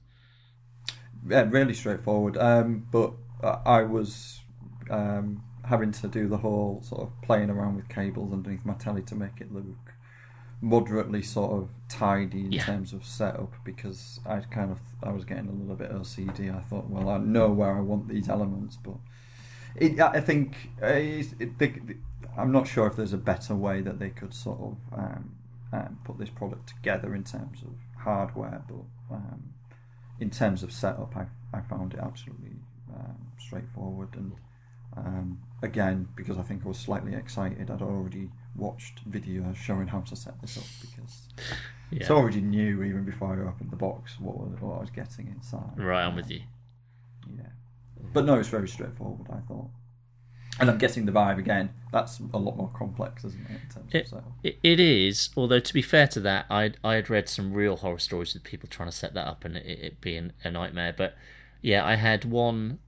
yeah, 1.28 1.46
really 1.48 1.74
straightforward. 1.74 2.36
Um, 2.36 2.86
but 2.92 3.12
I 3.42 3.80
I 3.80 3.82
was 3.82 4.40
um, 4.88 5.42
having 5.64 5.90
to 5.90 6.06
do 6.06 6.28
the 6.28 6.38
whole 6.38 6.82
sort 6.84 7.02
of 7.02 7.10
playing 7.22 7.50
around 7.50 7.74
with 7.74 7.88
cables 7.88 8.32
underneath 8.32 8.64
my 8.64 8.74
telly 8.74 9.02
to 9.02 9.16
make 9.16 9.40
it 9.40 9.52
look 9.52 9.95
moderately 10.60 11.22
sort 11.22 11.52
of 11.52 11.68
tidy 11.88 12.46
in 12.46 12.52
Yeah. 12.52 12.64
terms 12.64 12.92
of 12.92 13.04
setup 13.04 13.52
because 13.64 14.20
I 14.26 14.40
kind 14.40 14.70
of 14.70 14.80
I 15.02 15.10
was 15.12 15.24
getting 15.24 15.48
a 15.48 15.52
little 15.52 15.76
bit 15.76 15.90
OCD. 15.92 16.54
I 16.54 16.60
thought, 16.62 16.88
well, 16.88 17.08
I 17.08 17.18
know 17.18 17.50
where 17.50 17.76
I 17.76 17.80
want 17.80 18.08
these 18.08 18.28
elements, 18.28 18.76
but 18.76 18.96
it, 19.76 20.00
I 20.00 20.20
think 20.20 20.70
uh, 20.82 20.86
it's- 20.86 21.34
it, 21.38 21.58
they, 21.58 21.74
I'm 22.36 22.52
not 22.52 22.66
sure 22.66 22.86
if 22.86 22.96
there's 22.96 23.12
a 23.12 23.18
better 23.18 23.54
way 23.54 23.80
that 23.82 23.98
they 23.98 24.10
could 24.10 24.34
sort 24.34 24.58
of 24.60 24.76
um, 24.98 25.36
um, 25.72 25.98
put 26.04 26.18
this 26.18 26.30
product 26.30 26.68
together 26.68 27.14
in 27.14 27.24
terms 27.24 27.62
of 27.62 27.74
hardware, 28.02 28.62
but 28.68 29.14
um, 29.14 29.52
in 30.20 30.30
terms 30.30 30.62
of 30.62 30.72
setup, 30.72 31.14
I, 31.16 31.26
I 31.56 31.60
found 31.60 31.92
it 31.94 32.00
absolutely 32.00 32.56
um, 32.94 33.16
straightforward. 33.38 34.08
And 34.14 34.32
um, 34.96 35.40
again, 35.62 36.08
because 36.16 36.38
I 36.38 36.42
think 36.42 36.62
I 36.64 36.68
was 36.68 36.78
slightly 36.78 37.14
excited, 37.14 37.70
I'd 37.70 37.82
already 37.82 38.30
watched 38.56 39.08
videos 39.10 39.56
showing 39.56 39.88
how 39.88 40.00
to 40.00 40.16
set 40.16 40.40
this 40.40 40.56
up 40.56 40.64
because 40.80 41.28
Yeah, 41.90 42.06
so 42.06 42.16
I 42.16 42.18
already 42.18 42.40
knew 42.40 42.82
even 42.82 43.04
before 43.04 43.34
I 43.34 43.48
opened 43.48 43.70
the 43.70 43.76
box 43.76 44.18
what, 44.18 44.36
what 44.60 44.76
I 44.76 44.80
was 44.80 44.90
getting 44.90 45.28
inside. 45.28 45.76
right, 45.76 46.04
I'm 46.04 46.16
with 46.16 46.30
you. 46.30 46.40
Yeah, 47.36 47.48
but 48.12 48.24
no, 48.24 48.34
it's 48.38 48.48
very 48.48 48.68
straightforward. 48.68 49.26
I 49.30 49.40
thought, 49.46 49.68
and 50.58 50.70
I'm 50.70 50.78
guessing 50.78 51.04
the 51.06 51.12
Vive 51.12 51.38
again. 51.38 51.70
That's 51.92 52.20
a 52.32 52.38
lot 52.38 52.56
more 52.56 52.70
complex, 52.74 53.24
isn't 53.24 53.46
it? 53.50 53.96
It- 53.96 54.12
of. 54.12 54.24
It, 54.42 54.58
it 54.62 54.80
is, 54.80 55.30
although 55.36 55.60
to 55.60 55.74
be 55.74 55.82
fair 55.82 56.06
to 56.08 56.20
that, 56.20 56.46
I 56.50 56.72
I 56.82 56.94
had 56.94 57.10
read 57.10 57.28
some 57.28 57.52
real 57.52 57.76
horror 57.76 57.98
stories 57.98 58.34
with 58.34 58.42
people 58.42 58.68
trying 58.68 58.88
to 58.88 58.96
set 58.96 59.14
that 59.14 59.26
up 59.26 59.44
and 59.44 59.56
it, 59.56 59.66
it 59.66 60.00
being 60.00 60.32
a 60.44 60.50
nightmare. 60.50 60.94
But 60.96 61.14
yeah, 61.62 61.84
I 61.84 61.96
had 61.96 62.24
one 62.24 62.78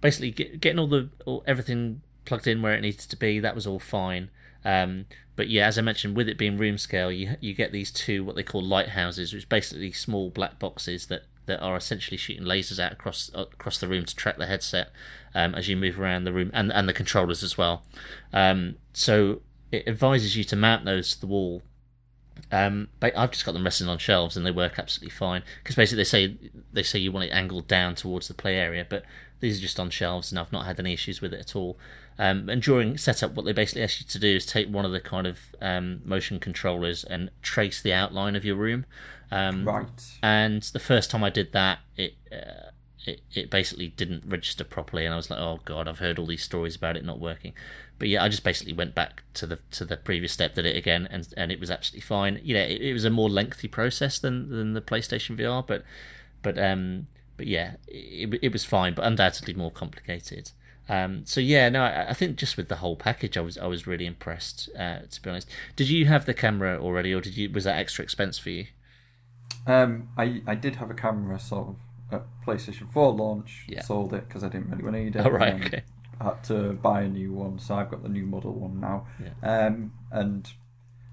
basically 0.00 0.30
get, 0.30 0.60
getting 0.60 0.78
all 0.78 0.86
the 0.86 1.10
all, 1.24 1.42
everything 1.46 2.02
plugged 2.24 2.46
in 2.46 2.62
where 2.62 2.74
it 2.74 2.80
needs 2.80 3.06
to 3.06 3.16
be. 3.16 3.38
That 3.40 3.54
was 3.54 3.66
all 3.66 3.78
fine. 3.78 4.30
Um, 4.66 5.06
but 5.36 5.48
yeah, 5.48 5.66
as 5.66 5.78
I 5.78 5.82
mentioned, 5.82 6.16
with 6.16 6.28
it 6.28 6.36
being 6.36 6.58
room 6.58 6.76
scale, 6.76 7.12
you 7.12 7.36
you 7.40 7.54
get 7.54 7.70
these 7.70 7.92
two 7.92 8.24
what 8.24 8.34
they 8.34 8.42
call 8.42 8.62
lighthouses, 8.62 9.32
which 9.32 9.48
basically 9.48 9.92
small 9.92 10.28
black 10.28 10.58
boxes 10.58 11.06
that, 11.06 11.22
that 11.46 11.60
are 11.60 11.76
essentially 11.76 12.16
shooting 12.16 12.44
lasers 12.44 12.80
out 12.80 12.92
across 12.92 13.30
across 13.32 13.78
the 13.78 13.86
room 13.86 14.04
to 14.04 14.16
track 14.16 14.38
the 14.38 14.46
headset 14.46 14.90
um, 15.34 15.54
as 15.54 15.68
you 15.68 15.76
move 15.76 16.00
around 16.00 16.24
the 16.24 16.32
room 16.32 16.50
and 16.52 16.72
and 16.72 16.88
the 16.88 16.92
controllers 16.92 17.44
as 17.44 17.56
well. 17.56 17.84
Um, 18.32 18.76
so 18.92 19.40
it 19.70 19.86
advises 19.86 20.36
you 20.36 20.42
to 20.44 20.56
mount 20.56 20.84
those 20.84 21.12
to 21.12 21.20
the 21.20 21.28
wall. 21.28 21.62
Um, 22.52 22.88
but 23.00 23.16
I've 23.16 23.30
just 23.30 23.46
got 23.46 23.52
them 23.52 23.64
resting 23.64 23.88
on 23.88 23.98
shelves 23.98 24.36
and 24.36 24.44
they 24.44 24.50
work 24.50 24.78
absolutely 24.78 25.14
fine 25.14 25.42
because 25.62 25.74
basically 25.74 26.00
they 26.00 26.04
say 26.04 26.36
they 26.72 26.82
say 26.82 26.98
you 26.98 27.12
want 27.12 27.26
it 27.26 27.32
angled 27.32 27.68
down 27.68 27.94
towards 27.94 28.26
the 28.26 28.34
play 28.34 28.56
area, 28.56 28.84
but 28.88 29.04
these 29.40 29.58
are 29.58 29.62
just 29.62 29.78
on 29.78 29.90
shelves 29.90 30.32
and 30.32 30.38
I've 30.38 30.52
not 30.52 30.66
had 30.66 30.78
any 30.80 30.92
issues 30.92 31.20
with 31.20 31.32
it 31.34 31.40
at 31.40 31.56
all. 31.56 31.78
Um, 32.18 32.48
and 32.48 32.62
during 32.62 32.96
setup, 32.96 33.34
what 33.34 33.44
they 33.44 33.52
basically 33.52 33.82
ask 33.82 34.00
you 34.00 34.06
to 34.06 34.18
do 34.18 34.34
is 34.36 34.46
take 34.46 34.68
one 34.68 34.84
of 34.86 34.92
the 34.92 35.00
kind 35.00 35.26
of 35.26 35.54
um, 35.60 36.00
motion 36.04 36.40
controllers 36.40 37.04
and 37.04 37.30
trace 37.42 37.82
the 37.82 37.92
outline 37.92 38.34
of 38.36 38.44
your 38.44 38.56
room. 38.56 38.86
Um, 39.30 39.64
Right. 39.66 40.02
and 40.22 40.62
the 40.62 40.78
first 40.78 41.10
time 41.10 41.22
I 41.22 41.30
did 41.30 41.52
that, 41.52 41.80
it, 41.96 42.14
uh, 42.32 42.70
it 43.04 43.20
it 43.34 43.50
basically 43.50 43.88
didn't 43.88 44.24
register 44.26 44.64
properly, 44.64 45.04
and 45.04 45.12
I 45.12 45.16
was 45.16 45.30
like, 45.30 45.38
"Oh 45.38 45.60
God, 45.64 45.86
I've 45.86 45.98
heard 46.00 46.18
all 46.18 46.26
these 46.26 46.42
stories 46.42 46.74
about 46.76 46.96
it 46.96 47.04
not 47.04 47.20
working." 47.20 47.52
But 47.98 48.08
yeah, 48.08 48.22
I 48.24 48.28
just 48.28 48.42
basically 48.44 48.72
went 48.72 48.94
back 48.94 49.22
to 49.34 49.46
the 49.46 49.58
to 49.72 49.84
the 49.84 49.96
previous 49.96 50.32
step, 50.32 50.54
did 50.54 50.66
it 50.66 50.76
again, 50.76 51.06
and 51.10 51.26
and 51.36 51.52
it 51.52 51.60
was 51.60 51.70
absolutely 51.70 52.00
fine. 52.02 52.40
You 52.42 52.54
know, 52.54 52.62
it, 52.62 52.80
it 52.80 52.92
was 52.92 53.04
a 53.04 53.10
more 53.10 53.28
lengthy 53.28 53.68
process 53.68 54.18
than 54.18 54.48
than 54.50 54.72
the 54.74 54.80
PlayStation 54.80 55.36
VR, 55.38 55.64
but 55.66 55.84
but 56.42 56.58
um 56.58 57.06
but 57.36 57.46
yeah, 57.46 57.74
it 57.86 58.38
it 58.42 58.52
was 58.52 58.64
fine, 58.64 58.94
but 58.94 59.04
undoubtedly 59.04 59.54
more 59.54 59.70
complicated. 59.70 60.50
Um, 60.88 61.24
so 61.26 61.40
yeah, 61.40 61.68
no, 61.68 61.82
I, 61.82 62.10
I 62.10 62.12
think 62.12 62.36
just 62.36 62.56
with 62.56 62.68
the 62.68 62.76
whole 62.76 62.96
package, 62.96 63.36
I 63.36 63.40
was 63.40 63.58
I 63.58 63.66
was 63.66 63.86
really 63.86 64.06
impressed. 64.06 64.68
Uh, 64.78 65.00
to 65.10 65.22
be 65.22 65.30
honest, 65.30 65.48
did 65.74 65.88
you 65.88 66.06
have 66.06 66.26
the 66.26 66.34
camera 66.34 66.78
already, 66.80 67.12
or 67.12 67.20
did 67.20 67.36
you 67.36 67.50
was 67.50 67.64
that 67.64 67.76
extra 67.76 68.02
expense 68.04 68.38
for 68.38 68.50
you? 68.50 68.66
Um, 69.66 70.10
I 70.16 70.42
I 70.46 70.54
did 70.54 70.76
have 70.76 70.90
a 70.90 70.94
camera 70.94 71.38
sort 71.40 71.68
of 71.68 71.76
at 72.12 72.24
PlayStation 72.46 72.92
4 72.92 73.12
launch. 73.14 73.64
Yeah. 73.68 73.82
Sold 73.82 74.12
it 74.14 74.28
because 74.28 74.44
I 74.44 74.48
didn't 74.48 74.70
really 74.80 75.04
need 75.04 75.16
it. 75.16 75.26
Oh 75.26 75.30
right, 75.30 75.54
okay. 75.54 75.82
Had 76.20 76.42
to 76.44 76.72
buy 76.74 77.02
a 77.02 77.08
new 77.08 77.32
one, 77.32 77.58
so 77.58 77.74
I've 77.74 77.90
got 77.90 78.02
the 78.02 78.08
new 78.08 78.24
model 78.24 78.52
one 78.54 78.80
now. 78.80 79.06
Yeah. 79.20 79.66
Um, 79.66 79.92
and 80.12 80.48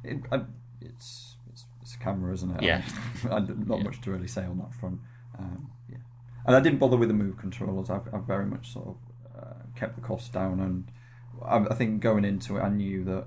it, 0.04 0.20
I, 0.32 0.42
it's, 0.82 1.36
it's 1.52 1.66
it's 1.82 1.96
a 1.96 1.98
camera, 1.98 2.32
isn't 2.34 2.52
it? 2.58 2.62
Yeah. 2.64 2.84
and 3.32 3.68
not 3.68 3.80
Yeah. 3.80 3.84
much 3.86 4.02
to 4.02 4.12
really 4.12 4.28
say 4.28 4.44
on 4.46 4.60
that 4.60 4.74
front. 4.80 5.00
Um, 5.38 5.72
and 6.46 6.56
I 6.56 6.60
didn't 6.60 6.80
bother 6.80 6.98
with 6.98 7.10
the 7.10 7.14
move 7.14 7.38
controllers. 7.38 7.90
I've, 7.90 8.14
I've 8.14 8.24
very 8.24 8.46
much 8.46 8.72
sort 8.74 8.88
of 8.88 8.96
uh, 9.44 9.54
kept 9.76 9.96
the 9.96 10.02
cost 10.02 10.34
down, 10.34 10.60
and 10.60 10.92
I, 11.46 11.74
I 11.74 11.76
think 11.76 12.02
going 12.02 12.26
into 12.26 12.58
it, 12.58 12.62
I 12.62 12.70
knew 12.70 13.04
that. 13.06 13.26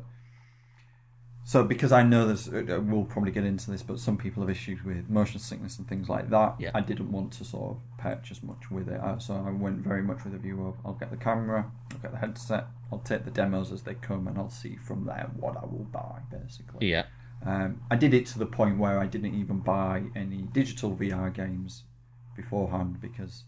So 1.44 1.62
because 1.62 1.92
I 1.92 2.02
know 2.02 2.26
there's, 2.26 2.48
uh, 2.48 2.80
we'll 2.82 3.04
probably 3.04 3.30
get 3.30 3.44
into 3.44 3.70
this, 3.70 3.80
but 3.80 4.00
some 4.00 4.16
people 4.16 4.42
have 4.42 4.50
issues 4.50 4.82
with 4.82 5.08
motion 5.08 5.38
sickness 5.38 5.78
and 5.78 5.86
things 5.88 6.08
like 6.08 6.28
that. 6.30 6.56
Yeah. 6.58 6.72
I 6.74 6.80
didn't 6.80 7.12
want 7.12 7.32
to 7.34 7.44
sort 7.44 7.76
of 7.76 7.98
purchase 7.98 8.42
much 8.42 8.68
with 8.68 8.88
it, 8.88 9.00
uh, 9.00 9.20
so 9.20 9.34
I 9.34 9.50
went 9.50 9.78
very 9.78 10.02
much 10.02 10.24
with 10.24 10.34
a 10.34 10.38
view 10.38 10.66
of 10.66 10.74
I'll 10.84 10.94
get 10.94 11.12
the 11.12 11.16
camera, 11.16 11.70
I'll 11.92 11.98
get 11.98 12.10
the 12.10 12.18
headset, 12.18 12.66
I'll 12.90 12.98
take 12.98 13.24
the 13.24 13.30
demos 13.30 13.70
as 13.70 13.82
they 13.82 13.94
come, 13.94 14.26
and 14.26 14.36
I'll 14.36 14.50
see 14.50 14.74
from 14.74 15.04
there 15.04 15.30
what 15.36 15.56
I 15.56 15.64
will 15.66 15.86
buy, 15.92 16.18
basically. 16.32 16.90
Yeah, 16.90 17.04
Um, 17.44 17.80
I 17.92 17.94
did 17.96 18.12
it 18.12 18.26
to 18.26 18.40
the 18.40 18.46
point 18.46 18.78
where 18.78 18.98
I 18.98 19.06
didn't 19.06 19.36
even 19.36 19.60
buy 19.60 20.02
any 20.16 20.42
digital 20.52 20.96
VR 20.96 21.32
games 21.32 21.84
beforehand 22.36 23.00
because 23.00 23.44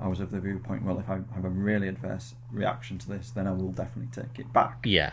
I 0.00 0.08
was 0.08 0.20
of 0.20 0.30
the 0.30 0.40
viewpoint, 0.40 0.84
well, 0.84 0.98
if 0.98 1.08
I 1.08 1.20
have 1.34 1.44
a 1.44 1.48
really 1.48 1.88
adverse 1.88 2.34
reaction 2.50 2.98
to 2.98 3.08
this, 3.08 3.30
then 3.30 3.46
I 3.46 3.52
will 3.52 3.70
definitely 3.72 4.10
take 4.22 4.38
it 4.38 4.52
back. 4.52 4.84
yeah, 4.84 5.12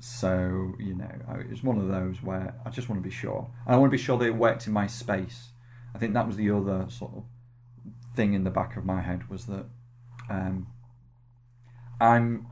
So, 0.00 0.74
you 0.78 0.94
know, 0.94 1.10
I- 1.28 1.38
it's 1.50 1.62
one 1.64 1.76
of 1.78 1.88
those 1.88 2.22
where 2.22 2.54
I 2.64 2.70
just 2.70 2.88
want 2.88 3.02
to 3.02 3.04
be 3.08 3.10
sure. 3.14 3.50
And 3.66 3.74
I 3.74 3.78
want 3.78 3.90
to 3.90 3.96
be 3.96 4.02
sure 4.02 4.16
that 4.18 4.26
it 4.26 4.36
worked 4.36 4.66
in 4.68 4.72
my 4.72 4.86
space. 4.86 5.50
I 5.94 5.98
think 5.98 6.14
that 6.14 6.26
was 6.26 6.36
the 6.36 6.50
other 6.50 6.88
sort 6.88 7.14
of 7.16 7.24
thing 8.14 8.32
in 8.32 8.44
the 8.44 8.50
back 8.50 8.76
of 8.76 8.84
my 8.84 9.00
head 9.00 9.28
was 9.28 9.46
that 9.46 9.66
um, 10.30 10.68
I'm, 12.00 12.46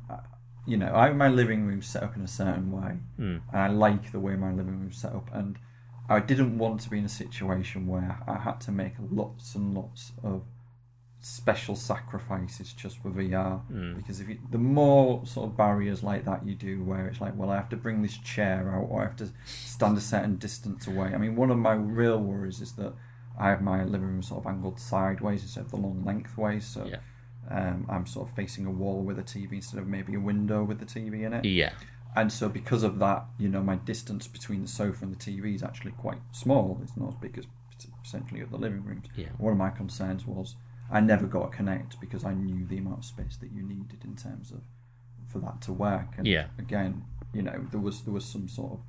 you 0.67 0.77
know, 0.77 0.95
I 0.95 1.07
have 1.07 1.17
my 1.17 1.29
living 1.29 1.67
room 1.67 1.83
set 1.83 2.03
up 2.03 2.17
in 2.17 2.23
a 2.23 2.29
certain 2.29 2.73
way, 2.73 2.99
Mm. 3.19 3.43
and 3.53 3.61
I 3.61 3.69
like 3.69 4.11
the 4.13 4.19
way 4.21 4.35
my 4.35 4.51
living 4.51 4.81
room's 4.81 4.99
set 4.99 5.13
up, 5.15 5.29
and 5.33 5.57
I 6.09 6.21
didn't 6.21 6.59
want 6.59 6.81
to 6.83 6.91
be 6.91 6.99
in 6.99 7.05
a 7.05 7.09
situation 7.09 7.87
where 7.87 8.19
I 8.27 8.37
had 8.39 8.61
to 8.63 8.73
make 8.73 8.95
lots 9.11 9.55
and 9.55 9.75
lots 9.75 10.13
of 10.23 10.43
special 11.21 11.75
sacrifices 11.75 12.73
just 12.73 12.99
for 13.03 13.11
VR. 13.11 13.61
Mm. 13.71 13.97
Because 13.97 14.21
if 14.21 14.29
you, 14.29 14.39
the 14.51 14.59
more 14.59 15.27
sort 15.27 15.51
of 15.51 15.57
barriers 15.57 16.03
like 16.03 16.25
that 16.25 16.47
you 16.47 16.55
do, 16.55 16.85
where 16.85 17.09
it's 17.09 17.21
like, 17.21 17.37
well, 17.37 17.51
I 17.51 17.57
have 17.57 17.69
to 17.71 17.77
bring 17.77 18.03
this 18.03 18.17
chair 18.19 18.73
out, 18.73 18.87
or 18.91 19.01
I 19.01 19.05
have 19.07 19.17
to 19.17 19.31
stand 19.45 19.99
a 19.99 20.01
certain 20.01 20.37
distance 20.37 20.87
away. 20.87 21.13
I 21.15 21.19
mean, 21.19 21.35
one 21.35 21.51
of 21.51 21.59
my 21.59 21.73
real 21.75 22.19
worries 22.19 22.61
is 22.61 22.73
that 22.75 22.93
I 23.39 23.49
have 23.51 23.61
my 23.61 23.83
living 23.85 24.07
room 24.07 24.23
sort 24.23 24.45
of 24.45 24.51
angled 24.51 24.79
sideways 24.79 25.43
instead 25.43 25.65
of 25.65 25.71
the 25.71 25.77
long 25.77 26.05
lengthways, 26.05 26.65
so 26.67 26.87
Yeah. 26.87 26.99
um, 27.51 27.87
I'm 27.89 28.07
sort 28.07 28.29
of 28.29 28.35
facing 28.37 28.65
a 28.67 28.71
wall 28.71 29.03
with 29.03 29.19
a 29.19 29.23
TV 29.23 29.55
instead 29.55 29.81
of 29.81 29.87
maybe 29.89 30.15
a 30.15 30.21
window 30.21 30.63
with 30.63 30.79
the 30.79 30.87
TV 30.87 31.25
in 31.25 31.33
it. 31.33 31.45
Yeah. 31.45 31.73
And 32.17 32.33
so, 32.33 32.49
because 32.49 32.83
of 32.83 32.99
that, 33.01 33.27
you 33.39 33.49
know, 33.49 33.63
my 33.63 33.77
distance 33.77 34.27
between 34.27 34.63
the 34.63 34.69
sofa 34.69 35.05
and 35.05 35.15
the 35.15 35.19
TV 35.19 35.55
is 35.55 35.63
actually 35.63 35.93
quite 35.93 36.19
small. 36.33 36.81
It's 36.83 36.97
not 36.97 37.11
as 37.11 37.15
big 37.17 37.37
as 37.39 37.45
essentially 38.05 38.43
other 38.43 38.57
living 38.57 38.85
rooms. 38.85 39.07
Yeah. 39.15 39.29
One 39.37 39.53
of 39.53 39.59
my 39.59 39.71
concerns 39.71 40.27
was 40.27 40.57
I 40.91 41.01
never 41.01 41.27
got 41.27 41.53
a 41.53 41.57
Kinect 41.57 42.01
because 42.01 42.25
I 42.25 42.33
knew 42.33 42.65
the 42.67 42.79
amount 42.79 42.99
of 43.01 43.05
space 43.05 43.37
that 43.37 43.51
you 43.53 43.63
needed 43.63 44.05
in 44.05 44.17
terms 44.17 44.51
of 44.51 44.63
for 45.29 45.41
that 45.41 45.61
to 45.63 45.73
work. 45.73 46.15
And 46.17 46.27
Yeah. 46.27 46.47
again, 46.59 47.05
you 47.35 47.43
know, 47.43 47.67
there 47.71 47.81
was 47.81 48.03
there 48.03 48.15
was 48.15 48.25
some 48.25 48.49
sort 48.49 48.73
of 48.75 48.81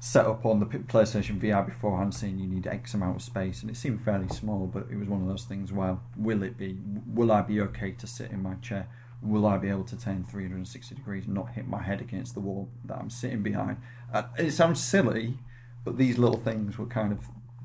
setup 0.00 0.46
on 0.46 0.60
the 0.60 0.66
PlayStation 0.66 1.40
VR 1.40 1.66
beforehand 1.66 2.14
saying 2.14 2.38
you 2.38 2.46
need 2.46 2.66
X 2.66 2.94
amount 2.94 3.16
of 3.16 3.22
space, 3.22 3.62
and 3.62 3.70
it 3.70 3.76
seemed 3.76 4.00
fairly 4.02 4.28
small. 4.28 4.66
But 4.68 4.86
it 4.90 4.96
was 4.96 5.08
one 5.08 5.20
of 5.20 5.28
those 5.28 5.44
things 5.44 5.72
where 5.72 5.98
will 6.16 6.42
it 6.42 6.56
be? 6.56 6.78
Will 7.06 7.32
I 7.32 7.42
be 7.42 7.60
okay 7.60 7.92
to 7.92 8.06
sit 8.06 8.30
in 8.30 8.42
my 8.42 8.54
chair? 8.56 8.88
Will 9.22 9.46
I 9.46 9.58
be 9.58 9.68
able 9.68 9.84
to 9.84 9.96
turn 9.98 10.24
360 10.24 10.94
degrees 10.94 11.24
and 11.26 11.34
not 11.34 11.50
hit 11.50 11.66
my 11.66 11.82
head 11.82 12.00
against 12.00 12.34
the 12.34 12.40
wall 12.40 12.68
that 12.84 12.98
I'm 12.98 13.10
sitting 13.10 13.42
behind? 13.42 13.78
And 14.12 14.26
it 14.38 14.52
sounds 14.52 14.82
silly, 14.82 15.38
but 15.84 15.96
these 15.98 16.18
little 16.18 16.38
things 16.38 16.78
were 16.78 16.86
kind 16.86 17.12
of 17.12 17.20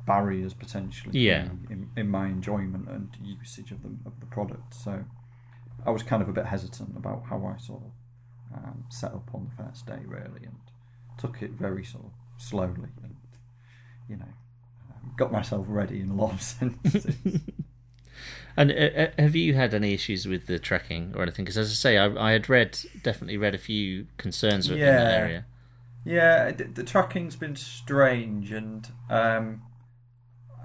barriers 0.06 0.54
potentially 0.54 1.18
Yeah. 1.20 1.44
in, 1.70 1.90
in 1.96 2.10
my 2.10 2.26
enjoyment 2.28 2.90
and 2.90 3.10
usage 3.22 3.72
of 3.72 3.84
the 3.84 3.90
of 4.06 4.20
the 4.20 4.26
product. 4.26 4.74
So 4.74 5.06
I 5.86 5.92
was 5.92 6.04
kind 6.04 6.22
of 6.24 6.30
a 6.30 6.34
bit 6.34 6.46
hesitant 6.46 6.98
about 6.98 7.24
how 7.30 7.46
I 7.46 7.58
sort 7.62 7.84
of 7.84 8.58
um, 8.58 8.84
set 8.90 9.12
up 9.14 9.30
on 9.34 9.50
the 9.50 9.64
first 9.64 9.86
day, 9.86 10.00
really, 10.06 10.44
and 10.46 10.58
took 11.18 11.42
it 11.42 11.52
very 11.52 11.84
sort 11.86 12.06
of 12.06 12.12
slowly, 12.38 12.90
and 13.04 13.16
you 14.10 14.18
know, 14.18 14.34
um, 14.92 15.14
got 15.18 15.32
myself 15.32 15.66
ready 15.70 16.02
in 16.02 16.10
a 16.10 16.16
lot 16.16 16.34
of 16.34 16.42
senses. 16.54 17.06
And 18.56 18.72
uh, 18.72 18.76
uh, 18.76 19.08
have 19.18 19.36
you 19.36 19.56
had 19.56 19.74
any 19.74 19.94
issues 19.94 20.28
with 20.28 20.48
the 20.48 20.60
tracking 20.60 21.14
or 21.16 21.24
anything? 21.24 21.46
Because 21.46 21.58
as 21.58 21.72
I 21.72 21.74
say, 21.74 21.98
I, 21.98 22.30
I 22.30 22.32
had 22.32 22.50
read 22.50 22.78
definitely 23.04 23.38
read 23.38 23.56
a 23.56 23.60
few 23.60 24.08
concerns 24.18 24.70
in 24.70 24.80
that 24.80 25.20
area. 25.20 25.46
Yeah, 26.06 26.52
the, 26.52 26.66
the 26.66 26.84
tracking's 26.84 27.36
been 27.36 27.56
strange, 27.56 28.52
and 28.52 28.92
um, 29.10 29.64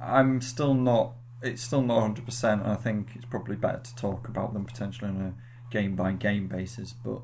I'm 0.00 0.40
still 0.40 0.74
not. 0.74 1.14
It's 1.40 1.62
still 1.62 1.82
not 1.82 1.94
100. 1.94 2.24
percent 2.24 2.62
and 2.62 2.72
I 2.72 2.74
think 2.74 3.10
it's 3.14 3.24
probably 3.24 3.54
better 3.54 3.78
to 3.78 3.94
talk 3.94 4.26
about 4.28 4.52
them 4.52 4.64
potentially 4.64 5.08
on 5.08 5.20
a 5.20 5.72
game 5.72 5.94
by 5.94 6.12
game 6.12 6.48
basis. 6.48 6.92
But 6.92 7.22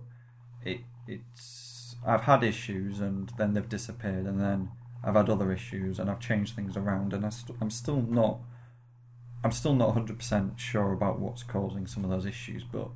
it 0.63 0.81
it's 1.07 1.97
I've 2.07 2.23
had 2.23 2.43
issues, 2.43 3.01
and 3.01 3.33
then 3.37 3.55
they've 3.55 3.69
disappeared, 3.69 4.27
and 4.27 4.41
then 4.41 4.71
I've 5.03 5.17
had 5.17 5.29
other 5.29 5.53
issues, 5.53 5.99
and 5.99 6.11
I've 6.11 6.21
changed 6.21 6.55
things 6.55 6.77
around, 6.77 7.13
and 7.13 7.27
I 7.27 7.31
st- 7.31 7.59
I'm 7.61 7.71
still 7.71 8.01
not. 8.01 8.41
I'm 9.45 9.53
still 9.53 9.75
not 9.75 9.89
100 9.89 10.19
percent 10.19 10.59
sure 10.59 10.93
about 10.93 11.21
what's 11.21 11.43
causing 11.43 11.87
some 11.87 12.03
of 12.05 12.11
those 12.11 12.27
issues, 12.27 12.65
but 12.65 12.89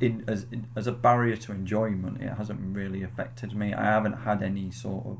in 0.00 0.24
as 0.28 0.46
in, 0.52 0.68
as 0.76 0.86
a 0.86 0.92
barrier 0.92 1.36
to 1.36 1.52
enjoyment, 1.52 2.22
it 2.22 2.32
hasn't 2.34 2.60
really 2.74 3.02
affected 3.02 3.54
me. 3.54 3.74
I 3.74 3.84
haven't 3.84 4.14
had 4.24 4.42
any 4.42 4.70
sort 4.70 5.04
of 5.06 5.18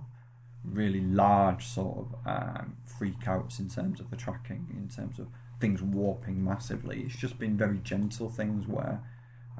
really 0.64 1.00
large 1.00 1.66
sort 1.66 1.98
of 1.98 2.14
um, 2.26 2.76
freakouts 2.98 3.58
in 3.58 3.68
terms 3.68 3.98
of 4.00 4.10
the 4.10 4.16
tracking, 4.16 4.66
in 4.76 4.88
terms 4.88 5.18
of 5.18 5.26
things 5.60 5.82
warping 5.82 6.42
massively. 6.42 7.02
It's 7.06 7.16
just 7.16 7.38
been 7.38 7.56
very 7.56 7.78
gentle 7.78 8.28
things 8.30 8.66
where 8.66 9.02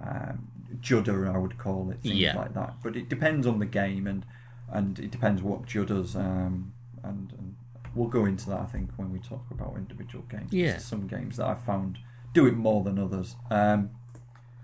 um, 0.03 0.49
judder, 0.81 1.31
I 1.31 1.37
would 1.37 1.59
call 1.59 1.91
it, 1.91 2.01
things 2.01 2.15
Yeah. 2.17 2.37
like 2.37 2.55
that. 2.55 2.77
But 2.83 2.97
it 2.97 3.09
depends 3.09 3.47
on 3.47 3.59
the 3.59 3.67
game 3.67 4.07
and 4.07 4.25
and 4.73 4.99
it 5.01 5.11
depends 5.11 5.43
what 5.43 5.67
judders 5.67 6.15
um, 6.15 6.73
and, 7.03 7.33
and 7.37 7.50
we'll 7.95 8.09
go 8.09 8.25
into 8.25 8.49
that 8.51 8.61
I 8.61 8.67
think 8.67 8.91
when 8.97 9.13
we 9.13 9.19
talk 9.19 9.45
about 9.51 9.77
individual 9.77 10.25
games. 10.31 10.53
Yeah. 10.53 10.73
There's 10.73 10.85
some 10.85 11.07
games 11.07 11.37
that 11.37 11.47
I 11.47 11.55
found 11.55 11.99
do 12.33 12.47
it 12.47 12.55
more 12.55 12.85
than 12.85 12.99
others. 12.99 13.37
Um, 13.51 13.91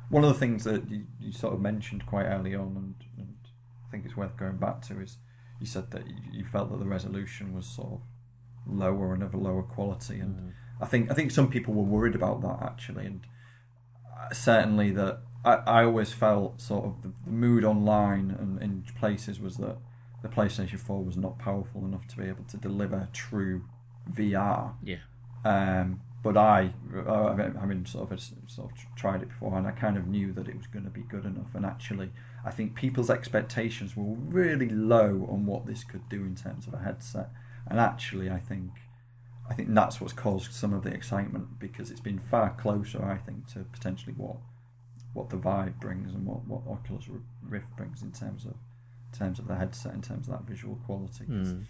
one 0.08 0.22
of 0.22 0.32
the 0.32 0.38
things 0.38 0.64
that 0.64 0.88
you, 0.88 1.04
you 1.20 1.32
sort 1.32 1.54
of 1.54 1.60
mentioned 1.60 2.06
quite 2.06 2.26
early 2.26 2.54
on, 2.54 2.76
and, 2.76 2.94
and 3.18 3.34
I 3.86 3.90
think 3.90 4.04
it's 4.04 4.16
worth 4.16 4.36
going 4.36 4.58
back 4.58 4.82
to, 4.82 5.00
is 5.00 5.18
you 5.60 5.66
said 5.66 5.90
that 5.90 6.06
you, 6.06 6.14
you 6.32 6.44
felt 6.44 6.70
that 6.70 6.78
the 6.78 6.86
resolution 6.86 7.52
was 7.52 7.66
sort 7.66 7.94
of 7.94 8.00
lower 8.66 9.14
and 9.14 9.22
of 9.22 9.34
a 9.34 9.36
lower 9.36 9.62
quality, 9.62 10.20
and 10.20 10.52
I 10.80 10.86
think 10.86 11.10
I 11.10 11.14
think 11.14 11.32
some 11.32 11.48
people 11.48 11.74
were 11.74 11.82
worried 11.82 12.14
about 12.14 12.40
that 12.42 12.58
actually, 12.62 13.06
and 13.06 13.26
uh, 14.16 14.32
certainly 14.32 14.92
that 14.92 15.22
I, 15.44 15.54
I 15.54 15.84
always 15.84 16.12
felt 16.12 16.60
sort 16.60 16.84
of 16.84 17.02
the, 17.02 17.12
the 17.24 17.32
mood 17.32 17.64
online 17.64 18.36
and 18.38 18.62
in 18.62 18.84
places 18.98 19.40
was 19.40 19.56
that 19.56 19.78
the 20.26 20.34
PlayStation 20.34 20.78
4 20.78 21.04
was 21.04 21.16
not 21.16 21.38
powerful 21.38 21.84
enough 21.84 22.06
to 22.08 22.16
be 22.16 22.24
able 22.24 22.44
to 22.44 22.56
deliver 22.56 23.08
true 23.12 23.64
VR. 24.12 24.74
Yeah. 24.82 24.96
Um, 25.44 26.00
but 26.22 26.36
I, 26.36 26.72
uh, 27.06 27.36
having 27.36 27.86
sort 27.86 28.10
of 28.10 28.20
sort 28.20 28.72
of 28.72 28.78
tried 28.96 29.22
it 29.22 29.28
before, 29.28 29.56
and 29.56 29.66
I 29.66 29.70
kind 29.70 29.96
of 29.96 30.08
knew 30.08 30.32
that 30.32 30.48
it 30.48 30.56
was 30.56 30.66
going 30.66 30.84
to 30.84 30.90
be 30.90 31.02
good 31.02 31.24
enough. 31.24 31.54
And 31.54 31.64
actually, 31.64 32.10
I 32.44 32.50
think 32.50 32.74
people's 32.74 33.10
expectations 33.10 33.96
were 33.96 34.14
really 34.14 34.68
low 34.68 35.28
on 35.30 35.46
what 35.46 35.66
this 35.66 35.84
could 35.84 36.08
do 36.08 36.16
in 36.16 36.34
terms 36.34 36.66
of 36.66 36.74
a 36.74 36.78
headset. 36.78 37.30
And 37.68 37.78
actually, 37.78 38.28
I 38.28 38.40
think, 38.40 38.70
I 39.48 39.54
think 39.54 39.72
that's 39.72 40.00
what's 40.00 40.12
caused 40.12 40.52
some 40.52 40.72
of 40.72 40.82
the 40.82 40.92
excitement 40.92 41.60
because 41.60 41.92
it's 41.92 42.00
been 42.00 42.18
far 42.18 42.56
closer, 42.58 43.04
I 43.04 43.18
think, 43.18 43.46
to 43.52 43.60
potentially 43.60 44.14
what 44.16 44.36
what 45.12 45.30
the 45.30 45.36
Vive 45.36 45.80
brings 45.80 46.12
and 46.12 46.26
what, 46.26 46.46
what 46.46 46.60
Oculus 46.70 47.08
Rift 47.42 47.74
brings 47.74 48.02
in 48.02 48.12
terms 48.12 48.44
of 48.44 48.52
terms 49.16 49.38
of 49.38 49.48
the 49.48 49.56
headset, 49.56 49.94
in 49.94 50.02
terms 50.02 50.28
of 50.28 50.34
that 50.34 50.42
visual 50.44 50.78
quality. 50.86 51.24
Mm. 51.24 51.64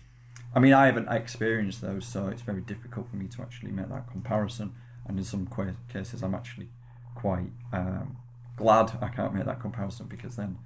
I 0.55 0.59
mean, 0.59 0.73
I 0.73 0.87
haven't 0.87 1.09
experienced 1.09 1.81
those, 1.81 2.07
so 2.07 2.29
it's 2.29 2.43
very 2.43 2.61
difficult 2.61 3.11
for 3.11 3.17
me 3.17 3.27
to 3.29 3.43
actually 3.43 3.73
make 3.73 3.89
that 3.89 4.11
comparison. 4.11 4.75
And 5.07 5.19
in 5.19 5.25
some 5.25 5.49
cases, 5.93 6.23
I'm 6.23 6.35
actually 6.35 6.69
quite 7.15 7.51
um, 7.73 8.17
glad 8.57 8.99
I 9.01 9.09
can't 9.09 9.35
make 9.35 9.45
that 9.45 9.61
comparison 9.61 10.07
because 10.07 10.37
then, 10.37 10.59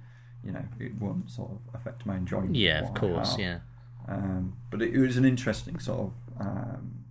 you 0.43 0.51
know, 0.51 0.63
it 0.79 0.95
won't 0.99 1.29
sort 1.29 1.51
of 1.51 1.59
affect 1.73 2.05
my 2.05 2.15
enjoyment. 2.15 2.55
Yeah, 2.55 2.79
of 2.79 2.83
of 2.83 2.89
what 2.89 2.97
I 2.97 2.99
course. 2.99 3.37
Yeah. 3.37 3.59
Um, 4.07 4.53
but 4.69 4.81
it, 4.81 4.93
it 4.93 4.99
was 4.99 5.17
an 5.17 5.25
interesting 5.25 5.79
sort 5.79 5.99
of 5.99 6.13
um, 6.39 7.05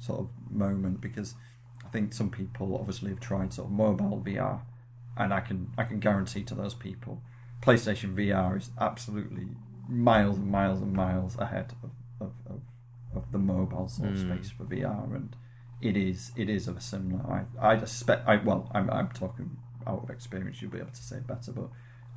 sort 0.00 0.20
of 0.20 0.30
moment 0.50 1.00
because 1.00 1.34
I 1.84 1.88
think 1.88 2.12
some 2.12 2.30
people 2.30 2.76
obviously 2.78 3.10
have 3.10 3.20
tried 3.20 3.52
sort 3.52 3.68
of 3.68 3.72
mobile 3.72 4.22
VR, 4.24 4.60
and 5.16 5.32
I 5.32 5.40
can 5.40 5.72
I 5.78 5.84
can 5.84 6.00
guarantee 6.00 6.42
to 6.44 6.54
those 6.54 6.74
people, 6.74 7.22
PlayStation 7.62 8.14
VR 8.14 8.56
is 8.56 8.70
absolutely 8.80 9.48
miles 9.88 10.36
and 10.36 10.50
miles 10.50 10.80
and 10.80 10.92
miles 10.92 11.36
ahead 11.38 11.72
of 11.82 11.90
of, 12.20 12.32
of, 12.48 12.60
of 13.14 13.32
the 13.32 13.38
mobile 13.38 13.88
sort 13.88 14.10
of 14.10 14.16
Mm. 14.16 14.36
space 14.38 14.50
for 14.50 14.64
VR, 14.64 15.14
and 15.14 15.36
it 15.80 15.96
is 15.96 16.32
it 16.36 16.48
is 16.48 16.66
of 16.68 16.76
a 16.76 16.80
similar. 16.80 17.22
I 17.60 17.72
I 17.74 17.78
suspect 17.78 18.26
I 18.28 18.36
well 18.36 18.70
I'm 18.74 18.88
I'm 18.90 19.08
talking 19.08 19.56
out 19.86 20.02
of 20.04 20.10
experience. 20.10 20.60
You'll 20.62 20.70
be 20.70 20.78
able 20.78 20.90
to 20.90 21.02
say 21.02 21.18
better, 21.20 21.52
but 21.52 21.68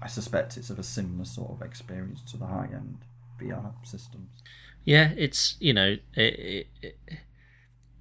I 0.02 0.08
suspect 0.08 0.58
it's 0.58 0.70
of 0.70 0.80
a 0.80 0.84
similar 0.84 1.26
sort 1.26 1.52
of 1.52 1.62
experience 1.62 2.22
to 2.32 2.38
the 2.38 2.46
high 2.48 2.70
end 2.72 3.00
VR 3.40 3.74
systems. 3.84 4.30
Yeah, 4.86 5.12
it's 5.18 5.56
you 5.60 5.74
know 5.74 5.98
it, 6.16 6.68
it, 6.82 6.96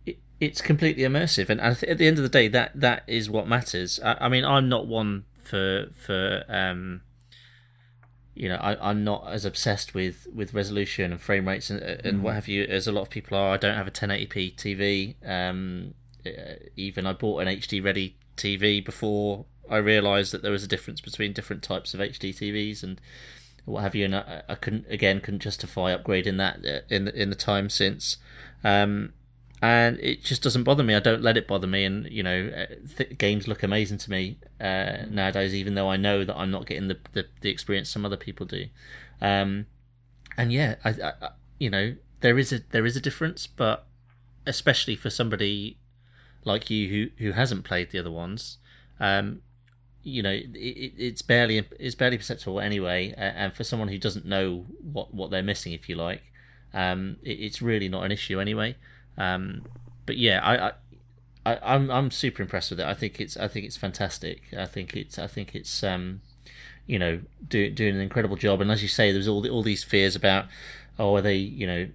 it, 0.07 0.17
it's 0.41 0.61
completely 0.61 1.03
immersive, 1.03 1.51
and 1.51 1.61
at 1.61 1.99
the 1.99 2.07
end 2.07 2.19
of 2.19 2.23
the 2.23 2.29
day, 2.29 2.47
that 2.49 2.71
that 2.81 3.03
is 3.07 3.29
what 3.29 3.49
matters. 3.49 3.99
I, 4.05 4.17
I 4.21 4.29
mean, 4.29 4.45
I'm 4.45 4.69
not 4.69 4.87
one 4.87 5.25
for 5.43 5.89
for 5.93 6.45
um, 6.49 7.03
you 8.39 8.49
know, 8.49 8.55
I, 8.57 8.91
I'm 8.91 9.03
not 9.03 9.27
as 9.29 9.45
obsessed 9.45 9.95
with 9.95 10.29
with 10.33 10.55
resolution 10.55 11.11
and 11.11 11.21
frame 11.21 11.49
rates 11.49 11.71
and 11.71 11.83
and 11.83 12.23
what 12.23 12.35
have 12.35 12.47
you 12.47 12.63
as 12.63 12.87
a 12.87 12.93
lot 12.93 13.03
of 13.03 13.11
people 13.11 13.37
are. 13.37 13.55
I 13.55 13.57
don't 13.57 13.75
have 13.75 13.89
a 13.89 13.91
1080p 13.91 14.55
TV. 14.55 15.29
Um, 15.29 15.95
uh, 16.25 16.55
even 16.77 17.05
I 17.05 17.15
bought 17.15 17.41
an 17.41 17.49
HD 17.49 17.85
ready 17.85 18.17
TV 18.37 18.85
before 18.85 19.45
I 19.69 19.79
realised 19.79 20.33
that 20.33 20.43
there 20.43 20.53
was 20.53 20.63
a 20.63 20.69
difference 20.69 21.01
between 21.01 21.33
different 21.33 21.65
types 21.65 21.95
of 21.95 22.01
HD 22.01 22.31
TVs 22.31 22.85
and 22.85 23.01
what 23.65 23.83
have 23.83 23.97
you, 23.97 24.05
and 24.05 24.15
I, 24.15 24.43
I 24.49 24.55
couldn't 24.55 24.87
again 24.89 25.21
couldn't 25.21 25.41
justify 25.41 25.95
upgrading 25.97 26.39
that 26.39 26.65
uh, 26.65 26.81
in 26.89 27.07
the, 27.07 27.21
in 27.21 27.31
the 27.31 27.37
time 27.37 27.69
since, 27.69 28.19
um, 28.63 29.15
and 29.61 29.99
it 30.01 30.23
just 30.23 30.43
doesn't 30.43 30.65
bother 30.65 30.83
me. 30.83 30.95
I 30.95 31.01
don't 31.01 31.23
let 31.23 31.37
it 31.37 31.49
bother 31.49 31.67
me, 31.67 31.85
and 31.85 32.07
you 32.11 32.23
know, 32.23 32.51
uh, 32.57 32.75
th- 32.97 33.19
games 33.19 33.49
look 33.49 33.63
amazing 33.63 33.99
to 33.99 34.11
me 34.11 34.39
uh, 34.61 34.99
nowadays, 35.11 35.55
even 35.55 35.75
though 35.75 35.89
I 35.89 35.97
know 35.97 36.25
that 36.25 36.37
I'm 36.37 36.51
not 36.51 36.67
getting 36.67 36.89
the 36.89 36.99
the, 37.13 37.27
the 37.41 37.51
experience 37.51 37.91
some 37.91 38.05
other 38.05 38.17
people 38.17 38.47
do, 38.47 38.67
um, 39.21 39.67
and 40.37 40.53
yeah, 40.53 40.77
I, 40.85 40.91
I, 40.91 41.13
you 41.59 41.71
know 41.71 41.97
there 42.21 42.39
is 42.39 42.53
a 42.53 42.61
there 42.71 42.87
is 42.87 42.97
a 42.97 43.01
difference, 43.01 43.47
but 43.47 43.87
especially 44.47 44.97
for 44.97 45.11
somebody 45.11 45.79
like 46.45 46.71
you 46.71 46.89
who 46.89 47.25
who 47.25 47.33
hasn't 47.33 47.65
played 47.65 47.91
the 47.91 47.99
other 47.99 48.11
ones. 48.11 48.59
Um, 49.01 49.43
you 50.03 50.23
know, 50.23 50.31
it, 50.31 50.49
it's 50.55 51.23
barely 51.23 51.65
it's 51.79 51.95
barely 51.95 52.17
perceptible 52.17 52.61
anyway. 52.61 53.15
And 53.17 53.53
for 53.53 53.65
someone 53.65 53.89
who 53.89 53.99
doesn't 53.99 54.25
know 54.25 54.67
what 54.81 55.13
what 55.13 55.31
they're 55.31 55.43
missing, 55.43 55.73
if 55.73 55.89
you 55.89 55.97
like, 55.97 56.23
um, 56.73 57.17
it, 57.23 57.41
it's 57.41 57.61
really 57.61 57.89
not 57.89 58.05
an 58.05 58.13
issue 58.13 58.41
anyway. 58.41 58.77
Um, 59.19 59.67
but 60.07 60.17
yeah, 60.17 60.41
I, 60.43 60.69
I 60.69 60.73
I, 61.49 61.59
I'm 61.63 61.91
I'm 61.91 62.11
super 62.11 62.43
impressed 62.43 62.71
with 62.71 62.81
it. 62.81 62.87
I 62.87 62.95
think 62.95 63.21
it's 63.21 63.37
I 63.37 63.49
think 63.49 63.65
it's 63.67 63.77
fantastic. 63.77 64.43
I 64.57 64.67
think 64.67 64.95
it's 64.95 65.19
I 65.19 65.27
think 65.27 65.55
it's 65.55 65.83
um, 65.83 66.21
you 66.87 66.99
know, 66.99 67.21
do, 67.47 67.71
doing 67.71 67.95
an 67.95 68.01
incredible 68.01 68.37
job. 68.37 68.61
And 68.61 68.71
as 68.71 68.83
you 68.83 68.89
say, 68.89 69.13
there's 69.13 69.29
all 69.29 69.41
the, 69.41 69.51
all 69.51 69.63
these 69.63 69.85
fears 69.85 70.17
about, 70.17 70.47
oh, 70.99 71.17
are 71.17 71.23
they 71.23 71.37
you 71.37 71.67
know, 71.67 71.89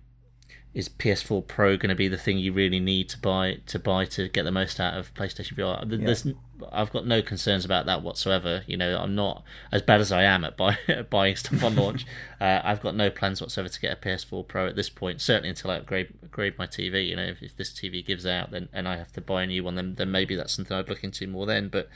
is 0.73 0.89
PS4 0.89 1.45
Pro 1.47 1.77
going 1.77 1.89
to 1.89 1.95
be 1.95 2.07
the 2.07 2.17
thing 2.17 2.37
you 2.37 2.53
really 2.53 2.79
need 2.79 3.09
to 3.09 3.19
buy 3.19 3.59
to 3.67 3.77
buy 3.77 4.05
to 4.05 4.27
get 4.27 4.43
the 4.43 4.51
most 4.51 4.79
out 4.79 4.97
of 4.97 5.13
PlayStation 5.13 5.55
VR? 5.55 5.87
There's, 5.87 6.25
yeah. 6.25 6.33
I've 6.71 6.91
got 6.91 7.05
no 7.05 7.21
concerns 7.21 7.65
about 7.65 7.85
that 7.85 8.01
whatsoever. 8.01 8.63
You 8.67 8.77
know, 8.77 8.97
I'm 8.97 9.15
not 9.15 9.43
as 9.71 9.81
bad 9.81 10.01
as 10.01 10.11
I 10.11 10.23
am 10.23 10.43
at 10.43 10.57
buy, 10.57 10.77
buying 11.09 11.35
stuff 11.35 11.63
on 11.63 11.75
launch. 11.75 12.05
uh, 12.41 12.61
I've 12.63 12.81
got 12.81 12.95
no 12.95 13.09
plans 13.09 13.41
whatsoever 13.41 13.69
to 13.69 13.79
get 13.79 13.91
a 13.91 13.95
PS4 13.95 14.47
Pro 14.47 14.67
at 14.67 14.75
this 14.75 14.89
point. 14.89 15.21
Certainly 15.21 15.49
until 15.49 15.71
I 15.71 15.77
upgrade, 15.77 16.13
upgrade 16.23 16.57
my 16.57 16.67
TV. 16.67 17.07
You 17.07 17.15
know, 17.15 17.23
if, 17.23 17.41
if, 17.41 17.55
this 17.55 17.71
TV 17.71 18.05
gives 18.05 18.25
out, 18.25 18.51
then 18.51 18.69
and 18.73 18.87
I 18.87 18.97
have 18.97 19.11
to 19.13 19.21
buy 19.21 19.43
a 19.43 19.47
new 19.47 19.63
one, 19.63 19.75
then 19.75 19.95
then 19.95 20.11
maybe 20.11 20.35
that's 20.35 20.53
something 20.53 20.75
I'd 20.75 20.89
look 20.89 21.03
into 21.03 21.27
more 21.27 21.45
then. 21.45 21.69
But 21.69 21.89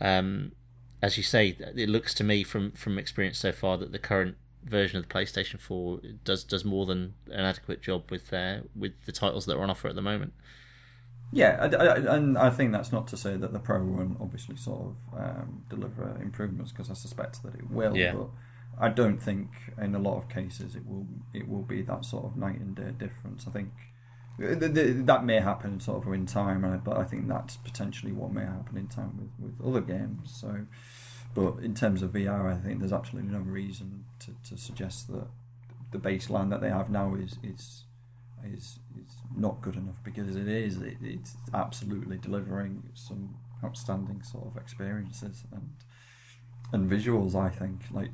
um, 0.00 0.52
as 1.02 1.16
you 1.16 1.22
say, 1.22 1.56
it 1.58 1.88
looks 1.88 2.14
to 2.14 2.24
me 2.24 2.42
from 2.42 2.72
from 2.72 2.98
experience 2.98 3.38
so 3.38 3.52
far 3.52 3.78
that 3.78 3.92
the 3.92 3.98
current 3.98 4.36
version 4.64 4.98
of 4.98 5.08
the 5.08 5.14
PlayStation 5.14 5.58
4 5.58 6.00
does 6.24 6.44
does 6.44 6.64
more 6.64 6.86
than 6.86 7.14
an 7.30 7.44
adequate 7.44 7.82
job 7.82 8.10
with 8.10 8.32
uh, 8.32 8.58
with 8.76 8.92
the 9.06 9.12
titles 9.12 9.46
that 9.46 9.56
are 9.56 9.62
on 9.62 9.70
offer 9.70 9.88
at 9.88 9.94
the 9.94 10.02
moment. 10.02 10.32
Yeah, 11.30 11.58
I, 11.60 11.76
I, 11.76 12.16
and 12.16 12.38
I 12.38 12.50
think 12.50 12.72
that's 12.72 12.90
not 12.90 13.06
to 13.08 13.16
say 13.16 13.36
that 13.36 13.52
the 13.52 13.58
Pro 13.58 13.82
won't 13.82 14.16
obviously 14.20 14.56
sort 14.56 14.80
of 14.80 15.20
um, 15.20 15.64
deliver 15.68 16.18
improvements 16.22 16.72
because 16.72 16.90
I 16.90 16.94
suspect 16.94 17.42
that 17.42 17.54
it 17.54 17.70
will. 17.70 17.96
Yeah. 17.96 18.14
But 18.14 18.28
I 18.80 18.88
don't 18.88 19.18
think 19.18 19.50
in 19.80 19.94
a 19.94 19.98
lot 19.98 20.16
of 20.18 20.28
cases 20.28 20.74
it 20.74 20.86
will 20.86 21.06
it 21.34 21.48
will 21.48 21.62
be 21.62 21.82
that 21.82 22.04
sort 22.04 22.24
of 22.24 22.36
night 22.36 22.60
and 22.60 22.74
day 22.74 22.92
difference. 22.98 23.46
I 23.46 23.50
think 23.50 23.72
that 24.38 25.24
may 25.24 25.40
happen 25.40 25.80
sort 25.80 26.06
of 26.06 26.12
in 26.12 26.24
time, 26.24 26.80
but 26.84 26.96
I 26.96 27.04
think 27.04 27.28
that's 27.28 27.56
potentially 27.56 28.12
what 28.12 28.32
may 28.32 28.44
happen 28.44 28.78
in 28.78 28.86
time 28.86 29.18
with, 29.18 29.56
with 29.58 29.68
other 29.68 29.80
games. 29.80 30.30
So 30.40 30.66
but 31.34 31.58
in 31.62 31.74
terms 31.74 32.02
of 32.02 32.12
VR, 32.12 32.52
I 32.52 32.56
think 32.56 32.80
there's 32.80 32.92
absolutely 32.92 33.30
no 33.30 33.40
reason 33.40 34.04
to, 34.20 34.34
to 34.48 34.56
suggest 34.56 35.08
that 35.08 35.26
the 35.90 35.98
baseline 35.98 36.50
that 36.50 36.60
they 36.60 36.70
have 36.70 36.90
now 36.90 37.14
is 37.14 37.38
is 37.42 37.84
is 38.44 38.78
is 38.96 39.16
not 39.36 39.60
good 39.60 39.76
enough 39.76 39.96
because 40.04 40.36
it 40.36 40.48
is. 40.48 40.80
It, 40.80 40.96
it's 41.02 41.36
absolutely 41.54 42.18
delivering 42.18 42.82
some 42.94 43.36
outstanding 43.64 44.22
sort 44.22 44.46
of 44.46 44.56
experiences 44.56 45.44
and 45.52 45.70
and 46.72 46.90
visuals. 46.90 47.34
I 47.34 47.48
think 47.50 47.82
like 47.90 48.10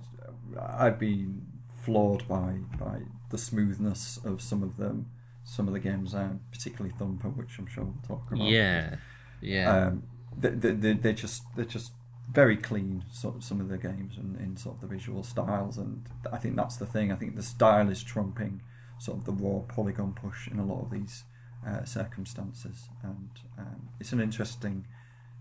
I've 0.60 0.98
been 0.98 1.46
floored 1.82 2.26
by 2.28 2.58
by 2.78 3.00
the 3.30 3.38
smoothness 3.38 4.18
of 4.24 4.40
some 4.40 4.62
of 4.62 4.76
them, 4.76 5.10
some 5.44 5.66
of 5.66 5.74
the 5.74 5.80
games, 5.80 6.14
um, 6.14 6.40
particularly 6.52 6.94
Thumper, 6.96 7.28
which 7.28 7.58
I'm 7.58 7.66
sure 7.66 7.84
we'll 7.84 8.18
talk 8.18 8.30
about. 8.30 8.46
Yeah, 8.46 8.96
yeah. 9.40 9.86
Um, 9.86 10.04
they, 10.36 10.50
they, 10.50 10.92
they're 10.94 11.12
just 11.12 11.42
they're 11.56 11.64
just 11.64 11.92
very 12.30 12.56
clean 12.56 13.04
sort 13.12 13.36
of 13.36 13.44
some 13.44 13.60
of 13.60 13.68
the 13.68 13.78
games 13.78 14.16
and 14.16 14.40
in 14.40 14.56
sort 14.56 14.76
of 14.76 14.80
the 14.80 14.86
visual 14.86 15.22
styles 15.22 15.76
and 15.76 16.06
I 16.32 16.38
think 16.38 16.56
that's 16.56 16.76
the 16.76 16.86
thing 16.86 17.12
I 17.12 17.16
think 17.16 17.36
the 17.36 17.42
style 17.42 17.90
is 17.90 18.02
trumping 18.02 18.62
sort 18.98 19.18
of 19.18 19.24
the 19.24 19.32
raw 19.32 19.60
polygon 19.60 20.12
push 20.12 20.48
in 20.48 20.58
a 20.58 20.64
lot 20.64 20.82
of 20.82 20.90
these 20.90 21.24
uh, 21.66 21.84
circumstances. 21.84 22.88
And 23.02 23.30
um, 23.58 23.88
it's 24.00 24.12
an 24.12 24.20
interesting 24.20 24.86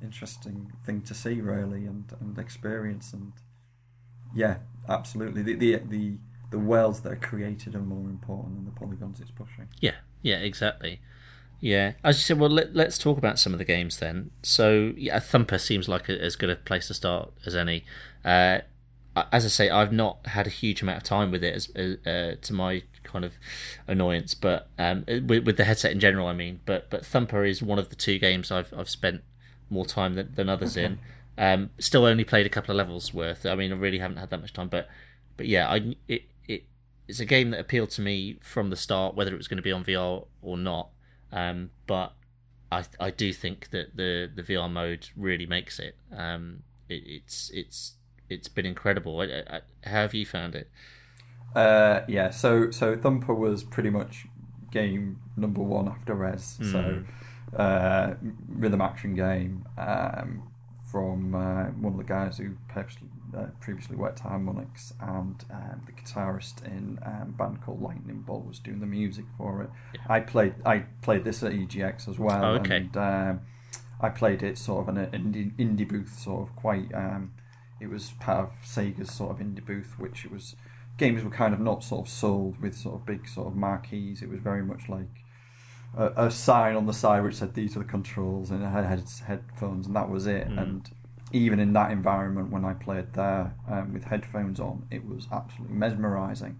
interesting 0.01 0.73
thing 0.85 1.01
to 1.01 1.13
see 1.13 1.39
really 1.39 1.85
and, 1.85 2.05
and 2.19 2.37
experience. 2.37 3.13
And 3.13 3.33
yeah 4.35 4.57
absolutely. 4.89 5.41
The, 5.43 5.55
the 5.55 5.75
the 5.77 6.13
the 6.51 6.59
worlds 6.59 7.01
that 7.01 7.11
are 7.11 7.17
created 7.17 7.73
are 7.73 7.79
more 7.81 8.09
important 8.09 8.55
than 8.55 8.65
the 8.65 8.71
polygons 8.71 9.19
it's 9.19 9.31
pushing. 9.31 9.67
Yeah 9.81 9.95
yeah 10.21 10.37
exactly. 10.37 10.99
Yeah, 11.63 11.93
as 12.03 12.17
you 12.17 12.23
said, 12.23 12.39
well, 12.39 12.49
let, 12.49 12.75
us 12.75 12.97
talk 12.97 13.17
about 13.17 13.39
some 13.39 13.53
of 13.53 13.57
the 13.57 13.63
games 13.63 13.99
then. 13.99 14.31
So, 14.41 14.91
yeah, 14.97 15.17
Thumper 15.19 15.57
seems 15.57 15.87
like 15.87 16.09
a, 16.09 16.21
as 16.21 16.35
good 16.35 16.49
a 16.49 16.57
place 16.57 16.87
to 16.87 16.93
start 16.93 17.31
as 17.45 17.55
any. 17.55 17.85
Uh, 18.25 18.59
as 19.31 19.45
I 19.45 19.47
say, 19.47 19.69
I've 19.69 19.93
not 19.93 20.27
had 20.27 20.45
a 20.45 20.49
huge 20.49 20.81
amount 20.81 20.97
of 20.97 21.03
time 21.03 21.31
with 21.31 21.41
it, 21.41 21.53
as 21.53 21.69
uh, 22.05 22.35
to 22.41 22.53
my 22.53 22.83
kind 23.03 23.25
of 23.25 23.33
annoyance, 23.87 24.33
but 24.33 24.69
um, 24.77 25.05
with, 25.07 25.45
with, 25.45 25.57
the 25.57 25.65
headset 25.65 25.91
in 25.91 25.99
general, 25.99 26.27
I 26.27 26.33
mean. 26.33 26.61
But 26.65 26.89
but 26.89 27.05
Thumper 27.05 27.45
is 27.45 27.61
one 27.61 27.79
of 27.79 27.89
the 27.89 27.95
two 27.95 28.19
games 28.19 28.51
I've 28.51 28.73
I've 28.75 28.89
spent 28.89 29.21
more 29.69 29.85
time 29.85 30.15
than, 30.15 30.33
than 30.35 30.49
others 30.49 30.77
okay. 30.77 30.85
in. 30.85 30.99
Um, 31.37 31.69
still 31.79 32.05
only 32.05 32.23
played 32.23 32.45
a 32.45 32.49
couple 32.49 32.71
of 32.71 32.77
levels 32.77 33.13
worth. 33.13 33.45
I 33.45 33.55
mean, 33.55 33.71
I 33.71 33.75
really 33.75 33.99
haven't 33.99 34.17
had 34.17 34.29
that 34.29 34.41
much 34.41 34.53
time, 34.53 34.69
but 34.69 34.87
but 35.37 35.47
yeah, 35.47 35.69
I 35.69 35.95
it 36.07 36.23
it 36.47 36.63
it's 37.07 37.19
a 37.19 37.25
game 37.25 37.51
that 37.51 37.59
appealed 37.59 37.89
to 37.91 38.01
me 38.01 38.37
from 38.41 38.69
the 38.69 38.75
start, 38.75 39.15
whether 39.15 39.33
it 39.33 39.37
was 39.37 39.47
going 39.47 39.57
to 39.57 39.63
be 39.63 39.71
on 39.71 39.83
VR 39.83 40.25
or 40.41 40.57
not. 40.57 40.89
Um, 41.31 41.71
but 41.87 42.13
I 42.71 42.85
I 42.99 43.09
do 43.09 43.33
think 43.33 43.69
that 43.71 43.97
the 43.97 44.29
the 44.33 44.43
VR 44.43 44.71
mode 44.71 45.09
really 45.15 45.45
makes 45.45 45.79
it. 45.79 45.95
Um, 46.15 46.63
it 46.89 47.03
it's 47.05 47.49
it's 47.53 47.93
it's 48.29 48.47
been 48.47 48.65
incredible. 48.65 49.21
I, 49.21 49.25
I, 49.25 49.61
how 49.83 50.01
have 50.01 50.13
you 50.13 50.25
found 50.25 50.55
it? 50.55 50.69
Uh, 51.55 52.01
yeah, 52.07 52.29
so 52.29 52.71
so 52.71 52.95
Thumper 52.95 53.33
was 53.33 53.63
pretty 53.63 53.89
much 53.89 54.25
game 54.71 55.19
number 55.37 55.61
one 55.61 55.87
after 55.87 56.15
Rez. 56.15 56.57
Mm. 56.61 56.71
So 56.71 57.03
uh, 57.55 58.15
rhythm 58.47 58.81
action 58.81 59.13
game 59.13 59.65
um, 59.77 60.43
from 60.91 61.35
uh, 61.35 61.65
one 61.65 61.93
of 61.93 61.97
the 61.97 62.03
guys 62.03 62.37
who 62.37 62.51
uh, 62.75 63.45
previously 63.59 63.95
worked 63.95 64.19
at 64.21 64.31
Harmonix, 64.31 64.93
and 64.99 65.43
um, 65.51 65.81
the 65.85 65.91
guitarist 65.91 66.65
in 66.65 66.99
um, 67.05 67.21
a 67.21 67.37
band 67.37 67.61
called 67.61 67.81
Lightning 67.81 68.21
Bolt 68.21 68.45
was 68.45 68.59
doing 68.59 68.79
the 68.79 68.85
music 68.85 69.25
for 69.37 69.63
it. 69.63 69.69
Yeah. 69.95 70.01
I 70.09 70.19
played 70.19 70.55
I 70.65 70.85
played 71.01 71.23
this 71.23 71.43
at 71.43 71.51
EGX 71.51 72.09
as 72.09 72.19
well, 72.19 72.43
oh, 72.43 72.53
okay. 72.55 72.77
and 72.77 72.97
um, 72.97 73.41
I 74.01 74.09
played 74.09 74.43
it 74.43 74.57
sort 74.57 74.87
of 74.87 74.95
in 74.95 75.03
an 75.03 75.11
indie, 75.11 75.51
indie 75.57 75.87
booth, 75.87 76.19
sort 76.19 76.47
of 76.47 76.55
quite. 76.55 76.93
Um, 76.93 77.33
it 77.79 77.89
was 77.89 78.11
part 78.19 78.39
of 78.39 78.51
Sega's 78.63 79.11
sort 79.11 79.31
of 79.31 79.45
indie 79.45 79.65
booth, 79.65 79.95
which 79.97 80.25
it 80.25 80.31
was 80.31 80.55
games 80.97 81.23
were 81.23 81.29
kind 81.29 81.53
of 81.53 81.59
not 81.59 81.83
sort 81.83 82.07
of 82.07 82.13
sold 82.13 82.61
with 82.61 82.75
sort 82.75 82.95
of 82.95 83.05
big 83.05 83.27
sort 83.27 83.47
of 83.47 83.55
marquees. 83.55 84.21
It 84.21 84.29
was 84.29 84.39
very 84.39 84.63
much 84.63 84.89
like 84.89 85.09
a, 85.97 86.25
a 86.27 86.31
sign 86.31 86.75
on 86.75 86.85
the 86.85 86.93
side 86.93 87.23
which 87.23 87.35
said 87.35 87.53
these 87.53 87.75
are 87.75 87.79
the 87.79 87.85
controls 87.85 88.51
and 88.51 88.63
it 88.63 88.67
had 88.67 89.03
headphones, 89.25 89.87
and 89.87 89.95
that 89.95 90.09
was 90.09 90.27
it. 90.27 90.47
Mm. 90.49 90.61
And 90.61 90.91
even 91.31 91.59
in 91.59 91.73
that 91.73 91.91
environment 91.91 92.51
when 92.51 92.63
I 92.63 92.73
played 92.73 93.13
there 93.13 93.55
um, 93.69 93.93
with 93.93 94.05
headphones 94.05 94.59
on, 94.59 94.87
it 94.91 95.05
was 95.05 95.27
absolutely 95.31 95.75
mesmerizing. 95.75 96.59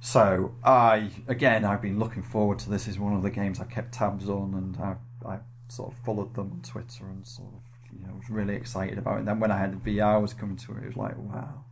So 0.00 0.54
I 0.62 1.10
again 1.28 1.64
I've 1.64 1.80
been 1.80 1.98
looking 1.98 2.22
forward 2.22 2.58
to 2.60 2.70
this. 2.70 2.88
Is 2.88 2.98
one 2.98 3.14
of 3.14 3.22
the 3.22 3.30
games 3.30 3.60
I 3.60 3.64
kept 3.64 3.92
tabs 3.92 4.28
on, 4.28 4.54
and 4.54 4.76
I 4.76 4.96
I 5.26 5.38
sort 5.68 5.92
of 5.92 5.98
followed 6.04 6.34
them 6.34 6.50
on 6.52 6.60
Twitter 6.60 7.06
and 7.06 7.26
sort 7.26 7.48
of 7.54 7.62
you 7.98 8.06
know 8.06 8.14
was 8.14 8.28
really 8.28 8.54
excited 8.54 8.98
about 8.98 9.16
it. 9.16 9.18
And 9.20 9.28
then 9.28 9.40
when 9.40 9.50
I 9.50 9.58
had 9.58 9.82
the 9.82 9.98
VR 9.98 10.20
was 10.20 10.34
coming 10.34 10.56
to 10.56 10.72
it, 10.72 10.84
it 10.84 10.86
was 10.88 10.96
like 10.96 11.16
wow. 11.16 11.64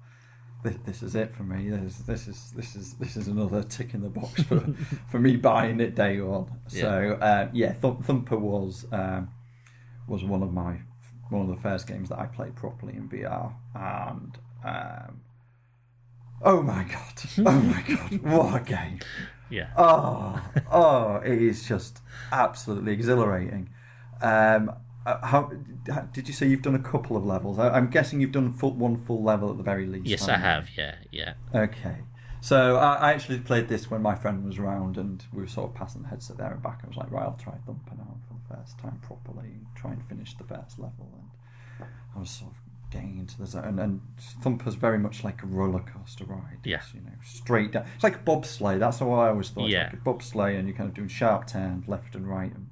This, 0.63 0.77
this 0.85 1.03
is 1.03 1.15
it 1.17 1.35
for 1.35 1.43
me. 1.43 1.71
This, 1.71 1.97
this 1.99 2.29
is 2.29 2.53
this 2.55 2.77
is 2.77 2.95
this 2.95 3.17
is 3.17 3.27
another 3.27 3.63
tick 3.65 3.95
in 3.95 4.03
the 4.03 4.09
box 4.09 4.43
for, 4.45 4.61
for 5.11 5.19
me 5.19 5.37
buying 5.37 5.81
it 5.81 5.95
day 5.97 6.21
one. 6.21 6.47
So 6.69 7.19
yeah, 7.21 7.27
uh, 7.27 7.49
yeah 7.53 7.73
Thumper 7.73 8.39
was 8.39 8.87
um, 8.93 9.29
was 10.07 10.23
one 10.23 10.43
of 10.43 10.53
my 10.53 10.79
one 11.31 11.49
of 11.51 11.57
the 11.57 11.63
first 11.63 11.87
games 11.87 12.11
that 12.11 12.19
I 12.19 12.27
played 12.27 12.55
properly 12.55 12.95
in 12.95 13.09
VR, 13.09 13.53
and 13.75 14.39
um, 14.65 15.21
oh 16.43 16.63
my 16.63 16.85
god, 16.85 17.47
oh 17.47 17.61
my 17.61 17.83
god, 17.89 18.23
what 18.23 18.61
a 18.61 18.65
game! 18.65 19.01
Yeah. 19.51 19.71
Oh, 19.77 20.41
oh, 20.71 21.17
it 21.17 21.43
is 21.43 21.67
just 21.67 22.01
absolutely 22.31 22.93
exhilarating. 22.93 23.69
Um, 24.21 24.73
uh, 25.05 25.27
how 25.27 25.51
did 26.13 26.29
you 26.29 26.35
say 26.35 26.47
you've 26.47 26.63
done 26.63 26.75
a 26.75 26.83
couple 26.83 27.17
of 27.17 27.25
levels? 27.25 27.59
I, 27.59 27.77
am 27.77 27.89
guessing 27.89 28.21
you've 28.21 28.33
done 28.33 28.53
full, 28.53 28.73
one 28.73 28.97
full 28.97 29.23
level 29.23 29.51
at 29.51 29.57
the 29.57 29.63
very 29.63 29.87
least. 29.87 30.07
Yes, 30.07 30.29
I 30.29 30.39
have. 30.39 30.69
Yeah, 30.77 30.97
yeah. 31.11 31.35
Okay. 31.55 31.97
So 32.41 32.77
I, 32.77 32.95
I 32.95 33.13
actually 33.13 33.39
played 33.39 33.69
this 33.69 33.91
when 33.91 34.03
my 34.03 34.15
friend 34.15 34.45
was 34.45 34.59
around, 34.59 34.99
and 34.99 35.25
we 35.33 35.43
were 35.43 35.49
sort 35.49 35.71
of 35.71 35.77
passing 35.77 36.03
the 36.03 36.09
headset 36.09 36.39
there 36.39 36.53
and 36.53 36.63
back. 36.63 36.81
I 36.85 36.89
was 36.89 36.97
like, 36.97 37.11
right, 37.11 37.23
I'll 37.23 37.39
try 37.41 37.55
Thumper 37.67 37.95
now 37.97 38.17
for 38.29 38.35
the 38.35 38.57
first 38.57 38.79
time 38.79 39.01
properly, 39.03 39.47
and 39.47 39.67
try 39.75 39.93
and 39.93 40.05
finish 40.07 40.35
the 40.35 40.45
first 40.45 40.79
level. 40.79 41.09
And 41.79 41.89
I 42.15 42.21
was 42.21 42.31
sort 42.31 42.53
of 42.53 42.57
getting 42.91 43.19
into 43.19 43.39
the 43.39 43.47
zone, 43.47 43.79
and 43.79 44.01
Thumper's 44.43 44.75
very 44.75 44.99
much 44.99 45.25
like 45.25 45.43
a 45.43 45.47
roller 45.47 45.81
coaster 45.81 46.25
ride. 46.25 46.59
Yeah. 46.65 46.83
You 46.95 47.01
know, 47.01 47.13
straight 47.25 47.73
down. 47.73 47.87
It's 47.95 48.05
like 48.05 48.17
a 48.17 48.21
bobsleigh. 48.21 48.79
That's 48.79 48.99
how 48.99 49.11
I 49.13 49.29
always 49.29 49.51
thought. 49.51 49.69
Yeah. 49.69 49.85
Like 49.85 49.95
a 49.95 49.97
bobsleigh, 49.97 50.59
and 50.59 50.69
you're 50.69 50.77
kind 50.77 50.89
of 50.89 50.95
doing 50.95 51.09
sharp 51.09 51.47
turns 51.49 51.89
left 51.89 52.15
and 52.15 52.29
right, 52.29 52.53
and 52.55 52.69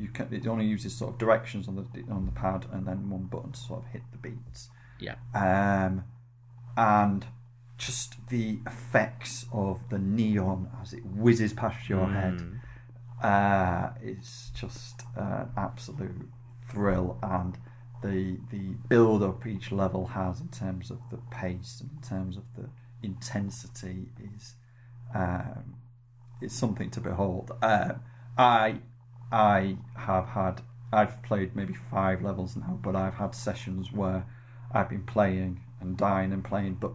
you 0.00 0.08
can. 0.08 0.32
It 0.32 0.46
only 0.46 0.66
uses 0.66 0.94
sort 0.94 1.12
of 1.12 1.18
directions 1.18 1.68
on 1.68 1.76
the 1.76 2.12
on 2.12 2.26
the 2.26 2.32
pad, 2.32 2.66
and 2.72 2.86
then 2.86 3.10
one 3.10 3.24
button 3.24 3.52
to 3.52 3.58
sort 3.58 3.84
of 3.84 3.86
hit 3.92 4.02
the 4.12 4.18
beats. 4.18 4.70
Yeah. 4.98 5.14
Um, 5.34 6.04
and 6.76 7.26
just 7.78 8.26
the 8.28 8.58
effects 8.66 9.46
of 9.52 9.80
the 9.88 9.98
neon 9.98 10.68
as 10.82 10.92
it 10.92 11.04
whizzes 11.04 11.52
past 11.54 11.88
your 11.88 12.06
mm. 12.06 12.12
head 12.12 12.60
uh, 13.22 13.90
is 14.02 14.50
just 14.54 15.02
an 15.16 15.48
absolute 15.56 16.28
thrill 16.70 17.18
and 17.22 17.56
the 18.02 18.38
the 18.50 18.74
build 18.88 19.22
up 19.22 19.46
each 19.46 19.72
level 19.72 20.06
has 20.08 20.40
in 20.40 20.48
terms 20.48 20.90
of 20.90 20.98
the 21.10 21.18
pace 21.30 21.80
and 21.80 21.90
in 21.90 22.08
terms 22.08 22.36
of 22.36 22.44
the 22.56 22.68
intensity 23.02 24.08
is 24.34 24.54
um, 25.14 25.76
is 26.40 26.52
something 26.52 26.90
to 26.90 27.00
behold. 27.00 27.50
Uh, 27.60 27.94
I 28.38 28.80
I 29.32 29.76
have 29.96 30.28
had 30.28 30.62
I've 30.92 31.22
played 31.22 31.54
maybe 31.54 31.74
five 31.74 32.22
levels 32.22 32.56
now, 32.56 32.78
but 32.82 32.96
I've 32.96 33.14
had 33.14 33.34
sessions 33.34 33.92
where 33.92 34.26
I've 34.72 34.88
been 34.88 35.04
playing 35.04 35.60
and 35.80 35.96
dying 35.96 36.32
and 36.32 36.44
playing, 36.44 36.74
but 36.80 36.92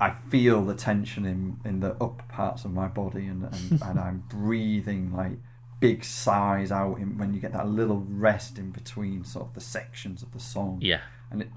I 0.00 0.10
feel 0.30 0.64
the 0.64 0.74
tension 0.74 1.24
in, 1.26 1.58
in 1.64 1.80
the 1.80 1.92
upper 1.94 2.24
parts 2.28 2.64
of 2.64 2.72
my 2.72 2.88
body, 2.88 3.26
and 3.26 3.44
and, 3.44 3.82
and 3.82 3.98
I'm 3.98 4.24
breathing 4.28 5.12
like 5.12 5.38
big 5.80 6.04
sighs 6.04 6.70
out 6.70 6.98
in, 6.98 7.18
when 7.18 7.34
you 7.34 7.40
get 7.40 7.52
that 7.52 7.66
little 7.66 8.06
rest 8.08 8.58
in 8.58 8.70
between 8.70 9.24
sort 9.24 9.48
of 9.48 9.54
the 9.54 9.60
sections 9.60 10.22
of 10.22 10.32
the 10.32 10.40
song. 10.40 10.78
Yeah. 10.80 11.00
and 11.30 11.42
it, 11.42 11.48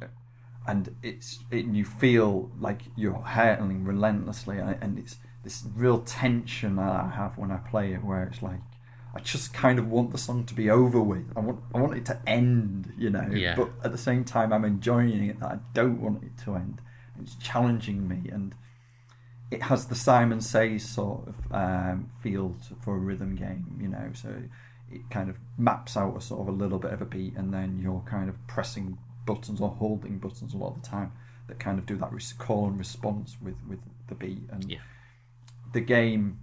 and 0.67 0.95
it's 1.03 1.39
it, 1.51 1.65
you 1.65 1.85
feel 1.85 2.49
like 2.59 2.81
you're 2.95 3.13
hurtling 3.13 3.83
relentlessly, 3.83 4.57
and, 4.57 4.77
and 4.81 4.97
it's 4.97 5.17
this 5.43 5.63
real 5.75 5.99
tension 5.99 6.77
that 6.77 6.89
I 6.89 7.11
have 7.15 7.37
when 7.37 7.51
I 7.51 7.57
play 7.57 7.93
it, 7.93 8.03
where 8.03 8.23
it's 8.23 8.41
like 8.41 8.61
I 9.15 9.21
just 9.21 9.53
kind 9.53 9.79
of 9.79 9.87
want 9.87 10.11
the 10.11 10.17
song 10.17 10.43
to 10.45 10.53
be 10.53 10.69
over 10.69 10.99
with. 10.99 11.25
I 11.37 11.39
want 11.39 11.59
I 11.73 11.79
want 11.79 11.95
it 11.97 12.05
to 12.07 12.19
end, 12.27 12.91
you 12.97 13.09
know. 13.09 13.27
Yeah. 13.31 13.55
But 13.55 13.69
at 13.83 13.91
the 13.91 13.97
same 13.97 14.25
time, 14.25 14.51
I'm 14.51 14.65
enjoying 14.65 15.23
it 15.29 15.39
that 15.39 15.51
I 15.51 15.59
don't 15.73 16.01
want 16.01 16.23
it 16.23 16.37
to 16.43 16.55
end. 16.55 16.81
It's 17.21 17.35
challenging 17.35 18.07
me, 18.09 18.29
and 18.29 18.53
it 19.51 19.63
has 19.63 19.85
the 19.85 19.95
Simon 19.95 20.41
Says 20.41 20.83
sort 20.83 21.29
of 21.29 21.35
um, 21.51 22.09
feel 22.21 22.55
to, 22.67 22.75
for 22.83 22.95
a 22.95 22.99
rhythm 22.99 23.35
game, 23.35 23.77
you 23.81 23.87
know. 23.87 24.09
So 24.13 24.29
it 24.91 25.09
kind 25.09 25.29
of 25.29 25.37
maps 25.57 25.95
out 25.95 26.17
a 26.17 26.21
sort 26.21 26.41
of 26.41 26.47
a 26.49 26.51
little 26.57 26.79
bit 26.79 26.91
of 26.91 27.01
a 27.01 27.05
beat, 27.05 27.35
and 27.37 27.53
then 27.53 27.79
you're 27.81 28.03
kind 28.05 28.27
of 28.29 28.35
pressing 28.47 28.97
buttons 29.25 29.61
or 29.61 29.69
holding 29.69 30.19
buttons 30.19 30.53
a 30.53 30.57
lot 30.57 30.75
of 30.75 30.81
the 30.83 30.87
time 30.89 31.11
that 31.47 31.59
kind 31.59 31.79
of 31.79 31.85
do 31.85 31.95
that 31.97 32.11
call 32.37 32.67
and 32.67 32.77
response 32.77 33.37
with 33.41 33.55
with 33.67 33.79
the 34.07 34.15
beat. 34.15 34.43
And 34.51 34.69
Yeah. 34.69 34.79
the 35.71 35.79
game, 35.79 36.39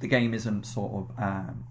the 0.00 0.06
game 0.06 0.34
isn't 0.34 0.66
sort 0.66 0.92
of 0.92 1.18
um, 1.18 1.64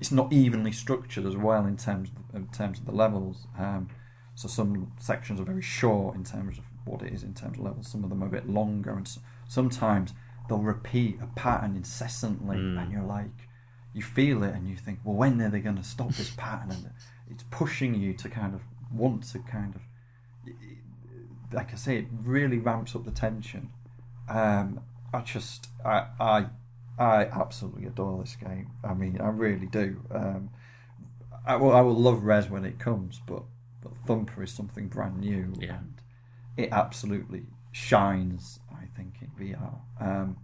it's 0.00 0.12
not 0.12 0.32
evenly 0.32 0.72
structured 0.72 1.26
as 1.26 1.36
well 1.36 1.66
in 1.66 1.76
terms 1.76 2.10
of, 2.10 2.36
in 2.36 2.46
terms 2.48 2.78
of 2.78 2.86
the 2.86 2.92
levels. 2.92 3.46
Um, 3.58 3.88
so 4.34 4.46
some 4.48 4.92
sections 4.98 5.40
are 5.40 5.44
very 5.44 5.62
short 5.62 6.14
in 6.14 6.22
terms 6.24 6.58
of 6.58 6.64
what 6.84 7.02
it 7.02 7.12
is 7.12 7.22
in 7.24 7.34
terms 7.34 7.58
of 7.58 7.64
levels. 7.64 7.88
Some 7.88 8.04
of 8.04 8.10
them 8.10 8.22
are 8.22 8.26
a 8.26 8.30
bit 8.30 8.48
longer, 8.48 8.92
and 8.92 9.06
s 9.06 9.18
sometimes 9.48 10.14
they'll 10.48 10.58
repeat 10.58 11.18
a 11.20 11.26
pattern 11.26 11.76
incessantly, 11.76 12.56
Mm. 12.56 12.80
and 12.82 12.92
you're 12.92 13.02
like, 13.02 13.48
you 13.92 14.02
feel 14.02 14.42
it, 14.44 14.54
and 14.54 14.68
you 14.68 14.76
think, 14.76 15.00
well, 15.04 15.16
when 15.16 15.40
are 15.42 15.50
they 15.50 15.60
going 15.60 15.76
to 15.76 15.82
stop 15.84 16.10
this 16.12 16.30
pattern? 16.36 16.70
And 16.70 16.90
it's 17.30 17.44
pushing 17.50 17.94
you 17.94 18.14
to 18.14 18.28
kind 18.28 18.54
of 18.54 18.62
want 18.92 19.24
to 19.32 19.38
kind 19.40 19.74
of, 19.74 19.82
like 21.52 21.72
I 21.72 21.76
say, 21.76 21.98
it 21.98 22.06
really 22.22 22.58
ramps 22.58 22.94
up 22.94 23.04
the 23.04 23.10
tension. 23.10 23.70
Um, 24.28 24.80
I 25.12 25.20
just, 25.22 25.68
I, 25.84 26.06
I, 26.20 26.46
I 26.98 27.24
absolutely 27.26 27.86
adore 27.86 28.20
this 28.22 28.36
game. 28.36 28.70
I 28.84 28.94
mean, 28.94 29.20
I 29.20 29.28
really 29.28 29.66
do. 29.66 30.02
Um, 30.10 30.50
I 31.46 31.56
will, 31.56 31.72
I 31.72 31.80
will 31.80 31.94
love 31.94 32.24
Rez 32.24 32.50
when 32.50 32.64
it 32.64 32.78
comes, 32.78 33.20
but, 33.26 33.42
but 33.82 33.92
Thumper 34.06 34.42
is 34.42 34.50
something 34.52 34.88
brand 34.88 35.20
new, 35.20 35.54
Yeah. 35.58 35.78
and 35.78 35.94
it 36.56 36.70
absolutely 36.72 37.46
shines. 37.72 38.58
I 38.72 38.86
think 38.96 39.14
in 39.22 39.28
VR, 39.54 39.74
um, 40.00 40.36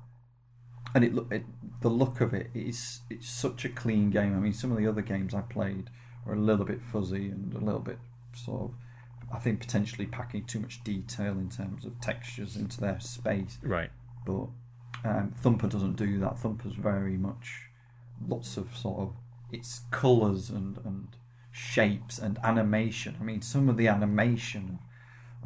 and 0.95 1.05
it 1.05 1.13
it, 1.31 1.45
the 1.81 1.89
look 1.89 2.21
of 2.21 2.33
it 2.33 2.51
is 2.55 3.01
it's 3.11 3.29
such 3.29 3.65
a 3.65 3.69
clean 3.69 4.11
game. 4.11 4.35
I 4.37 4.39
mean, 4.41 4.53
some 4.53 4.71
of 4.71 4.79
the 4.79 4.87
other 4.87 5.03
games 5.03 5.35
I've 5.35 5.49
played 5.49 5.91
are 6.27 6.35
a 6.35 6.39
little 6.39 6.65
bit 6.65 6.81
fuzzy 6.81 7.29
and 7.29 7.53
a 7.55 7.59
little 7.59 7.81
bit 7.81 7.99
sort 8.33 8.63
of, 8.63 8.75
I 9.35 9.39
think 9.41 9.61
potentially 9.61 10.07
packing 10.07 10.45
too 10.45 10.61
much 10.61 10.83
detail 10.85 11.33
in 11.33 11.49
terms 11.51 11.85
of 11.85 12.01
textures 12.01 12.57
into 12.57 12.81
their 12.81 12.99
space 13.01 13.59
Right. 13.63 13.91
but 14.25 14.47
um, 15.05 15.35
Thumper 15.37 15.69
doesn't 15.69 15.97
do 15.97 16.19
that. 16.21 16.39
Thumper's 16.39 16.75
very 16.75 17.17
much 17.17 17.69
lots 18.27 18.57
of 18.57 18.77
sort 18.77 19.01
of 19.01 19.13
its 19.53 19.83
colours 19.91 20.51
and, 20.51 20.79
and 20.85 21.09
shapes 21.53 22.19
and 22.19 22.39
animation. 22.43 23.17
I 23.21 23.25
mean, 23.25 23.43
some 23.43 23.69
of 23.69 23.77
the 23.77 23.87
animation 23.89 24.79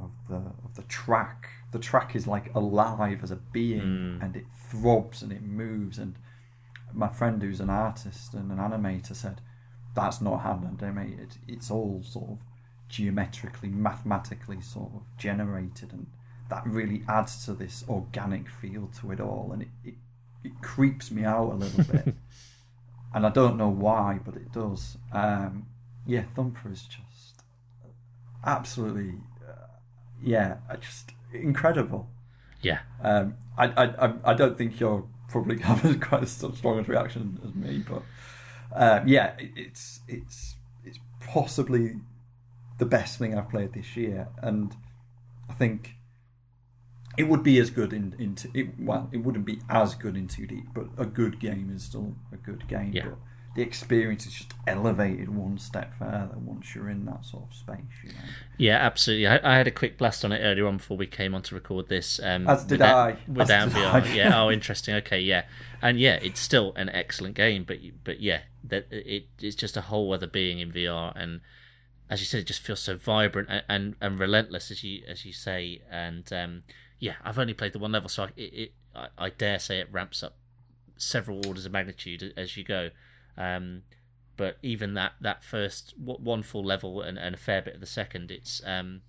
of 0.00 0.11
the 0.28 0.36
of 0.64 0.74
the 0.76 0.82
track, 0.82 1.48
the 1.72 1.78
track 1.78 2.14
is 2.14 2.26
like 2.26 2.54
alive 2.54 3.22
as 3.22 3.30
a 3.30 3.36
being, 3.36 3.80
Mm. 3.80 4.22
and 4.22 4.36
it 4.36 4.46
throbs 4.70 5.22
and 5.22 5.32
it 5.32 5.42
moves. 5.42 5.98
And 5.98 6.14
my 6.94 7.09
friend, 7.09 7.42
who's 7.42 7.61
an 7.61 7.68
artist 7.70 8.32
and 8.34 8.50
an 8.52 8.59
animator, 8.59 9.14
said 9.14 9.40
that's 9.94 10.20
not 10.20 10.42
hand 10.42 10.64
animated. 10.80 11.36
It's 11.48 11.70
all 11.70 12.02
sort 12.04 12.30
of 12.30 12.38
geometrically, 12.88 13.68
mathematically 13.68 14.61
sort 14.61 14.92
of 14.94 15.02
generated, 15.18 15.92
and 15.92 16.06
that 16.51 16.66
really 16.66 17.03
adds 17.09 17.44
to 17.46 17.53
this 17.53 17.84
organic 17.88 18.49
feel 18.49 18.90
to 19.01 19.12
it 19.12 19.20
all, 19.20 19.51
and 19.53 19.62
it, 19.62 19.68
it, 19.84 19.94
it 20.44 20.53
creeps 20.62 21.11
me 21.11 21.24
out 21.24 21.51
a 21.53 21.55
little 21.55 21.84
bit. 21.84 22.14
and 23.14 23.26
I 23.26 23.30
don't 23.30 23.57
know 23.57 23.68
why, 23.68 24.18
but 24.24 24.34
it 24.36 24.53
does. 24.53 24.96
Um, 25.12 25.66
yeah, 26.07 26.22
Thumper 26.34 26.70
is 26.70 26.82
just 26.82 27.42
absolutely, 28.44 29.14
uh, 29.46 29.66
yeah, 30.22 30.57
just 30.80 31.12
incredible. 31.32 32.09
Yeah. 32.62 32.80
Um, 33.03 33.34
I, 33.57 33.66
I, 33.66 34.12
I- 34.24 34.34
don't 34.34 34.57
think 34.57 34.80
you're 34.80 35.05
probably 35.28 35.59
having 35.62 36.01
quite 36.01 36.22
as 36.22 36.32
strong 36.32 36.78
a 36.78 36.82
reaction 36.82 37.38
as 37.44 37.55
me, 37.55 37.84
but 37.88 38.03
um, 38.74 39.07
yeah, 39.09 39.34
it, 39.38 39.51
it's 39.57 40.01
it's 40.09 40.57
it's 40.84 40.99
possibly 41.20 41.96
the 42.78 42.86
best 42.86 43.18
thing 43.18 43.36
I've 43.36 43.51
played 43.51 43.72
this 43.74 43.96
year, 43.96 44.28
and 44.42 44.74
I 45.49 45.55
think 45.55 45.96
it 47.18 47.28
would 47.28 47.42
be 47.42 47.58
as 47.58 47.68
good 47.70 47.92
in 47.92 48.14
in 48.18 48.34
t- 48.36 48.50
it, 48.54 48.68
well, 48.78 49.08
it 49.12 49.18
wouldn't 49.18 49.44
be 49.44 49.60
as 49.68 49.94
good 49.94 50.16
in 50.16 50.28
two 50.28 50.46
D, 50.46 50.62
but 50.72 50.86
a 50.96 51.04
good 51.04 51.40
game 51.40 51.70
is 51.74 51.82
still 51.82 52.14
a 52.32 52.36
good 52.36 52.66
game. 52.68 52.92
Yeah. 52.92 53.06
But 53.06 53.18
the 53.56 53.62
experience 53.62 54.24
is 54.24 54.34
just 54.34 54.54
elevated 54.68 55.28
one 55.34 55.58
step 55.58 55.92
further 55.98 56.36
once 56.36 56.76
you're 56.76 56.88
in 56.88 57.06
that 57.06 57.24
sort 57.24 57.42
of 57.50 57.56
space. 57.56 57.78
You 58.04 58.10
know, 58.10 58.18
Yeah, 58.56 58.76
absolutely. 58.76 59.26
I, 59.26 59.40
I 59.42 59.56
had 59.56 59.66
a 59.66 59.72
quick 59.72 59.98
blast 59.98 60.24
on 60.24 60.30
it 60.30 60.38
earlier 60.38 60.66
on 60.68 60.76
before 60.76 60.96
we 60.96 61.08
came 61.08 61.34
on 61.34 61.42
to 61.42 61.56
record 61.56 61.88
this. 61.88 62.20
Um, 62.22 62.46
As 62.48 62.62
did 62.62 62.78
without, 62.78 62.96
I. 62.96 63.10
As 63.12 63.18
Without 63.26 63.68
did 63.70 63.74
VR. 63.78 64.14
Yeah. 64.14 64.40
Oh, 64.40 64.50
interesting. 64.50 64.94
Okay. 64.96 65.18
Yeah. 65.18 65.44
And 65.82 65.98
yeah, 65.98 66.20
it's 66.22 66.38
still 66.38 66.72
an 66.76 66.88
excellent 66.90 67.34
game, 67.34 67.64
but 67.66 67.78
but 68.04 68.20
yeah, 68.20 68.42
that 68.62 68.86
it 68.90 69.26
it's 69.40 69.56
just 69.56 69.76
a 69.76 69.82
whole 69.82 70.12
other 70.12 70.28
being 70.28 70.60
in 70.60 70.70
VR, 70.70 71.12
and 71.16 71.40
as 72.08 72.20
you 72.20 72.26
said, 72.26 72.40
it 72.40 72.46
just 72.46 72.60
feels 72.60 72.80
so 72.80 72.96
vibrant 72.96 73.48
and 73.50 73.62
and, 73.68 73.96
and 74.00 74.20
relentless, 74.20 74.70
as 74.70 74.84
you 74.84 75.02
as 75.08 75.24
you 75.24 75.32
say. 75.32 75.82
And 75.90 76.32
um, 76.32 76.62
yeah, 76.99 77.14
I've 77.22 77.38
only 77.38 77.55
played 77.55 77.72
the 77.72 77.78
one 77.78 77.92
level, 77.92 78.09
so 78.09 78.24
I, 78.24 78.26
it, 78.36 78.55
it 78.55 78.72
I, 78.94 79.09
I 79.18 79.30
dare 79.30 79.59
say 79.59 79.78
it 79.78 79.88
ramps 79.90 80.22
up 80.22 80.36
several 80.96 81.46
orders 81.46 81.64
of 81.64 81.72
magnitude 81.72 82.34
as 82.36 82.57
you 82.57 82.64
go. 82.64 82.90
Um, 83.36 83.82
but 84.36 84.59
even 84.62 84.94
that 84.94 85.12
that 85.20 85.42
first 85.42 85.94
one 85.99 86.42
full 86.42 86.64
level 86.64 87.03
and, 87.03 87.18
and 87.18 87.34
a 87.34 87.38
fair 87.38 87.62
bit 87.62 87.74
of 87.74 87.80
the 87.80 87.86
second, 87.86 88.30
it's 88.30 88.62
um, 88.64 89.03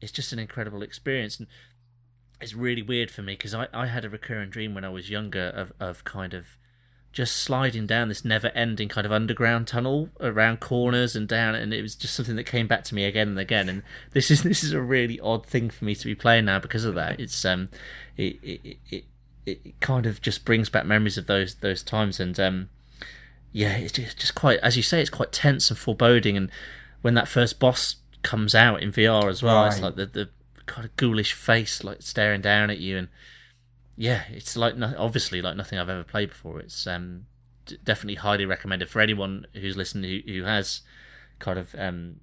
it's 0.00 0.12
just 0.12 0.32
an 0.32 0.38
incredible 0.38 0.82
experience, 0.82 1.38
and 1.38 1.48
it's 2.40 2.54
really 2.54 2.82
weird 2.82 3.10
for 3.10 3.22
me 3.22 3.34
because 3.34 3.54
I, 3.54 3.68
I 3.72 3.86
had 3.86 4.04
a 4.04 4.10
recurring 4.10 4.50
dream 4.50 4.74
when 4.74 4.84
I 4.84 4.88
was 4.88 5.10
younger 5.10 5.48
of 5.48 5.72
of 5.80 6.04
kind 6.04 6.34
of 6.34 6.56
just 7.12 7.36
sliding 7.36 7.86
down 7.86 8.08
this 8.08 8.24
never 8.24 8.48
ending 8.48 8.88
kind 8.88 9.04
of 9.04 9.12
underground 9.12 9.68
tunnel 9.68 10.08
around 10.18 10.60
corners 10.60 11.14
and 11.14 11.28
down 11.28 11.54
and 11.54 11.74
it 11.74 11.82
was 11.82 11.94
just 11.94 12.14
something 12.14 12.36
that 12.36 12.44
came 12.44 12.66
back 12.66 12.84
to 12.84 12.94
me 12.94 13.04
again 13.04 13.28
and 13.28 13.38
again. 13.38 13.68
And 13.68 13.82
this 14.12 14.30
is 14.30 14.42
this 14.44 14.64
is 14.64 14.72
a 14.72 14.80
really 14.80 15.20
odd 15.20 15.46
thing 15.46 15.70
for 15.70 15.84
me 15.84 15.94
to 15.94 16.04
be 16.04 16.14
playing 16.14 16.46
now 16.46 16.58
because 16.58 16.84
of 16.84 16.94
that. 16.94 17.20
It's 17.20 17.44
um 17.44 17.68
it 18.16 18.38
it 18.42 18.76
it, 18.90 19.04
it 19.44 19.80
kind 19.80 20.06
of 20.06 20.22
just 20.22 20.44
brings 20.44 20.70
back 20.70 20.86
memories 20.86 21.18
of 21.18 21.26
those 21.26 21.56
those 21.56 21.82
times. 21.82 22.18
And 22.18 22.38
um 22.40 22.70
yeah 23.52 23.76
it's 23.76 23.92
just, 23.92 24.18
just 24.18 24.34
quite 24.34 24.58
as 24.60 24.78
you 24.78 24.82
say 24.82 25.00
it's 25.00 25.10
quite 25.10 25.32
tense 25.32 25.70
and 25.70 25.78
foreboding. 25.78 26.36
And 26.36 26.50
when 27.02 27.14
that 27.14 27.28
first 27.28 27.60
boss 27.60 27.96
comes 28.22 28.54
out 28.54 28.82
in 28.82 28.92
VR 28.92 29.28
as 29.28 29.42
well 29.42 29.66
it's 29.66 29.80
like 29.80 29.96
the 29.96 30.06
the 30.06 30.28
kind 30.64 30.84
of 30.84 30.96
ghoulish 30.96 31.32
face 31.32 31.84
like 31.84 32.00
staring 32.00 32.40
down 32.40 32.70
at 32.70 32.78
you. 32.78 32.96
And 32.96 33.08
yeah, 33.96 34.22
it's 34.30 34.56
like 34.56 34.76
no, 34.76 34.94
obviously 34.96 35.42
like 35.42 35.56
nothing 35.56 35.78
I've 35.78 35.88
ever 35.88 36.04
played 36.04 36.30
before. 36.30 36.60
It's 36.60 36.86
um, 36.86 37.26
d- 37.66 37.78
definitely 37.82 38.16
highly 38.16 38.46
recommended 38.46 38.88
for 38.88 39.00
anyone 39.00 39.46
who's 39.54 39.76
listening 39.76 40.22
who, 40.26 40.32
who 40.32 40.44
has 40.44 40.80
kind 41.38 41.58
of 41.58 41.74
um, 41.78 42.16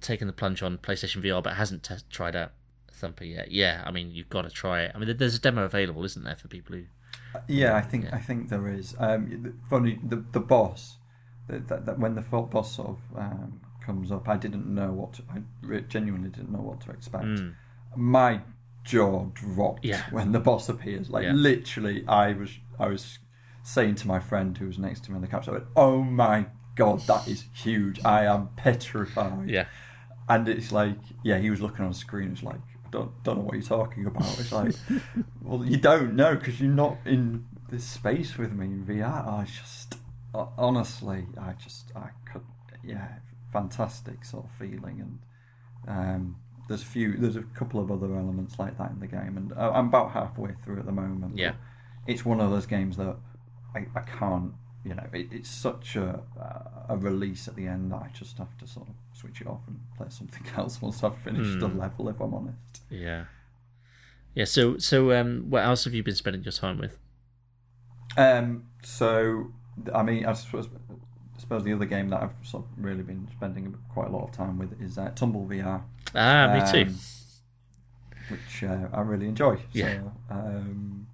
taken 0.00 0.26
the 0.26 0.32
plunge 0.32 0.62
on 0.62 0.78
PlayStation 0.78 1.22
VR 1.22 1.42
but 1.42 1.54
hasn't 1.54 1.82
t- 1.84 1.94
tried 2.10 2.34
out 2.36 2.52
Thumper 2.92 3.24
yet. 3.24 3.50
Yeah, 3.50 3.82
I 3.86 3.90
mean 3.90 4.10
you've 4.10 4.30
got 4.30 4.42
to 4.42 4.50
try 4.50 4.82
it. 4.82 4.92
I 4.94 4.98
mean 4.98 5.16
there's 5.16 5.36
a 5.36 5.40
demo 5.40 5.64
available, 5.64 6.04
isn't 6.04 6.24
there, 6.24 6.36
for 6.36 6.48
people 6.48 6.76
who? 6.76 6.84
Yeah, 7.48 7.76
I 7.76 7.82
think 7.82 8.04
Yeah. 8.04 8.16
I 8.16 8.18
think 8.20 8.48
there 8.48 8.68
is. 8.68 8.94
Um, 8.98 9.54
funny, 9.68 9.98
the 10.02 10.24
the 10.32 10.40
boss, 10.40 10.96
that, 11.48 11.68
that, 11.68 11.86
that 11.86 11.98
when 11.98 12.14
the 12.14 12.22
boss 12.22 12.74
sort 12.76 12.88
of 12.88 12.98
um, 13.18 13.60
comes 13.84 14.10
up, 14.10 14.28
I 14.28 14.36
didn't 14.36 14.66
know 14.66 14.90
what 14.92 15.12
to, 15.14 15.22
I 15.30 15.42
re- 15.62 15.84
genuinely 15.88 16.30
didn't 16.30 16.50
know 16.50 16.60
what 16.60 16.80
to 16.82 16.90
expect. 16.90 17.24
Mm, 17.24 17.54
My 17.94 18.40
jaw 18.86 19.26
dropped 19.34 19.84
Yeah. 19.84 20.02
when 20.10 20.32
the 20.32 20.40
boss 20.40 20.68
appears. 20.68 21.10
Like 21.10 21.24
Yeah. 21.24 21.32
literally, 21.32 22.06
I 22.08 22.32
was 22.32 22.58
I 22.78 22.86
was 22.88 23.18
saying 23.62 23.96
to 23.96 24.06
my 24.08 24.20
friend 24.20 24.56
who 24.56 24.66
was 24.66 24.78
next 24.78 25.04
to 25.04 25.10
me 25.10 25.16
on 25.16 25.22
the 25.22 25.28
couch, 25.28 25.48
I 25.48 25.52
went, 25.52 25.64
"Oh 25.76 26.02
my 26.02 26.46
god, 26.76 27.00
that 27.02 27.26
is 27.28 27.46
huge! 27.52 28.00
I 28.04 28.24
am 28.24 28.48
petrified." 28.56 29.48
yeah, 29.50 29.66
and 30.28 30.48
it's 30.48 30.70
like, 30.72 30.98
yeah, 31.22 31.38
he 31.38 31.50
was 31.50 31.60
looking 31.60 31.84
on 31.84 31.92
screen. 31.94 32.32
It's 32.32 32.42
like, 32.42 32.60
I 32.86 32.88
don't 32.90 33.10
don't 33.24 33.38
know 33.38 33.42
what 33.44 33.54
you're 33.54 33.62
talking 33.62 34.06
about. 34.06 34.38
It's 34.38 34.52
like, 34.52 34.74
well, 35.42 35.64
you 35.64 35.76
don't 35.78 36.14
know 36.14 36.34
because 36.36 36.60
you're 36.60 36.70
not 36.86 36.98
in 37.04 37.46
this 37.70 37.84
space 37.84 38.38
with 38.38 38.52
me 38.52 38.66
in 38.66 38.84
VR. 38.84 39.26
I 39.26 39.44
just, 39.44 39.96
honestly, 40.56 41.26
I 41.40 41.52
just, 41.54 41.90
I 41.96 42.10
could, 42.30 42.42
yeah, 42.84 43.08
fantastic 43.52 44.24
sort 44.24 44.44
of 44.44 44.50
feeling, 44.52 45.00
and 45.00 45.18
um, 45.88 46.36
there's 46.68 46.82
a 46.82 46.86
few, 46.86 47.16
there's 47.16 47.36
a 47.36 47.42
couple 47.42 47.80
of 47.80 47.90
other 47.90 48.14
elements 48.14 48.58
like 48.58 48.76
that 48.78 48.90
in 48.90 49.00
the 49.00 49.06
game, 49.06 49.36
and 49.36 49.52
I'm 49.58 49.88
about 49.88 50.12
halfway 50.12 50.52
through 50.64 50.78
at 50.80 50.86
the 50.86 50.92
moment. 50.92 51.36
Yeah, 51.36 51.52
it's 52.06 52.24
one 52.24 52.40
of 52.40 52.50
those 52.50 52.66
games 52.66 52.96
that 52.96 53.16
I, 53.74 53.86
I 53.94 54.00
can't 54.00 54.52
you 54.86 54.94
know, 54.94 55.06
it, 55.12 55.26
it's 55.32 55.50
such 55.50 55.96
a 55.96 56.22
a 56.88 56.96
release 56.96 57.48
at 57.48 57.56
the 57.56 57.66
end 57.66 57.90
that 57.90 57.96
I 57.96 58.10
just 58.12 58.38
have 58.38 58.56
to 58.58 58.68
sort 58.68 58.88
of 58.88 58.94
switch 59.12 59.40
it 59.40 59.48
off 59.48 59.62
and 59.66 59.80
play 59.96 60.06
something 60.10 60.46
else 60.56 60.80
once 60.80 61.02
I've 61.02 61.18
finished 61.18 61.58
mm. 61.58 61.60
the 61.60 61.68
level. 61.68 62.08
If 62.08 62.20
I'm 62.20 62.32
honest. 62.32 62.82
Yeah. 62.88 63.24
Yeah. 64.34 64.44
So 64.44 64.78
so 64.78 65.12
um, 65.12 65.46
what 65.48 65.64
else 65.64 65.84
have 65.84 65.94
you 65.94 66.04
been 66.04 66.14
spending 66.14 66.44
your 66.44 66.52
time 66.52 66.78
with? 66.78 66.98
Um. 68.16 68.68
So 68.84 69.50
I 69.92 70.04
mean, 70.04 70.24
I 70.24 70.34
suppose, 70.34 70.68
I 71.36 71.40
suppose 71.40 71.64
the 71.64 71.72
other 71.72 71.84
game 71.84 72.08
that 72.10 72.22
I've 72.22 72.46
sort 72.46 72.64
of 72.64 72.84
really 72.84 73.02
been 73.02 73.28
spending 73.36 73.76
quite 73.92 74.08
a 74.08 74.10
lot 74.10 74.24
of 74.24 74.32
time 74.32 74.58
with 74.58 74.80
is 74.80 74.96
uh, 74.96 75.10
Tumble 75.14 75.46
VR. 75.46 75.82
Ah, 76.14 76.52
me 76.54 76.60
um, 76.60 76.72
too. 76.72 76.94
Which 78.30 78.64
uh, 78.64 78.88
I 78.92 79.00
really 79.02 79.26
enjoy. 79.26 79.58
Yeah. 79.72 80.00
So, 80.00 80.12
um, 80.30 81.06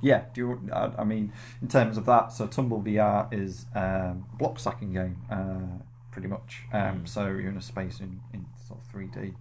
yeah, 0.00 0.24
do 0.34 0.40
you, 0.40 0.70
I, 0.72 0.92
I, 0.98 1.04
mean, 1.04 1.32
in 1.60 1.68
terms 1.68 1.96
of 1.96 2.06
that, 2.06 2.32
so 2.32 2.46
Tumble 2.46 2.80
VR 2.80 3.32
is 3.32 3.66
um, 3.74 4.26
a 4.32 4.36
block 4.38 4.58
stacking 4.58 4.92
game, 4.92 5.16
uh, 5.30 5.82
pretty 6.12 6.28
much. 6.28 6.62
Um, 6.72 7.00
mm. 7.00 7.08
So 7.08 7.26
you're 7.26 7.48
in 7.48 7.56
a 7.56 7.62
space 7.62 8.00
in, 8.00 8.20
in 8.32 8.46
sort 8.68 8.80
of 8.80 8.92
3D, 8.92 9.34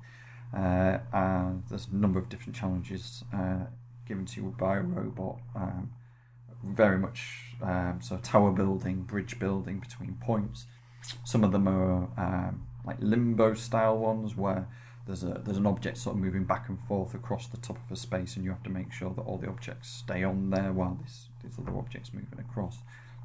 uh, 0.56 1.00
and 1.14 1.64
there's 1.70 1.88
a 1.88 1.96
number 1.96 2.20
of 2.20 2.30
different 2.30 2.56
challenges 2.56 3.24
uh, 3.34 3.66
given 4.08 4.26
to 4.26 4.42
you 4.42 4.56
by 4.58 4.78
a 4.78 4.82
robot. 4.82 5.40
Um, 5.56 5.92
very 6.66 6.98
much 6.98 7.46
um, 7.62 8.00
so 8.02 8.18
tower 8.18 8.52
building, 8.52 9.02
bridge 9.04 9.40
building 9.40 9.80
between 9.80 10.18
points. 10.22 10.66
Some 11.24 11.44
of 11.44 11.52
them 11.52 11.68
are 11.68 12.10
um, 12.18 12.66
like 12.86 12.98
limbo 13.00 13.54
style 13.54 13.98
ones 13.98 14.36
where 14.36 14.68
there's 15.06 15.24
a 15.24 15.42
there's 15.46 15.58
an 15.58 15.68
object 15.68 15.98
sort 15.98 16.16
of 16.16 16.22
moving 16.22 16.46
back 16.46 16.68
and 16.68 16.80
forth 16.80 17.14
across 17.14 17.48
the 17.48 17.58
top 17.58 17.78
of 17.78 17.92
a 17.92 17.96
space, 17.96 18.36
and 18.36 18.44
you 18.44 18.52
have 18.52 18.64
to 18.64 18.70
make 18.70 18.92
sure 18.92 19.12
that 19.12 19.22
all 19.22 19.38
the 19.38 19.48
objects 19.48 19.90
stay 19.90 20.24
on 20.24 20.50
there 20.50 20.74
while 20.74 20.98
this 21.02 21.28
these 21.44 21.58
other 21.60 21.78
objects 21.78 22.12
moving 22.14 22.40
across. 22.40 22.80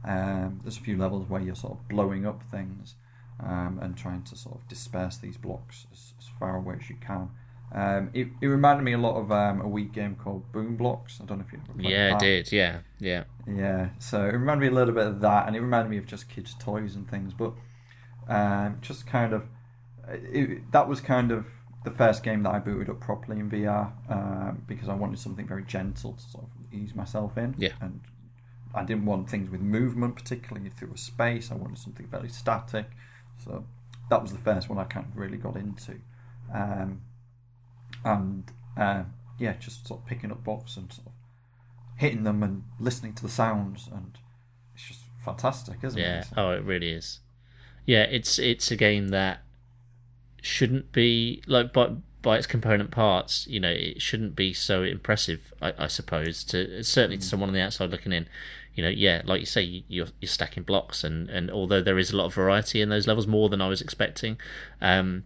Um, 0.05 0.61
there's 0.63 0.79
a 0.79 0.81
few 0.81 0.97
levels 0.97 1.29
where 1.29 1.41
you're 1.41 1.55
sort 1.55 1.75
of 1.75 1.89
blowing 1.89 2.27
up 2.27 2.43
things 2.51 2.95
um, 3.39 3.79
and 3.83 3.97
trying 3.97 4.23
to 4.25 4.37
sort 4.37 4.57
of 4.57 4.69
disperse 4.69 5.17
these 5.19 5.37
blocks 5.37 5.87
as, 5.93 6.15
as 6.19 6.29
far 6.39 6.57
away 6.57 6.77
as 6.81 6.89
you 6.89 6.97
can. 7.01 7.31
Um, 7.73 8.11
it, 8.15 8.29
it 8.41 8.47
reminded 8.47 8.83
me 8.83 8.93
a 8.95 8.99
lot 8.99 9.17
of 9.17 9.31
um, 9.31 9.61
a 9.61 9.65
Wii 9.65 9.93
game 9.93 10.17
called 10.17 10.51
Boom 10.51 10.77
Blox. 10.77 11.21
I 11.23 11.25
don't 11.25 11.39
know 11.39 11.45
if 11.47 11.53
you 11.53 11.61
ever 11.63 11.73
played 11.79 11.91
Yeah, 11.91 12.15
it 12.15 12.19
did. 12.19 12.53
Yeah, 12.53 12.79
yeah, 12.99 13.25
yeah. 13.47 13.89
So 13.99 14.25
it 14.25 14.33
reminded 14.33 14.63
me 14.63 14.69
a 14.69 14.77
little 14.77 14.95
bit 14.95 15.07
of 15.07 15.21
that, 15.21 15.47
and 15.47 15.55
it 15.55 15.61
reminded 15.61 15.91
me 15.91 15.99
of 15.99 16.07
just 16.07 16.29
kids' 16.29 16.55
toys 16.59 16.97
and 16.97 17.09
things. 17.09 17.33
But 17.33 17.53
um, 18.29 18.79
just 18.81 19.07
kind 19.07 19.33
of 19.33 19.45
it, 20.09 20.73
that 20.73 20.89
was 20.89 21.01
kind 21.01 21.31
of 21.31 21.47
the 21.85 21.91
first 21.91 22.23
game 22.23 22.43
that 22.43 22.51
I 22.51 22.59
booted 22.59 22.91
up 22.91 23.01
properly 23.01 23.39
in 23.39 23.51
VR 23.51 23.93
um, 24.11 24.63
because 24.67 24.89
I 24.89 24.95
wanted 24.95 25.19
something 25.19 25.47
very 25.47 25.65
gentle 25.65 26.13
to 26.13 26.23
sort 26.23 26.45
of 26.45 26.75
ease 26.75 26.95
myself 26.95 27.39
in. 27.39 27.55
Yeah. 27.57 27.71
And 27.81 28.01
I 28.75 28.85
didn't 28.85 29.07
want 29.07 29.31
things 29.31 29.51
with 29.51 29.61
movement, 29.61 30.15
particularly 30.15 30.71
through 30.71 30.93
a 30.95 30.99
space. 30.99 31.51
I 31.51 31.55
wanted 31.55 31.79
something 31.79 32.07
very 32.07 32.29
static. 32.29 32.87
So 33.45 33.65
that 34.11 34.21
was 34.21 34.33
the 34.33 34.39
first 34.39 34.69
one 34.69 34.79
I 34.79 34.85
kind 34.85 35.07
of 35.07 35.17
really 35.17 35.39
got 35.39 35.57
into. 35.57 35.97
Um, 36.53 37.01
and 38.05 38.45
uh, 38.77 39.05
yeah, 39.39 39.55
just 39.55 39.87
sort 39.87 40.01
of 40.01 40.07
picking 40.07 40.31
up 40.31 40.45
blocks 40.45 40.77
and 40.77 40.93
sort 40.93 41.09
of 41.09 41.13
hitting 41.97 42.25
them 42.25 42.43
and 42.43 42.65
listening 42.79 43.15
to 43.15 43.23
the 43.23 43.29
sounds, 43.29 43.89
and 43.93 44.19
it's 44.75 44.89
just 44.89 45.01
fantastic, 45.25 45.79
isn't 45.83 45.99
yeah. 45.99 46.21
it? 46.21 46.27
Yeah. 46.33 46.43
Oh, 46.43 46.51
it 46.51 46.65
really 46.65 46.91
is. 46.91 47.21
Yeah, 47.87 48.03
it's 48.03 48.39
it's 48.39 48.71
a 48.71 48.77
game 48.77 49.09
that 49.09 49.43
shouldn't 50.43 50.93
be 50.93 51.43
like 51.47 51.73
by 51.73 51.91
by 52.23 52.39
its 52.39 52.47
component 52.47 52.91
parts. 52.91 53.47
You 53.49 53.61
know, 53.61 53.71
it 53.71 54.03
shouldn't 54.03 54.37
be 54.37 54.53
so 54.53 54.83
impressive. 54.83 55.53
I, 55.61 55.73
I 55.79 55.87
suppose 55.87 56.45
to 56.45 56.83
certainly 56.83 57.19
mm. 57.19 57.21
to 57.21 57.27
someone 57.27 57.49
on 57.51 57.55
the 57.55 57.61
outside 57.61 57.91
looking 57.91 58.13
in. 58.13 58.27
You 58.75 58.85
know, 58.85 58.91
yeah, 58.91 59.23
like 59.25 59.41
you 59.41 59.47
say, 59.47 59.85
you're 59.89 60.07
you're 60.21 60.29
stacking 60.29 60.63
blocks, 60.63 61.03
and 61.05 61.29
and 61.29 61.51
although 61.51 61.83
there 61.83 61.99
is 61.99 62.13
a 62.13 62.17
lot 62.17 62.27
of 62.27 62.35
variety 62.35 62.81
in 62.81 62.89
those 62.89 63.07
levels, 63.07 63.27
more 63.27 63.49
than 63.49 63.61
I 63.61 63.69
was 63.69 63.81
expecting. 63.81 64.39
Um, 64.81 65.25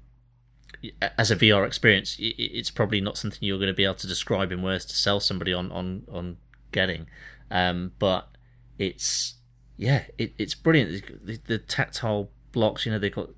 as 1.18 1.30
a 1.30 1.36
VR 1.36 1.66
experience, 1.66 2.16
it's 2.18 2.70
probably 2.70 3.00
not 3.00 3.16
something 3.16 3.38
you're 3.42 3.58
going 3.58 3.68
to 3.68 3.74
be 3.74 3.84
able 3.84 3.94
to 3.94 4.06
describe 4.06 4.52
in 4.52 4.62
words 4.62 4.84
to 4.86 4.94
sell 4.94 5.20
somebody 5.20 5.52
on 5.52 5.70
on 5.72 6.04
on 6.10 6.36
getting. 6.72 7.06
Um, 7.50 7.92
but 7.98 8.28
it's 8.78 9.34
yeah, 9.76 10.04
it, 10.18 10.34
it's 10.38 10.54
brilliant. 10.54 11.26
The, 11.26 11.38
the, 11.46 11.58
tactile 11.58 12.30
blocks, 12.52 12.86
you 12.86 12.92
know, 12.92 12.98
they've 12.98 13.14
got 13.14 13.30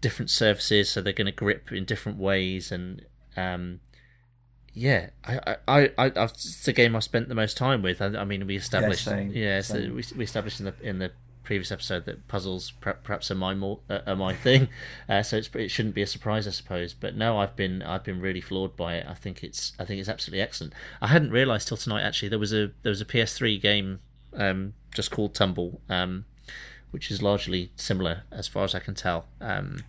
different 0.00 0.30
surfaces, 0.30 0.90
so 0.90 1.00
they're 1.00 1.12
going 1.12 1.26
to 1.26 1.32
grip 1.32 1.72
in 1.72 1.84
different 1.84 2.18
ways, 2.18 2.70
and 2.70 3.04
um, 3.36 3.80
yeah, 4.72 5.10
I, 5.24 5.56
I, 5.66 5.90
I, 5.98 6.04
I, 6.04 6.24
it's 6.24 6.64
the 6.64 6.72
game 6.72 6.94
I 6.94 7.00
spent 7.00 7.28
the 7.28 7.34
most 7.34 7.56
time 7.56 7.82
with. 7.82 8.00
I, 8.00 8.06
I 8.06 8.24
mean, 8.24 8.46
we 8.46 8.56
established, 8.56 9.06
yeah, 9.06 9.26
yeah 9.32 9.60
so 9.60 9.78
we, 9.78 10.04
we 10.16 10.24
established 10.24 10.60
in 10.60 10.66
the 10.66 10.74
in 10.82 10.98
the 10.98 11.12
previous 11.46 11.72
episode 11.72 12.04
that 12.04 12.28
puzzles 12.28 12.72
perhaps 12.80 13.30
are 13.30 13.34
my 13.34 13.54
more 13.54 13.80
uh, 13.88 14.00
are 14.06 14.16
my 14.16 14.34
thing, 14.46 14.68
uh, 15.08 15.22
so 15.22 15.38
it 15.38 15.70
shouldn't 15.70 15.94
be 15.94 16.02
a 16.02 16.06
surprise, 16.06 16.46
I 16.46 16.50
suppose. 16.50 16.92
But 16.92 17.16
no, 17.16 17.38
I've 17.38 17.56
been 17.56 17.82
I've 17.82 18.04
been 18.04 18.20
really 18.20 18.42
floored 18.42 18.76
by 18.76 18.96
it. 18.96 19.06
I 19.08 19.14
think 19.14 19.42
it's 19.42 19.72
I 19.78 19.84
think 19.84 20.00
it's 20.00 20.08
absolutely 20.08 20.42
excellent. 20.42 20.74
I 21.00 21.06
hadn't 21.06 21.30
realised 21.30 21.68
till 21.68 21.78
tonight 21.78 22.02
actually 22.02 22.28
there 22.28 22.38
was 22.38 22.52
a 22.52 22.72
there 22.82 22.90
was 22.90 23.00
a 23.00 23.06
PS3 23.06 23.60
game 23.60 24.00
um, 24.34 24.74
just 24.94 25.10
called 25.10 25.34
Tumble. 25.34 25.80
Um, 25.88 26.26
which 26.90 27.10
is 27.10 27.20
largely 27.20 27.70
similar 27.76 28.22
as 28.30 28.48
far 28.48 28.64
as 28.64 28.74
I 28.74 28.78
can 28.78 28.94
tell. 28.94 29.26
Um, 29.40 29.84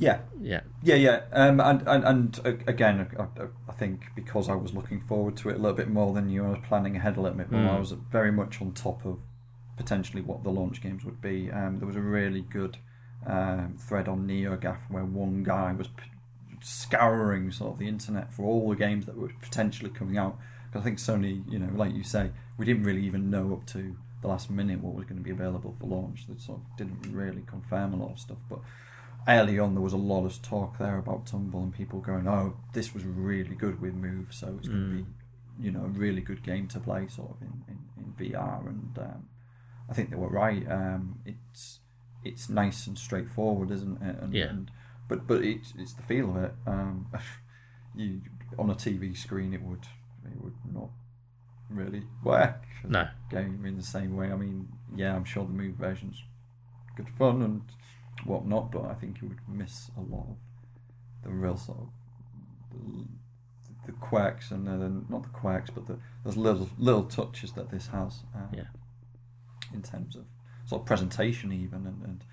yeah, 0.00 0.20
yeah, 0.40 0.62
yeah, 0.82 0.94
yeah. 0.94 1.20
Um, 1.32 1.60
and, 1.60 1.86
and 1.86 2.04
and 2.04 2.62
again, 2.66 3.06
I, 3.18 3.44
I, 3.68 3.72
think 3.72 4.06
because 4.16 4.48
I 4.48 4.54
was 4.54 4.72
looking 4.72 5.00
forward 5.02 5.36
to 5.38 5.50
it 5.50 5.56
a 5.56 5.58
little 5.58 5.76
bit 5.76 5.88
more 5.88 6.14
than 6.14 6.30
you, 6.30 6.44
I 6.44 6.48
was 6.48 6.58
planning 6.66 6.96
ahead 6.96 7.18
a 7.18 7.20
little 7.20 7.36
bit 7.36 7.52
more. 7.52 7.60
Mm. 7.60 7.76
I 7.76 7.78
was 7.78 7.92
very 7.92 8.32
much 8.32 8.62
on 8.62 8.72
top 8.72 9.04
of 9.04 9.20
potentially 9.80 10.20
what 10.22 10.44
the 10.44 10.50
launch 10.50 10.82
games 10.82 11.04
would 11.04 11.22
be. 11.22 11.50
Um, 11.50 11.78
there 11.78 11.86
was 11.86 11.96
a 11.96 12.00
really 12.00 12.42
good 12.42 12.76
um, 13.26 13.76
thread 13.78 14.08
on 14.08 14.26
NeoGAF 14.26 14.90
where 14.90 15.04
one 15.04 15.42
guy 15.42 15.72
was 15.72 15.88
p- 15.88 16.04
scouring 16.60 17.50
sort 17.50 17.72
of 17.72 17.78
the 17.78 17.88
internet 17.88 18.32
for 18.32 18.44
all 18.44 18.68
the 18.68 18.76
games 18.76 19.06
that 19.06 19.16
were 19.16 19.32
potentially 19.40 19.90
coming 19.90 20.18
out. 20.18 20.38
Because 20.66 20.82
I 20.82 20.84
think 20.84 20.98
Sony, 20.98 21.50
you 21.50 21.58
know, 21.58 21.70
like 21.74 21.94
you 21.94 22.04
say, 22.04 22.30
we 22.58 22.66
didn't 22.66 22.84
really 22.84 23.04
even 23.04 23.30
know 23.30 23.54
up 23.54 23.66
to 23.68 23.96
the 24.20 24.28
last 24.28 24.50
minute 24.50 24.80
what 24.80 24.94
was 24.94 25.06
going 25.06 25.16
to 25.16 25.24
be 25.24 25.30
available 25.30 25.74
for 25.80 25.86
launch. 25.86 26.26
They 26.28 26.38
sort 26.38 26.60
of 26.60 26.76
didn't 26.76 27.10
really 27.10 27.42
confirm 27.46 27.94
a 27.94 27.96
lot 27.96 28.12
of 28.12 28.18
stuff, 28.18 28.38
but 28.48 28.60
early 29.26 29.58
on 29.58 29.74
there 29.74 29.82
was 29.82 29.92
a 29.92 29.98
lot 29.98 30.24
of 30.24 30.42
talk 30.42 30.78
there 30.78 30.98
about 30.98 31.26
Tumble 31.26 31.62
and 31.62 31.74
people 31.74 32.00
going, 32.00 32.28
"Oh, 32.28 32.56
this 32.74 32.94
was 32.94 33.04
really 33.04 33.54
good 33.54 33.80
with 33.80 33.94
Move, 33.94 34.28
so 34.30 34.54
it's 34.58 34.68
going 34.68 34.90
to 34.90 34.96
be, 34.96 35.02
mm. 35.02 35.64
you 35.64 35.70
know, 35.70 35.84
a 35.84 35.88
really 35.88 36.20
good 36.20 36.42
game 36.42 36.68
to 36.68 36.80
play 36.80 37.08
sort 37.08 37.30
of 37.30 37.42
in, 37.42 37.64
in, 37.68 37.78
in 37.96 38.32
VR." 38.32 38.66
And 38.66 38.98
um, 38.98 39.28
I 39.90 39.94
think 39.94 40.10
they 40.10 40.16
were 40.16 40.30
right. 40.30 40.64
Um, 40.70 41.18
it's 41.26 41.80
it's 42.24 42.48
nice 42.48 42.86
and 42.86 42.98
straightforward, 42.98 43.70
isn't 43.70 44.00
it? 44.02 44.16
And, 44.20 44.32
yeah. 44.32 44.46
And, 44.46 44.70
but 45.08 45.26
but 45.26 45.42
it's 45.42 45.74
it's 45.76 45.92
the 45.94 46.02
feel 46.02 46.30
of 46.30 46.44
it. 46.44 46.52
Um, 46.66 47.08
you 47.94 48.20
on 48.58 48.70
a 48.70 48.74
TV 48.74 49.16
screen, 49.16 49.52
it 49.52 49.62
would 49.62 49.86
it 50.24 50.42
would 50.42 50.54
not 50.72 50.90
really 51.68 52.04
work. 52.22 52.62
No. 52.86 53.08
Game 53.30 53.64
in 53.66 53.76
the 53.76 53.82
same 53.82 54.16
way. 54.16 54.30
I 54.30 54.36
mean, 54.36 54.68
yeah, 54.94 55.14
I'm 55.14 55.24
sure 55.24 55.44
the 55.44 55.52
move 55.52 55.74
version's 55.74 56.22
good 56.96 57.08
fun 57.18 57.42
and 57.42 57.62
whatnot, 58.24 58.72
but 58.72 58.84
I 58.84 58.94
think 58.94 59.20
you 59.20 59.28
would 59.28 59.48
miss 59.48 59.90
a 59.96 60.00
lot 60.00 60.26
of 60.30 60.36
the 61.22 61.30
real 61.30 61.56
sort 61.56 61.78
of 61.78 61.88
the, 62.72 63.06
the 63.86 63.92
quirks 63.92 64.50
and 64.50 64.66
the, 64.66 65.12
not 65.12 65.22
the 65.22 65.28
quirks, 65.30 65.70
but 65.70 65.86
the 65.86 65.98
those 66.24 66.36
little 66.36 66.68
little 66.78 67.04
touches 67.04 67.52
that 67.52 67.70
this 67.70 67.88
has. 67.88 68.20
Um, 68.34 68.48
yeah. 68.52 68.64
In 69.72 69.82
terms 69.82 70.16
of 70.16 70.24
sort 70.66 70.82
of 70.82 70.86
presentation, 70.86 71.52
even 71.52 71.86
and, 71.86 72.02
and 72.02 72.24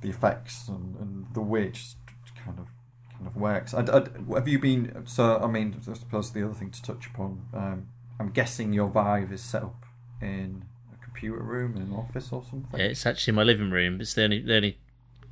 the 0.00 0.08
effects 0.08 0.68
and, 0.68 0.96
and 0.96 1.26
the 1.34 1.40
way 1.40 1.64
it 1.64 1.74
just 1.74 1.96
kind 2.44 2.58
of 2.58 2.66
kind 3.12 3.26
of 3.26 3.36
works. 3.36 3.74
I, 3.74 3.80
I, 3.80 4.34
have 4.34 4.48
you 4.48 4.58
been? 4.58 5.04
So 5.06 5.38
I 5.38 5.46
mean, 5.46 5.80
I 5.88 5.94
suppose 5.94 6.32
the 6.32 6.44
other 6.44 6.54
thing 6.54 6.70
to 6.70 6.82
touch 6.82 7.06
upon. 7.06 7.46
Um, 7.52 7.88
I'm 8.20 8.30
guessing 8.30 8.72
your 8.72 8.88
Vive 8.88 9.32
is 9.32 9.42
set 9.42 9.62
up 9.62 9.84
in 10.20 10.64
a 10.92 11.04
computer 11.04 11.42
room 11.42 11.76
in 11.76 11.82
an 11.82 11.92
office 11.92 12.30
or 12.32 12.44
something. 12.48 12.78
Yeah, 12.78 12.86
it's 12.86 13.06
actually 13.06 13.34
my 13.34 13.42
living 13.42 13.70
room. 13.70 14.00
It's 14.00 14.14
the 14.14 14.24
only 14.24 14.40
the 14.40 14.56
only. 14.56 14.78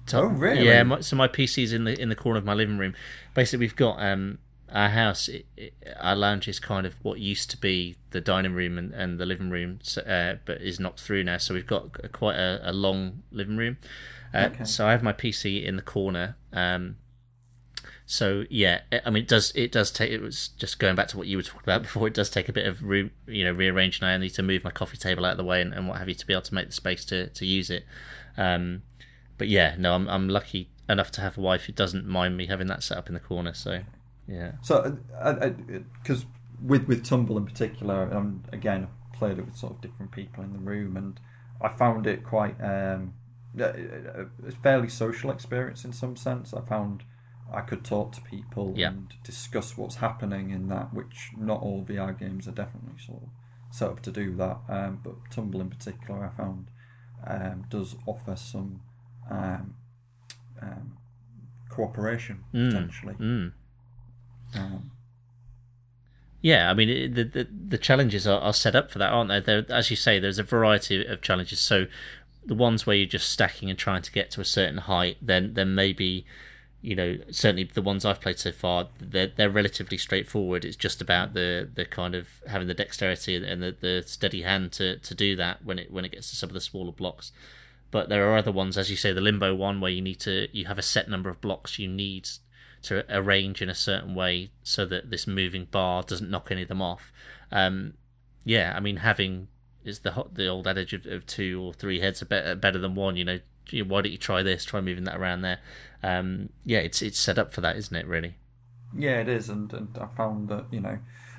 Top, 0.05 0.25
oh 0.25 0.27
really? 0.27 0.67
Yeah. 0.67 0.83
My, 0.83 1.01
so 1.01 1.15
my 1.15 1.29
PC's 1.29 1.73
in 1.73 1.85
the 1.85 2.01
in 2.01 2.09
the 2.09 2.17
corner 2.17 2.39
of 2.39 2.45
my 2.45 2.55
living 2.55 2.79
room. 2.79 2.95
Basically, 3.35 3.65
we've 3.65 3.77
got 3.77 4.03
um 4.03 4.39
our 4.73 4.89
house. 4.89 5.29
It, 5.29 5.47
it, 5.57 5.75
our 6.01 6.17
lounge 6.17 6.49
is 6.49 6.59
kind 6.59 6.87
of 6.87 6.95
what 7.03 7.19
used 7.19 7.51
to 7.51 7.57
be 7.57 7.97
the 8.11 8.21
dining 8.21 8.55
room 8.55 8.79
and, 8.79 8.93
and 8.93 9.19
the 9.19 9.27
living 9.27 9.51
room, 9.51 9.81
uh, 10.07 10.35
but 10.45 10.61
is 10.61 10.81
knocked 10.81 11.01
through 11.01 11.25
now. 11.25 11.39
So 11.39 11.55
we've 11.55 11.67
got 11.67 11.97
a, 12.03 12.09
quite 12.09 12.37
a, 12.37 12.61
a, 12.63 12.73
long 12.73 13.23
living 13.31 13.57
room. 13.57 13.79
Uh, 14.35 14.49
okay. 14.53 14.65
So 14.65 14.87
I 14.87 14.93
have 14.93 15.03
my 15.03 15.13
PC 15.13 15.65
in 15.65 15.77
the 15.77 15.83
corner. 15.83 16.37
Um, 16.53 16.97
So 18.07 18.45
yeah, 18.51 18.81
I 19.07 19.11
mean, 19.11 19.23
it 19.23 19.29
does 19.29 19.53
it 19.55 19.73
does 19.73 19.91
take? 19.91 20.11
It 20.11 20.21
was 20.21 20.49
just 20.49 20.79
going 20.79 20.97
back 20.97 21.09
to 21.09 21.17
what 21.17 21.27
you 21.29 21.37
were 21.37 21.43
talking 21.43 21.63
about 21.65 21.83
before. 21.89 22.09
It 22.09 22.15
does 22.15 22.31
take 22.31 22.49
a 22.49 22.53
bit 22.53 22.67
of 22.67 22.83
re, 22.83 23.11
you 23.27 23.45
know 23.45 23.53
rearranging. 23.53 24.05
I 24.05 24.17
need 24.19 24.31
to 24.31 24.43
move 24.43 24.65
my 24.65 24.71
coffee 24.71 24.99
table 24.99 25.25
out 25.25 25.33
of 25.33 25.39
the 25.39 25.45
way 25.45 25.63
and, 25.63 25.73
and 25.73 25.89
what 25.89 25.99
have 25.99 26.09
you 26.09 26.15
to 26.15 26.27
be 26.27 26.33
able 26.33 26.43
to 26.43 26.55
make 26.55 26.67
the 26.67 26.73
space 26.73 27.05
to 27.07 27.29
to 27.29 27.47
use 27.47 27.71
it. 27.71 27.85
Um, 28.37 28.83
but 29.39 29.49
yeah, 29.49 29.77
no, 29.79 29.95
I'm 29.95 30.09
I'm 30.09 30.29
lucky 30.29 30.69
enough 30.89 31.11
to 31.13 31.21
have 31.21 31.39
a 31.39 31.41
wife 31.41 31.65
who 31.65 31.73
doesn't 31.73 32.07
mind 32.07 32.37
me 32.37 32.47
having 32.47 32.67
that 32.67 32.83
set 32.83 32.99
up 32.99 33.09
in 33.09 33.15
the 33.15 33.21
corner. 33.21 33.55
So 33.55 33.81
yeah. 34.27 34.53
So 34.63 34.99
because 36.03 36.27
with 36.63 36.87
with 36.87 37.05
Tumble 37.05 37.37
in 37.39 37.45
particular, 37.47 38.13
um, 38.15 38.43
again 38.53 38.89
played 39.13 39.39
it 39.39 39.45
with 39.47 39.57
sort 39.57 39.73
of 39.75 39.81
different 39.81 40.11
people 40.13 40.43
in 40.45 40.53
the 40.53 40.59
room, 40.59 40.97
and 40.97 41.19
I 41.61 41.69
found 41.69 42.07
it 42.07 42.25
quite 42.25 42.57
um, 42.61 43.15
a 43.59 44.27
fairly 44.63 44.89
social 44.89 45.31
experience 45.31 45.85
in 45.85 45.93
some 45.93 46.17
sense. 46.17 46.53
I 46.55 46.61
found 46.63 47.05
I 47.53 47.61
could 47.61 47.85
talk 47.85 48.13
to 48.13 48.21
people 48.23 48.73
Yeah. 48.77 48.89
and 48.89 49.13
discuss 49.25 49.77
what's 49.77 49.97
happening 49.97 50.51
in 50.51 50.69
that, 50.69 50.95
which 50.95 51.33
not 51.37 51.61
all 51.61 51.85
VR 51.85 52.19
games 52.19 52.49
are 52.49 52.53
definitely 52.53 52.99
sort 52.99 53.23
of 53.23 53.29
set 53.71 53.89
up 53.91 54.01
to 54.03 54.11
do 54.11 54.35
that. 54.37 54.59
Um, 54.69 55.01
but 55.05 55.15
Tumble 55.31 55.61
in 55.61 55.69
particular, 55.69 56.25
I 56.25 56.31
found 56.37 56.69
um, 57.27 57.67
does 57.69 57.95
offer 58.07 58.37
some 58.37 58.81
um, 59.31 59.75
um, 60.61 60.97
cooperation 61.69 62.45
Mm. 62.55 62.71
potentially. 62.71 63.15
Mm. 63.15 63.53
Um, 64.55 64.91
Yeah, 66.41 66.71
I 66.71 66.75
mean 66.75 67.15
the, 67.15 67.23
the 67.23 67.45
the 67.69 67.79
challenges 67.79 68.27
are, 68.27 68.41
are 68.41 68.53
set 68.53 68.75
up 68.75 68.91
for 68.91 68.99
that, 68.99 69.13
aren't 69.13 69.29
they? 69.31 69.41
There, 69.41 69.65
as 69.69 69.91
you 69.91 69.97
say, 69.97 70.19
there's 70.19 70.41
a 70.41 70.43
variety 70.43 71.05
of 71.07 71.23
challenges. 71.23 71.61
So 71.61 71.87
the 72.45 72.55
ones 72.57 72.85
where 72.87 72.97
you're 72.97 73.07
just 73.07 73.29
stacking 73.31 73.71
and 73.71 73.79
trying 73.79 74.03
to 74.03 74.11
get 74.13 74.31
to 74.33 74.41
a 74.41 74.45
certain 74.45 74.79
height, 74.79 75.19
then 75.23 75.55
then 75.55 75.75
maybe 75.75 76.27
you 76.81 76.97
know 76.97 77.19
certainly 77.31 77.63
the 77.63 77.81
ones 77.83 78.05
I've 78.05 78.21
played 78.21 78.41
so 78.41 78.51
far, 78.51 78.89
they're 78.99 79.29
they're 79.29 79.51
relatively 79.51 79.97
straightforward. 79.99 80.65
It's 80.65 80.77
just 80.77 81.01
about 81.01 81.35
the 81.35 81.71
the 81.73 81.85
kind 81.85 82.15
of 82.17 82.29
having 82.49 82.67
the 82.67 82.75
dexterity 82.75 83.37
and 83.37 83.63
the, 83.63 83.77
the 83.81 84.03
steady 84.05 84.43
hand 84.43 84.73
to, 84.73 84.99
to 84.99 85.15
do 85.15 85.37
that 85.37 85.65
when 85.65 85.79
it 85.79 85.93
when 85.93 86.05
it 86.05 86.11
gets 86.13 86.31
to 86.31 86.37
some 86.37 86.51
of 86.51 86.55
the 86.55 86.61
smaller 86.61 86.93
blocks. 86.93 87.31
But 87.93 88.09
there 88.09 88.29
are 88.29 88.37
other 88.39 88.51
ones, 88.53 88.77
as 88.79 88.91
you 88.91 88.97
say, 88.97 89.13
the 89.13 89.21
limbo 89.21 89.55
one, 89.55 89.81
where 89.81 89.93
you 89.93 90.03
need 90.03 90.19
to 90.21 90.49
you 90.51 90.65
have 90.67 90.79
a 90.79 90.83
set 90.83 91.09
number 91.09 91.31
of 91.31 91.41
blocks 91.41 91.79
you 91.79 91.87
need 91.87 92.29
to 92.83 93.05
arrange 93.09 93.63
in 93.63 93.69
a 93.69 93.75
certain 93.75 94.15
way 94.15 94.51
so 94.63 94.85
that 94.87 95.11
this 95.11 95.27
moving 95.27 95.67
bar 95.67 96.03
doesn't 96.03 96.31
knock 96.31 96.51
any 96.51 96.63
of 96.63 96.69
them 96.69 96.83
off. 96.83 97.13
Um, 97.51 97.95
yeah, 98.45 98.75
I 98.77 98.81
mean, 98.81 98.99
having 98.99 99.49
is 99.85 100.01
the 100.01 100.13
hot, 100.13 100.35
the 100.35 100.47
old 100.47 100.67
adage 100.67 100.93
of, 100.93 101.07
of 101.07 101.27
two 101.27 101.61
or 101.63 101.73
three 101.73 102.01
heads 102.01 102.23
are 102.23 102.27
better, 102.27 102.55
better 102.55 102.79
than 102.79 102.95
one. 102.95 103.17
You 103.17 103.25
know, 103.25 103.39
why 103.87 104.03
don't 104.03 104.13
you 104.13 104.19
try 104.19 104.43
this? 104.43 104.65
Try 104.65 104.81
moving 104.81 105.05
that 105.05 105.17
around 105.17 105.43
there. 105.43 105.59
Um, 106.03 106.51
yeah, 106.65 106.79
it's 106.79 107.03
it's 107.03 107.19
set 107.19 107.39
up 107.39 107.53
for 107.53 107.61
that, 107.61 107.77
isn't 107.77 107.97
it? 107.97 108.07
Really. 108.07 108.37
Yeah, 108.97 109.21
it 109.21 109.29
is, 109.29 109.49
and, 109.49 109.73
and 109.73 109.97
I 109.99 110.07
found 110.17 110.49
that 110.49 110.67
you 110.71 110.81
know, 110.81 110.99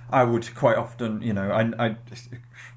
I 0.09 0.23
would 0.23 0.55
quite 0.55 0.77
often, 0.77 1.21
you 1.21 1.33
know, 1.33 1.51
I, 1.51 1.87
I 1.87 1.97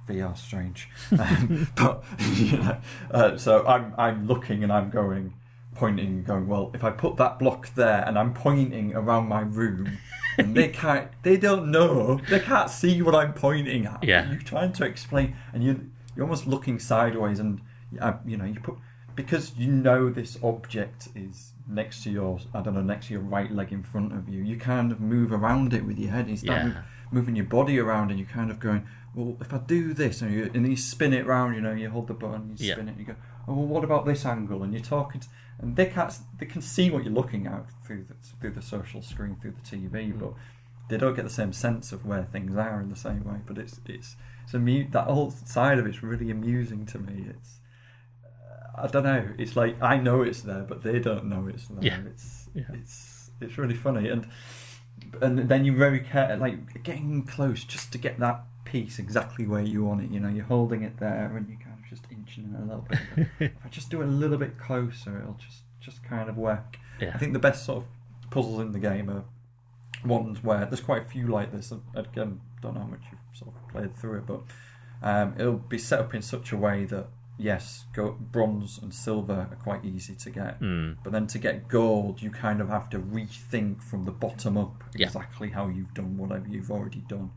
VR 0.08 0.36
strange, 0.36 0.88
um, 1.18 1.68
but 1.76 2.04
you 2.34 2.58
know, 2.58 2.78
uh, 3.10 3.36
so 3.36 3.66
I'm 3.66 3.94
I'm 3.96 4.26
looking 4.26 4.62
and 4.62 4.72
I'm 4.72 4.90
going, 4.90 5.34
pointing, 5.76 6.06
and 6.06 6.24
going, 6.26 6.46
well, 6.48 6.70
if 6.74 6.82
I 6.84 6.90
put 6.90 7.16
that 7.16 7.38
block 7.38 7.74
there 7.74 8.04
and 8.06 8.18
I'm 8.18 8.32
pointing 8.34 8.94
around 8.94 9.28
my 9.28 9.40
room. 9.40 9.98
and 10.38 10.54
they 10.54 10.68
can't, 10.68 11.08
they 11.22 11.36
don't 11.38 11.70
know, 11.70 12.20
they 12.28 12.40
can't 12.40 12.68
see 12.70 13.00
what 13.00 13.14
I'm 13.14 13.32
pointing 13.32 13.86
at. 13.86 14.04
Yeah. 14.04 14.30
You're 14.30 14.40
trying 14.40 14.72
to 14.74 14.84
explain, 14.84 15.34
and 15.54 15.64
you, 15.64 15.88
you're 16.14 16.24
almost 16.24 16.46
looking 16.46 16.78
sideways, 16.78 17.38
and 17.38 17.60
uh, 18.00 18.14
you 18.26 18.36
know, 18.36 18.44
you 18.44 18.60
put 18.60 18.76
because 19.14 19.54
you 19.56 19.68
know 19.72 20.10
this 20.10 20.36
object 20.42 21.08
is 21.14 21.52
next 21.66 22.02
to 22.02 22.10
your 22.10 22.38
I 22.52 22.60
don't 22.60 22.74
know 22.74 22.82
next 22.82 23.06
to 23.06 23.14
your 23.14 23.22
right 23.22 23.50
leg 23.50 23.72
in 23.72 23.82
front 23.82 24.12
of 24.12 24.28
you. 24.28 24.42
You 24.42 24.58
kind 24.58 24.92
of 24.92 25.00
move 25.00 25.32
around 25.32 25.72
it 25.72 25.86
with 25.86 25.98
your 25.98 26.10
head. 26.10 26.28
You 26.28 26.36
start 26.36 26.58
Yeah. 26.58 26.64
move- 26.66 26.76
moving 27.12 27.36
your 27.36 27.46
body 27.46 27.78
around, 27.78 28.10
and 28.10 28.18
you're 28.18 28.28
kind 28.28 28.50
of 28.50 28.60
going, 28.60 28.86
well, 29.14 29.38
if 29.40 29.54
I 29.54 29.58
do 29.58 29.94
this, 29.94 30.20
and 30.20 30.34
you 30.34 30.50
and 30.52 30.68
you 30.68 30.76
spin 30.76 31.14
it 31.14 31.24
round, 31.24 31.54
you 31.54 31.62
know, 31.62 31.72
you 31.72 31.88
hold 31.88 32.08
the 32.08 32.14
button, 32.14 32.54
you 32.58 32.66
Yeah. 32.66 32.74
spin 32.74 32.88
it, 32.88 32.92
and 32.92 33.00
you 33.00 33.06
go, 33.06 33.14
oh, 33.48 33.54
well, 33.54 33.66
what 33.66 33.84
about 33.84 34.04
this 34.06 34.24
angle? 34.24 34.62
And 34.62 34.72
you're 34.72 34.82
talking, 34.82 35.20
to, 35.20 35.28
and 35.58 35.76
they 35.76 35.86
can't 35.86 36.12
they 36.38 36.46
can 36.46 36.60
see 36.62 36.90
what 36.90 37.04
you're 37.04 37.12
looking 37.12 37.46
at 37.46 37.66
through 37.84 38.04
the, 38.08 38.14
through 38.40 38.50
the 38.52 38.62
social 38.62 39.02
screen 39.02 39.36
through 39.40 39.54
the 39.62 39.76
TV, 39.76 40.12
Mm. 40.12 40.18
but 40.20 40.32
they 40.88 40.96
don't 40.98 41.14
get 41.16 41.24
the 41.24 41.30
same 41.30 41.52
sense 41.52 41.90
of 41.92 42.04
where 42.06 42.24
things 42.24 42.56
are 42.56 42.80
in 42.80 42.88
the 42.90 42.96
same 42.96 43.24
way. 43.24 43.38
But 43.46 43.58
it's 43.58 43.80
it's 43.86 44.16
it's 44.44 44.54
amu- 44.54 44.90
that 44.90 45.06
whole 45.06 45.30
side 45.30 45.78
of 45.78 45.86
it's 45.86 46.02
really 46.02 46.30
amusing 46.30 46.86
to 46.86 46.98
me. 46.98 47.26
It's 47.30 47.58
I 48.78 48.86
don't 48.88 49.04
know. 49.04 49.28
It's 49.38 49.56
like 49.56 49.80
I 49.82 49.96
know 49.96 50.22
it's 50.22 50.42
there, 50.42 50.62
but 50.62 50.82
they 50.82 50.98
don't 50.98 51.26
know 51.26 51.48
it's 51.48 51.66
there. 51.68 51.82
Yeah. 51.82 52.00
It's 52.06 52.48
Yeah. 52.54 52.64
it's 52.74 53.30
it's 53.40 53.56
really 53.58 53.74
funny, 53.74 54.08
and 54.08 54.28
and 55.22 55.48
then 55.48 55.64
you're 55.64 55.76
very 55.76 56.00
care 56.00 56.36
like 56.36 56.82
getting 56.82 57.24
close 57.24 57.64
just 57.64 57.92
to 57.92 57.98
get 57.98 58.18
that 58.18 58.44
piece 58.64 58.98
exactly 58.98 59.46
where 59.46 59.62
you 59.62 59.84
want 59.84 60.02
it. 60.02 60.10
You 60.10 60.20
know, 60.20 60.28
you're 60.28 60.44
holding 60.44 60.82
it 60.82 60.98
there, 60.98 61.34
and 61.36 61.50
of 61.50 61.65
just 61.88 62.04
inching 62.10 62.54
it 62.54 62.60
a 62.60 62.64
little 62.64 62.86
bit. 62.88 63.28
if 63.40 63.52
I 63.64 63.68
just 63.68 63.90
do 63.90 64.00
it 64.02 64.04
a 64.04 64.08
little 64.08 64.38
bit 64.38 64.58
closer, 64.58 65.18
it'll 65.20 65.34
just 65.34 65.62
just 65.80 66.02
kind 66.04 66.28
of 66.28 66.36
work. 66.36 66.78
Yeah. 67.00 67.12
I 67.14 67.18
think 67.18 67.32
the 67.32 67.38
best 67.38 67.64
sort 67.64 67.84
of 67.84 68.30
puzzles 68.30 68.60
in 68.60 68.72
the 68.72 68.78
game 68.78 69.08
are 69.10 69.24
ones 70.04 70.42
where 70.42 70.64
there's 70.66 70.80
quite 70.80 71.02
a 71.02 71.08
few 71.08 71.26
like 71.28 71.52
this. 71.52 71.72
Again, 71.94 72.40
don't 72.62 72.74
know 72.74 72.80
how 72.80 72.86
much 72.86 73.02
you've 73.10 73.20
sort 73.38 73.54
of 73.54 73.68
played 73.68 73.96
through 73.96 74.18
it, 74.18 74.26
but 74.26 74.42
um, 75.02 75.34
it'll 75.38 75.54
be 75.58 75.78
set 75.78 76.00
up 76.00 76.14
in 76.14 76.22
such 76.22 76.52
a 76.52 76.56
way 76.56 76.84
that 76.86 77.06
yes, 77.38 77.84
go, 77.94 78.12
bronze 78.12 78.78
and 78.82 78.94
silver 78.94 79.46
are 79.50 79.58
quite 79.62 79.84
easy 79.84 80.14
to 80.14 80.30
get, 80.30 80.58
Mm. 80.58 80.96
but 81.04 81.12
then 81.12 81.26
to 81.28 81.38
get 81.38 81.68
gold, 81.68 82.22
you 82.22 82.30
kind 82.30 82.62
of 82.62 82.68
have 82.70 82.88
to 82.90 82.98
rethink 82.98 83.82
from 83.82 84.04
the 84.04 84.10
bottom 84.10 84.56
up 84.56 84.82
Yeah. 84.94 85.06
exactly 85.08 85.50
how 85.50 85.68
you've 85.68 85.92
done 85.92 86.16
whatever 86.16 86.48
you've 86.48 86.70
already 86.70 87.04
done, 87.08 87.30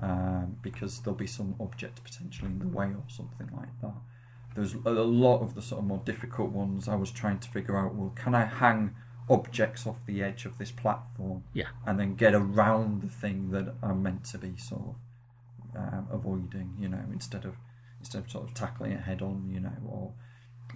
um, 0.00 0.56
because 0.62 1.00
there'll 1.00 1.16
be 1.16 1.26
some 1.26 1.54
object 1.60 2.02
potentially 2.04 2.50
in 2.50 2.58
the 2.58 2.68
way 2.68 2.86
or 2.86 3.04
something 3.08 3.48
like 3.56 3.80
that. 3.80 3.94
There's 4.54 4.74
a 4.74 4.90
lot 4.90 5.40
of 5.42 5.54
the 5.54 5.62
sort 5.62 5.80
of 5.80 5.86
more 5.86 6.02
difficult 6.04 6.50
ones. 6.50 6.88
I 6.88 6.94
was 6.96 7.10
trying 7.10 7.38
to 7.40 7.48
figure 7.48 7.76
out. 7.78 7.94
Well, 7.94 8.12
can 8.16 8.34
I 8.34 8.44
hang 8.44 8.94
objects 9.28 9.86
off 9.86 9.96
the 10.06 10.22
edge 10.22 10.46
of 10.46 10.56
this 10.56 10.70
platform 10.70 11.42
Yeah. 11.52 11.66
and 11.84 11.98
then 11.98 12.14
get 12.14 12.32
around 12.34 13.02
the 13.02 13.08
thing 13.08 13.50
that 13.50 13.74
I'm 13.82 14.02
meant 14.02 14.24
to 14.26 14.38
be 14.38 14.56
sort 14.56 14.82
of 14.82 14.96
um, 15.76 16.08
avoiding? 16.10 16.74
You 16.78 16.88
know, 16.88 17.02
instead 17.12 17.44
of 17.44 17.56
instead 18.00 18.24
of 18.24 18.30
sort 18.30 18.44
of 18.48 18.54
tackling 18.54 18.92
it 18.92 19.00
head 19.00 19.20
on. 19.20 19.50
You 19.52 19.60
know, 19.60 19.72
or 19.86 20.12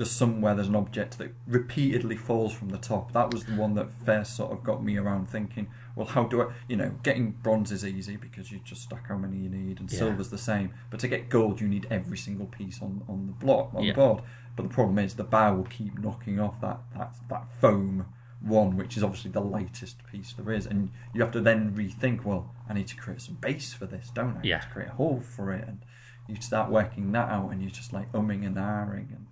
there's 0.01 0.11
somewhere 0.11 0.55
there's 0.55 0.69
an 0.69 0.75
object 0.77 1.19
that 1.19 1.31
repeatedly 1.47 2.17
falls 2.17 2.55
from 2.55 2.71
the 2.71 2.79
top. 2.79 3.13
That 3.13 3.31
was 3.35 3.45
the 3.45 3.53
one 3.53 3.75
that 3.75 3.91
first 4.07 4.35
sort 4.35 4.51
of 4.51 4.65
got 4.65 4.83
me 4.83 4.97
around 4.97 5.29
thinking, 5.29 5.67
well, 5.95 6.07
how 6.07 6.23
do 6.25 6.41
I, 6.41 6.47
you 6.69 6.77
know, 6.79 6.91
getting 7.03 7.33
bronze 7.43 7.71
is 7.71 7.85
easy 7.85 8.17
because 8.17 8.51
you 8.51 8.61
just 8.65 8.81
stack 8.81 9.09
how 9.09 9.19
many 9.19 9.37
you 9.37 9.51
need, 9.51 9.79
and 9.79 9.93
Yeah. 9.93 9.99
silver's 9.99 10.31
the 10.31 10.39
same. 10.39 10.73
But 10.89 11.01
to 11.01 11.09
get 11.09 11.29
gold, 11.29 11.61
you 11.61 11.69
need 11.69 11.87
every 11.91 12.17
single 12.17 12.47
piece 12.47 12.81
on, 12.81 13.03
on 13.11 13.27
the 13.27 13.35
block 13.45 13.75
on 13.75 13.83
Yeah. 13.83 13.93
the 13.93 13.97
board. 13.97 14.23
But 14.57 14.63
the 14.63 14.71
problem 14.71 14.99
is 14.99 15.17
the 15.17 15.23
bar 15.25 15.55
will 15.55 15.65
keep 15.65 15.99
knocking 15.99 16.41
off 16.41 16.59
that, 16.63 16.81
that 16.97 17.15
that 17.29 17.51
foam 17.61 18.07
one, 18.41 18.79
which 18.79 18.97
is 18.97 19.05
obviously 19.05 19.33
the 19.33 19.43
lightest 19.43 19.99
piece 20.11 20.33
there 20.33 20.51
is, 20.51 20.65
and 20.65 20.91
you 21.13 21.21
have 21.21 21.31
to 21.33 21.43
then 21.43 21.75
rethink. 21.77 22.25
Well, 22.25 22.55
I 22.71 22.73
need 22.73 22.87
to 22.89 22.97
create 22.97 23.21
some 23.21 23.35
base 23.35 23.75
for 23.75 23.85
this, 23.85 24.09
don't 24.15 24.37
I? 24.37 24.39
I 24.39 24.43
need 24.45 24.49
Yeah. 24.49 24.59
to 24.61 24.69
create 24.71 24.89
a 24.89 24.93
hole 24.93 25.21
for 25.21 25.53
it, 25.53 25.69
and 25.69 25.81
you 26.27 26.37
start 26.41 26.71
working 26.71 27.13
that 27.13 27.29
out, 27.29 27.51
and 27.51 27.61
you're 27.61 27.71
just 27.71 27.93
like 27.93 28.11
umming 28.13 28.47
and 28.47 28.57
ahhing 28.57 29.11
and 29.15 29.27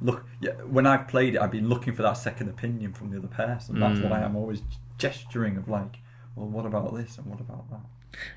look 0.00 0.24
yeah, 0.40 0.52
when 0.64 0.86
I've 0.86 1.08
played 1.08 1.34
it 1.34 1.40
I've 1.40 1.50
been 1.50 1.68
looking 1.68 1.94
for 1.94 2.02
that 2.02 2.12
second 2.14 2.48
opinion 2.48 2.92
from 2.92 3.10
the 3.10 3.18
other 3.18 3.28
person 3.28 3.80
that's 3.80 3.98
Mm. 3.98 4.08
why 4.08 4.22
I'm 4.22 4.36
always 4.36 4.62
gesturing 4.98 5.56
of 5.56 5.68
like 5.68 5.98
well 6.36 6.46
what 6.46 6.66
about 6.66 6.94
this 6.94 7.18
and 7.18 7.26
what 7.26 7.40
about 7.40 7.68
that 7.70 7.80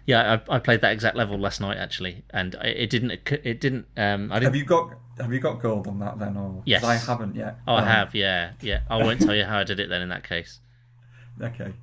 Yeah, 0.05 0.39
I, 0.49 0.55
I 0.55 0.59
played 0.59 0.81
that 0.81 0.91
exact 0.91 1.15
level 1.15 1.37
last 1.37 1.61
night 1.61 1.77
actually, 1.77 2.23
and 2.31 2.55
it, 2.55 2.77
it 2.83 2.89
didn't. 2.89 3.11
It 3.11 3.59
didn't. 3.61 3.85
Um, 3.97 4.31
I 4.31 4.35
didn't. 4.39 4.53
have 4.53 4.55
you 4.55 4.65
got 4.65 4.93
have 5.19 5.31
you 5.33 5.39
got 5.39 5.61
gold 5.61 5.87
on 5.87 5.99
that 5.99 6.19
then 6.19 6.35
or 6.37 6.61
Yes. 6.65 6.83
I 6.83 6.95
haven't 6.95 7.35
yet 7.35 7.57
Oh, 7.67 7.75
I 7.75 7.81
Um, 7.81 7.87
have. 7.87 8.13
Yeah, 8.15 8.51
yeah. 8.61 8.81
I 8.89 8.97
won't 8.97 9.21
tell 9.21 9.33
you 9.35 9.45
how 9.45 9.59
I 9.59 9.63
did 9.63 9.79
it 9.79 9.87
then. 9.89 10.01
In 10.01 10.09
that 10.09 10.23
case, 10.27 10.59
okay 11.41 11.73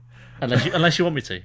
unless 0.40 0.64
you 0.66 0.72
unless 0.74 0.98
you 0.98 1.04
want 1.04 1.16
me 1.16 1.22
to. 1.22 1.40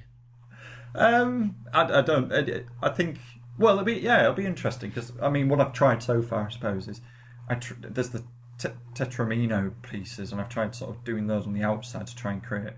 um 0.94 1.56
I, 1.72 1.82
I 1.98 2.02
don't 2.02 2.32
I, 2.32 2.64
I 2.82 2.88
think 2.90 3.18
well 3.58 3.74
it'll 3.74 3.84
be 3.84 3.94
yeah 3.94 4.20
it'll 4.20 4.34
be 4.34 4.46
interesting 4.46 4.90
because 4.90 5.12
I 5.22 5.28
mean 5.30 5.48
what 5.48 5.60
I've 5.60 5.72
tried 5.72 6.02
so 6.02 6.22
far 6.22 6.46
I 6.46 6.50
suppose 6.50 6.88
is 6.88 7.00
I 7.48 7.54
tr- 7.56 7.74
there's 7.80 8.10
the 8.10 8.24
te- 8.58 8.68
tetromino 8.94 9.72
pieces 9.82 10.32
and 10.32 10.40
I've 10.40 10.48
tried 10.48 10.74
sort 10.74 10.90
of 10.96 11.04
doing 11.04 11.26
those 11.26 11.46
on 11.46 11.52
the 11.52 11.62
outside 11.62 12.06
to 12.06 12.16
try 12.16 12.32
and 12.32 12.42
create 12.42 12.74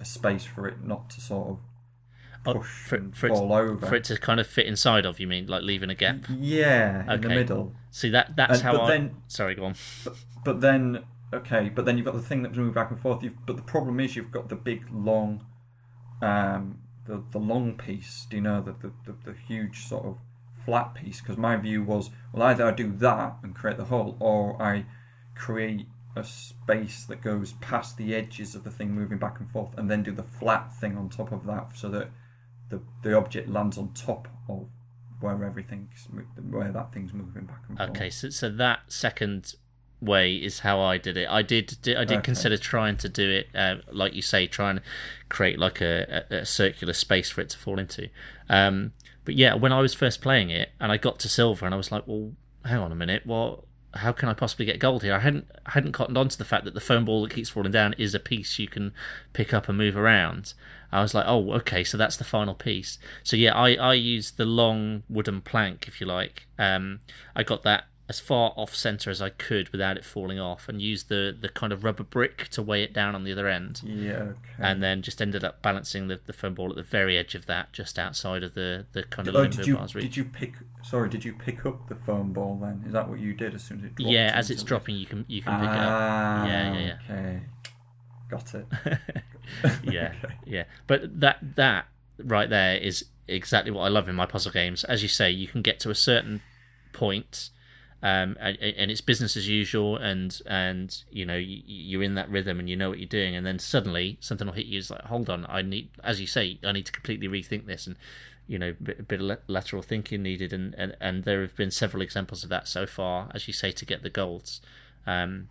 a 0.00 0.04
space 0.04 0.44
for 0.44 0.66
it 0.68 0.82
not 0.84 1.10
to 1.10 1.20
sort 1.20 1.48
of 1.48 1.58
Oh, 2.46 2.54
push 2.54 2.66
for, 2.68 2.96
and 2.96 3.16
for, 3.16 3.28
fall 3.30 3.56
it, 3.56 3.60
over 3.62 3.86
for 3.86 3.94
it 3.94 4.04
to 4.04 4.18
kind 4.18 4.38
of 4.38 4.46
fit 4.46 4.66
inside 4.66 5.06
of 5.06 5.18
you 5.18 5.26
mean 5.26 5.46
like 5.46 5.62
leaving 5.62 5.88
a 5.88 5.94
gap. 5.94 6.26
Yeah, 6.28 7.10
in 7.14 7.20
the 7.22 7.28
middle. 7.30 7.72
See 7.90 8.10
that 8.10 8.36
that's 8.36 8.54
And- 8.54 8.62
how 8.62 8.72
but 8.72 8.80
I. 8.82 8.88
then- 8.90 9.16
Sorry, 9.28 9.54
go 9.54 9.64
on. 9.64 9.74
But 10.44 10.60
then, 10.60 11.04
okay, 11.32 11.70
but 11.74 11.86
then 11.86 11.96
you've 11.96 12.04
got 12.04 12.12
the 12.14 12.20
thing 12.20 12.42
that's 12.42 12.54
moving 12.54 12.74
back 12.74 12.90
and 12.90 13.00
forth. 13.00 13.22
You've, 13.22 13.46
but 13.46 13.56
the 13.56 13.62
problem 13.62 13.98
is 13.98 14.14
you've 14.14 14.30
got 14.30 14.50
the 14.50 14.56
big 14.56 14.84
long, 14.92 15.46
um, 16.20 16.80
the 17.06 17.22
the 17.30 17.38
long 17.38 17.78
piece. 17.78 18.26
Do 18.28 18.36
you 18.36 18.42
know 18.42 18.60
the 18.60 18.72
the, 18.72 18.92
the, 19.06 19.32
the 19.32 19.38
huge 19.48 19.86
sort 19.86 20.04
of 20.04 20.18
flat 20.64 20.94
piece? 20.94 21.20
Because 21.20 21.36
my 21.36 21.56
view 21.56 21.82
was, 21.82 22.10
well, 22.32 22.42
either 22.44 22.66
I 22.66 22.72
do 22.72 22.92
that 22.92 23.36
and 23.42 23.54
create 23.54 23.76
the 23.76 23.84
hole, 23.84 24.16
or 24.20 24.60
I 24.62 24.86
create 25.34 25.86
a 26.16 26.24
space 26.24 27.04
that 27.04 27.22
goes 27.22 27.54
past 27.54 27.96
the 27.96 28.14
edges 28.14 28.54
of 28.54 28.64
the 28.64 28.70
thing 28.70 28.92
moving 28.92 29.18
back 29.18 29.40
and 29.40 29.50
forth, 29.50 29.76
and 29.76 29.90
then 29.90 30.02
do 30.02 30.12
the 30.12 30.22
flat 30.22 30.72
thing 30.72 30.96
on 30.96 31.08
top 31.08 31.32
of 31.32 31.44
that, 31.46 31.76
so 31.76 31.88
that 31.88 32.10
the 32.70 32.80
the 33.02 33.16
object 33.16 33.48
lands 33.48 33.76
on 33.76 33.92
top 33.92 34.28
of 34.48 34.68
where 35.20 35.44
everything's 35.44 36.08
where 36.50 36.72
that 36.72 36.92
thing's 36.92 37.12
moving 37.12 37.44
back 37.44 37.62
and 37.68 37.78
forth. 37.78 37.90
Okay, 37.90 38.10
so 38.10 38.30
so 38.30 38.48
that 38.48 38.80
second 38.88 39.54
way 40.00 40.34
is 40.34 40.60
how 40.60 40.80
I 40.80 40.98
did 40.98 41.16
it. 41.16 41.28
I 41.30 41.42
did, 41.42 41.78
did 41.82 41.96
I 41.96 42.04
did 42.04 42.18
Okay. 42.18 42.22
consider 42.22 42.56
trying 42.58 42.96
to 42.98 43.08
do 43.08 43.30
it, 43.30 43.48
uh, 43.54 43.76
like 43.90 44.14
you 44.14 44.22
say, 44.22 44.46
try 44.46 44.70
and 44.70 44.80
create 45.28 45.58
like 45.58 45.80
a, 45.80 46.24
a, 46.30 46.36
a 46.38 46.46
circular 46.46 46.92
space 46.92 47.30
for 47.30 47.40
it 47.40 47.48
to 47.50 47.58
fall 47.58 47.78
into. 47.78 48.08
Um, 48.48 48.92
but 49.24 49.34
yeah, 49.34 49.54
when 49.54 49.72
I 49.72 49.80
was 49.80 49.94
first 49.94 50.20
playing 50.20 50.50
it 50.50 50.70
and 50.80 50.92
I 50.92 50.96
got 50.96 51.18
to 51.20 51.28
silver, 51.28 51.64
and 51.64 51.74
I 51.74 51.78
was 51.78 51.90
like, 51.90 52.04
well, 52.06 52.32
hang 52.64 52.78
on 52.78 52.92
a 52.92 52.96
minute, 52.96 53.26
what? 53.26 53.64
How 53.94 54.10
can 54.10 54.28
I 54.28 54.34
possibly 54.34 54.66
get 54.66 54.80
gold 54.80 55.04
here? 55.04 55.14
I 55.14 55.20
hadn't 55.20 55.48
I 55.64 55.70
hadn't 55.70 55.92
cottoned 55.92 56.18
on 56.18 56.28
to 56.28 56.36
the 56.36 56.44
fact 56.44 56.64
that 56.64 56.74
the 56.74 56.80
foam 56.80 57.04
ball 57.04 57.22
that 57.22 57.32
keeps 57.32 57.48
falling 57.48 57.70
down 57.70 57.94
is 57.94 58.12
a 58.12 58.18
piece 58.18 58.58
you 58.58 58.66
can 58.66 58.92
pick 59.32 59.54
up 59.54 59.68
and 59.68 59.78
move 59.78 59.96
around. 59.96 60.54
I 60.90 61.00
was 61.00 61.14
like, 61.14 61.26
oh, 61.28 61.52
okay, 61.54 61.84
so 61.84 61.96
that's 61.96 62.16
the 62.16 62.24
final 62.24 62.54
piece. 62.54 62.98
So 63.22 63.36
yeah, 63.36 63.54
I 63.54 63.74
I 63.74 63.94
used 63.94 64.36
the 64.36 64.44
long 64.44 65.04
wooden 65.08 65.42
plank, 65.42 65.86
if 65.86 66.00
you 66.00 66.08
like. 66.08 66.46
Um, 66.58 67.00
I 67.36 67.44
got 67.44 67.62
that 67.62 67.84
as 68.08 68.20
far 68.20 68.52
off 68.56 68.74
center 68.74 69.08
as 69.10 69.22
I 69.22 69.30
could 69.30 69.70
without 69.70 69.96
it 69.96 70.04
falling 70.04 70.38
off, 70.38 70.68
and 70.68 70.82
used 70.82 71.08
the 71.08 71.34
the 71.38 71.48
kind 71.48 71.72
of 71.72 71.84
rubber 71.84 72.02
brick 72.04 72.48
to 72.50 72.62
weigh 72.62 72.82
it 72.82 72.92
down 72.92 73.14
on 73.14 73.24
the 73.24 73.32
other 73.32 73.48
end, 73.48 73.80
Yeah. 73.84 74.12
Okay. 74.12 74.34
and 74.58 74.82
then 74.82 75.00
just 75.02 75.22
ended 75.22 75.42
up 75.42 75.62
balancing 75.62 76.08
the, 76.08 76.20
the 76.26 76.32
foam 76.34 76.54
ball 76.54 76.68
at 76.70 76.76
the 76.76 76.82
very 76.82 77.16
edge 77.16 77.34
of 77.34 77.46
that, 77.46 77.72
just 77.72 77.98
outside 77.98 78.42
of 78.42 78.54
the 78.54 78.86
the 78.92 79.04
kind 79.04 79.26
of 79.28 79.34
oh, 79.36 79.46
did 79.46 79.66
you 79.66 79.76
bars 79.76 79.92
did 79.92 80.16
you 80.16 80.24
pick? 80.24 80.54
Sorry, 80.82 81.08
did 81.08 81.24
you 81.24 81.32
pick 81.32 81.64
up 81.64 81.88
the 81.88 81.94
foam 81.94 82.32
ball 82.34 82.58
then? 82.60 82.82
Is 82.86 82.92
that 82.92 83.08
what 83.08 83.18
you 83.20 83.32
did 83.32 83.54
as 83.54 83.64
soon 83.64 83.78
as 83.78 83.84
it 83.84 83.94
dropped? 83.94 84.10
yeah, 84.12 84.30
as 84.34 84.50
it's 84.50 84.62
dropping, 84.62 84.96
you 84.96 85.06
can 85.06 85.24
you 85.28 85.40
can 85.40 85.54
pick 85.60 85.68
it 85.70 85.74
up. 85.74 85.80
Ah, 85.80 86.46
Yeah, 86.46 86.72
yeah, 86.74 86.80
yeah. 87.08 87.14
Okay, 87.14 87.40
got 88.28 88.54
it. 88.54 88.66
yeah, 89.84 90.12
Okay. 90.24 90.34
yeah. 90.46 90.64
But 90.86 91.20
that 91.20 91.38
that 91.56 91.86
right 92.18 92.48
there 92.50 92.76
is 92.76 93.06
exactly 93.28 93.70
what 93.70 93.82
I 93.82 93.88
love 93.88 94.08
in 94.10 94.14
my 94.14 94.26
puzzle 94.26 94.52
games. 94.52 94.84
As 94.84 95.02
you 95.02 95.08
say, 95.08 95.30
you 95.30 95.48
can 95.48 95.62
get 95.62 95.80
to 95.80 95.90
a 95.90 95.94
certain 95.94 96.42
point, 96.92 97.50
um, 98.04 98.36
and, 98.38 98.58
and 98.58 98.90
it's 98.90 99.00
business 99.00 99.34
as 99.34 99.48
usual, 99.48 99.96
and 99.96 100.38
and 100.44 101.02
you 101.10 101.24
know 101.24 101.36
you, 101.36 101.62
you're 101.64 102.02
in 102.02 102.14
that 102.16 102.28
rhythm 102.28 102.60
and 102.60 102.68
you 102.68 102.76
know 102.76 102.90
what 102.90 102.98
you're 102.98 103.08
doing, 103.08 103.34
and 103.34 103.46
then 103.46 103.58
suddenly 103.58 104.18
something 104.20 104.46
will 104.46 104.52
hit 104.52 104.66
you. 104.66 104.78
It's 104.78 104.90
like, 104.90 105.00
hold 105.04 105.30
on, 105.30 105.46
I 105.48 105.62
need, 105.62 105.88
as 106.04 106.20
you 106.20 106.26
say, 106.26 106.58
I 106.62 106.72
need 106.72 106.84
to 106.84 106.92
completely 106.92 107.28
rethink 107.28 107.64
this, 107.64 107.86
and 107.86 107.96
you 108.46 108.58
know, 108.58 108.74
a 108.98 109.02
bit, 109.02 109.22
of 109.22 109.38
lateral 109.48 109.80
thinking 109.80 110.22
needed, 110.22 110.52
and, 110.52 110.74
and 110.76 110.94
and 111.00 111.24
there 111.24 111.40
have 111.40 111.56
been 111.56 111.70
several 111.70 112.02
examples 112.02 112.44
of 112.44 112.50
that 112.50 112.68
so 112.68 112.84
far, 112.84 113.30
as 113.34 113.48
you 113.48 113.54
say, 113.54 113.72
to 113.72 113.86
get 113.86 114.02
the 114.02 114.10
golds. 114.10 114.60
Um, 115.06 115.48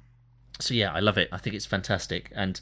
so 0.60 0.76
yeah, 0.76 0.93
I 0.93 0.99
love 0.99 1.18
it. 1.18 1.30
I 1.32 1.39
think 1.39 1.56
it's 1.56 1.66
fantastic, 1.66 2.32
and 2.36 2.62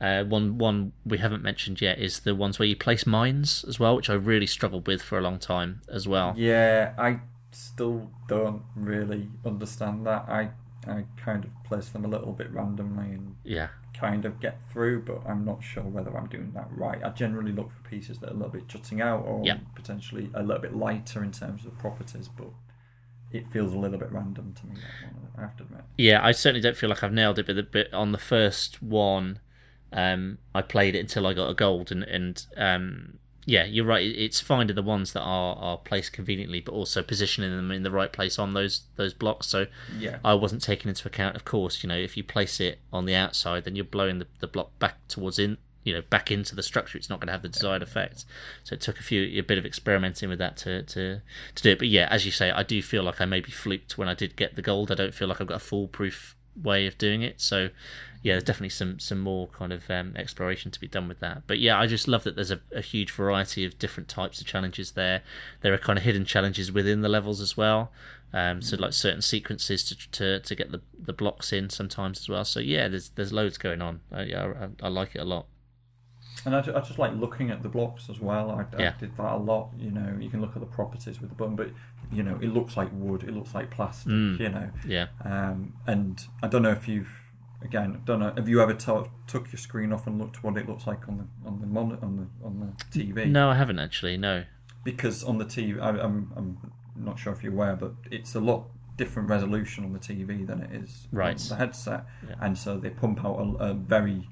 uh, 0.00 0.22
one 0.22 0.58
one 0.58 0.92
we 1.04 1.18
haven't 1.18 1.42
mentioned 1.42 1.80
yet 1.80 1.98
is 1.98 2.20
the 2.20 2.36
ones 2.36 2.60
where 2.60 2.68
you 2.68 2.76
place 2.76 3.04
mines 3.04 3.64
as 3.66 3.80
well, 3.80 3.96
which 3.96 4.08
I 4.08 4.14
really 4.14 4.46
struggled 4.46 4.86
with 4.86 5.02
for 5.02 5.18
a 5.18 5.22
long 5.22 5.40
time 5.40 5.80
as 5.88 6.06
well. 6.06 6.34
Yeah, 6.36 6.94
I 6.96 7.18
still 7.52 8.10
don't 8.28 8.62
really 8.76 9.28
understand 9.44 10.06
that. 10.06 10.28
I 10.28 10.50
I 10.86 11.04
kind 11.16 11.44
of 11.44 11.50
place 11.64 11.88
them 11.90 12.04
a 12.04 12.08
little 12.08 12.32
bit 12.32 12.50
randomly 12.52 13.12
and 13.12 13.36
Yeah, 13.44 13.68
kind 13.98 14.24
of 14.24 14.40
get 14.40 14.58
through, 14.70 15.02
but 15.02 15.26
I'm 15.26 15.44
not 15.44 15.62
sure 15.62 15.82
whether 15.82 16.16
I'm 16.16 16.28
doing 16.28 16.52
that 16.54 16.68
right. 16.70 17.02
I 17.04 17.10
generally 17.10 17.52
look 17.52 17.70
for 17.70 17.88
pieces 17.88 18.18
that 18.20 18.28
are 18.30 18.32
a 18.32 18.36
little 18.36 18.52
bit 18.52 18.68
jutting 18.68 19.00
out 19.00 19.24
or 19.26 19.44
Yeah. 19.44 19.58
potentially 19.74 20.30
a 20.34 20.42
little 20.42 20.62
bit 20.62 20.74
lighter 20.76 21.22
in 21.24 21.32
terms 21.32 21.66
of 21.66 21.76
properties, 21.78 22.28
but 22.28 22.48
it 23.30 23.46
feels 23.48 23.74
a 23.74 23.78
little 23.78 23.98
bit 23.98 24.10
random 24.12 24.54
to 24.54 24.66
me. 24.66 24.76
That 25.02 25.12
one, 25.12 25.28
I 25.36 25.40
have 25.42 25.56
to 25.58 25.64
admit. 25.64 25.82
yeah. 25.98 26.24
I 26.24 26.32
certainly 26.32 26.62
don't 26.62 26.76
feel 26.76 26.88
like 26.88 27.02
I've 27.02 27.12
nailed 27.12 27.38
it, 27.38 27.46
but 27.46 27.56
the 27.56 27.62
bit 27.64 27.92
on 27.92 28.12
the 28.12 28.18
first 28.18 28.80
one, 28.82 29.40
um, 29.92 30.38
I 30.54 30.62
played 30.62 30.94
it 30.94 31.00
until 31.00 31.26
I 31.26 31.34
got 31.34 31.50
a 31.50 31.54
gold, 31.54 31.90
and 31.92 32.04
and 32.04 32.46
um, 32.56 33.18
yeah, 33.48 33.64
you're 33.64 33.86
right. 33.86 34.06
It's 34.06 34.42
finding 34.42 34.76
the 34.76 34.82
ones 34.82 35.14
that 35.14 35.22
are 35.22 35.56
are 35.56 35.78
placed 35.78 36.12
conveniently, 36.12 36.60
but 36.60 36.72
also 36.72 37.02
positioning 37.02 37.50
them 37.50 37.70
in 37.70 37.82
the 37.82 37.90
right 37.90 38.12
place 38.12 38.38
on 38.38 38.52
those 38.52 38.82
those 38.96 39.14
blocks. 39.14 39.46
So 39.46 39.68
Yeah. 39.98 40.18
I 40.22 40.34
wasn't 40.34 40.60
taking 40.62 40.90
into 40.90 41.08
account, 41.08 41.34
of 41.34 41.46
course, 41.46 41.82
you 41.82 41.88
know, 41.88 41.96
if 41.96 42.14
you 42.14 42.22
place 42.22 42.60
it 42.60 42.78
on 42.92 43.06
the 43.06 43.14
outside, 43.14 43.64
then 43.64 43.74
you're 43.74 43.86
blowing 43.86 44.18
the, 44.18 44.26
the 44.40 44.46
block 44.46 44.78
back 44.78 44.96
towards 45.08 45.38
in, 45.38 45.56
you 45.82 45.94
know, 45.94 46.02
back 46.02 46.30
into 46.30 46.54
the 46.54 46.62
structure. 46.62 46.98
It's 46.98 47.08
not 47.08 47.20
going 47.20 47.28
to 47.28 47.32
have 47.32 47.40
the 47.40 47.48
desired 47.48 47.82
effect. 47.82 48.26
So 48.64 48.74
it 48.74 48.82
took 48.82 49.00
a 49.00 49.02
few, 49.02 49.22
a 49.40 49.40
bit 49.40 49.56
of 49.56 49.64
experimenting 49.64 50.28
with 50.28 50.38
that 50.40 50.58
to, 50.58 50.82
to, 50.82 51.22
to 51.54 51.62
do 51.62 51.70
it. 51.70 51.78
But 51.78 51.88
yeah, 51.88 52.06
as 52.10 52.26
you 52.26 52.32
say, 52.32 52.50
I 52.50 52.62
do 52.62 52.82
feel 52.82 53.02
like 53.02 53.18
I 53.18 53.24
maybe 53.24 53.50
fluked 53.50 53.96
when 53.96 54.08
I 54.10 54.14
did 54.14 54.36
get 54.36 54.56
the 54.56 54.62
gold. 54.62 54.92
I 54.92 54.94
don't 54.94 55.14
feel 55.14 55.26
like 55.26 55.40
I've 55.40 55.46
got 55.46 55.56
a 55.56 55.60
foolproof 55.70 56.36
way 56.62 56.86
of 56.86 56.98
doing 56.98 57.22
it. 57.22 57.40
So 57.40 57.70
yeah, 58.22 58.34
there's 58.34 58.44
definitely 58.44 58.70
some, 58.70 58.98
some 58.98 59.20
more 59.20 59.46
kind 59.48 59.72
of 59.72 59.88
um, 59.90 60.14
exploration 60.16 60.70
to 60.72 60.80
be 60.80 60.88
done 60.88 61.08
with 61.08 61.20
that. 61.20 61.42
But 61.46 61.58
yeah, 61.60 61.78
I 61.78 61.86
just 61.86 62.08
love 62.08 62.24
that 62.24 62.34
there's 62.34 62.50
a, 62.50 62.60
a 62.74 62.80
huge 62.80 63.10
variety 63.12 63.64
of 63.64 63.78
different 63.78 64.08
types 64.08 64.40
of 64.40 64.46
challenges 64.46 64.92
there. 64.92 65.22
There 65.60 65.72
are 65.72 65.78
kind 65.78 65.98
of 65.98 66.04
hidden 66.04 66.24
challenges 66.24 66.72
within 66.72 67.00
the 67.02 67.08
levels 67.08 67.40
as 67.40 67.56
well. 67.56 67.92
Um, 68.32 68.60
so 68.60 68.76
like 68.76 68.92
certain 68.92 69.22
sequences 69.22 69.82
to 69.84 70.10
to 70.10 70.40
to 70.40 70.54
get 70.54 70.70
the 70.70 70.82
the 70.98 71.14
blocks 71.14 71.50
in 71.50 71.70
sometimes 71.70 72.18
as 72.18 72.28
well. 72.28 72.44
So 72.44 72.60
yeah, 72.60 72.86
there's 72.88 73.08
there's 73.10 73.32
loads 73.32 73.56
going 73.56 73.80
on. 73.80 74.00
Yeah, 74.12 74.68
I, 74.82 74.86
I 74.86 74.88
like 74.88 75.14
it 75.14 75.20
a 75.20 75.24
lot. 75.24 75.46
And 76.44 76.54
I, 76.54 76.58
I 76.60 76.80
just 76.80 76.98
like 76.98 77.14
looking 77.14 77.50
at 77.50 77.62
the 77.62 77.68
blocks 77.70 78.10
as 78.10 78.20
well. 78.20 78.50
I, 78.50 78.76
I 78.76 78.80
Yeah. 78.82 78.92
did 79.00 79.16
that 79.16 79.32
a 79.32 79.36
lot. 79.38 79.70
You 79.78 79.90
know, 79.90 80.14
you 80.20 80.28
can 80.28 80.40
look 80.42 80.54
at 80.56 80.60
the 80.60 80.66
properties 80.66 81.20
with 81.20 81.30
the 81.30 81.36
button, 81.36 81.56
but 81.56 81.70
you 82.12 82.22
know, 82.22 82.36
it 82.42 82.48
looks 82.52 82.76
like 82.76 82.90
wood. 82.92 83.22
It 83.24 83.32
looks 83.32 83.54
like 83.54 83.70
plastic. 83.70 84.12
Mm. 84.12 84.38
You 84.40 84.48
know, 84.50 84.70
Yeah. 84.86 85.06
um, 85.24 85.72
and 85.86 86.20
I 86.42 86.48
don't 86.48 86.62
know 86.62 86.70
if 86.72 86.86
you've 86.86 87.10
again, 87.62 88.00
don't 88.04 88.20
know. 88.20 88.32
Have 88.36 88.48
you 88.48 88.60
ever 88.60 88.74
to- 88.74 89.08
took 89.26 89.50
your 89.52 89.58
screen 89.58 89.92
off 89.92 90.06
and 90.06 90.18
looked 90.18 90.42
what 90.42 90.56
it 90.56 90.68
looks 90.68 90.86
like 90.86 91.08
on 91.08 91.18
the 91.18 91.48
on 91.48 91.60
the 91.60 91.66
mon- 91.66 91.98
on 92.02 92.16
the 92.16 92.46
on 92.46 92.60
the 92.60 92.98
TV? 92.98 93.26
No, 93.30 93.50
I 93.50 93.54
haven't 93.54 93.78
actually. 93.78 94.16
No. 94.16 94.44
because 94.84 95.22
on 95.24 95.38
the 95.38 95.44
TV, 95.44 95.80
I, 95.80 95.90
I'm 95.90 96.32
I'm 96.36 96.72
not 96.96 97.18
sure 97.18 97.32
if 97.32 97.42
you're 97.42 97.52
aware, 97.52 97.76
but 97.76 97.92
it's 98.10 98.34
a 98.34 98.40
lot 98.40 98.64
different 98.96 99.28
resolution 99.28 99.84
on 99.84 99.92
the 99.92 99.98
TV 99.98 100.44
than 100.46 100.60
it 100.60 100.72
is 100.72 101.06
Right. 101.12 101.40
on 101.40 101.48
the 101.48 101.56
headset, 101.56 102.04
Yeah. 102.28 102.34
and 102.40 102.56
so 102.58 102.78
they 102.78 102.90
pump 102.90 103.24
out 103.24 103.38
a, 103.38 103.64
a 103.70 103.74
very. 103.74 104.28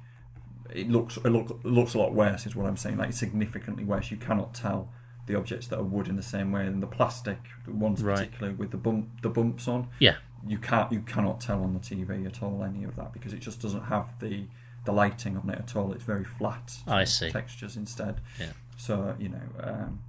It 0.74 0.88
looks 0.90 1.16
it, 1.18 1.28
look, 1.30 1.50
it 1.50 1.64
looks 1.64 1.94
a 1.94 1.98
lot 1.98 2.12
worse, 2.14 2.46
is 2.46 2.56
what 2.56 2.66
I'm 2.66 2.76
saying. 2.76 2.96
Like 2.96 3.12
significantly 3.12 3.84
worse. 3.84 4.10
You 4.10 4.16
cannot 4.16 4.54
tell 4.54 4.92
the 5.26 5.36
objects 5.36 5.66
that 5.68 5.78
are 5.78 5.82
wood 5.84 6.08
in 6.08 6.16
the 6.16 6.22
same 6.22 6.50
way, 6.52 6.66
and 6.66 6.82
the 6.82 6.86
plastic 6.86 7.38
the 7.64 7.72
ones 7.72 8.02
Right. 8.02 8.16
particularly 8.18 8.54
with 8.56 8.70
the 8.70 8.76
bump 8.76 9.20
the 9.22 9.28
bumps 9.28 9.68
on. 9.68 9.88
Yeah. 10.00 10.16
You 10.46 10.58
can't 10.58 10.90
you 10.92 11.00
cannot 11.00 11.40
tell 11.40 11.62
on 11.62 11.74
the 11.74 11.80
TV 11.80 12.24
at 12.26 12.42
all 12.42 12.62
any 12.62 12.84
of 12.84 12.96
that 12.96 13.12
because 13.12 13.32
it 13.32 13.40
just 13.40 13.60
doesn't 13.60 13.84
have 13.84 14.06
the 14.20 14.44
the 14.84 14.92
lighting 14.92 15.36
on 15.36 15.50
it 15.50 15.58
at 15.58 15.74
all. 15.76 15.92
It's 15.92 16.04
very 16.04 16.24
flat. 16.24 16.78
I 16.86 17.04
see. 17.04 17.30
Textures 17.30 17.76
instead. 17.76 18.20
Yeah. 18.38 18.52
So 18.76 19.16
you 19.18 19.28
know, 19.30 19.42
um, 19.60 20.00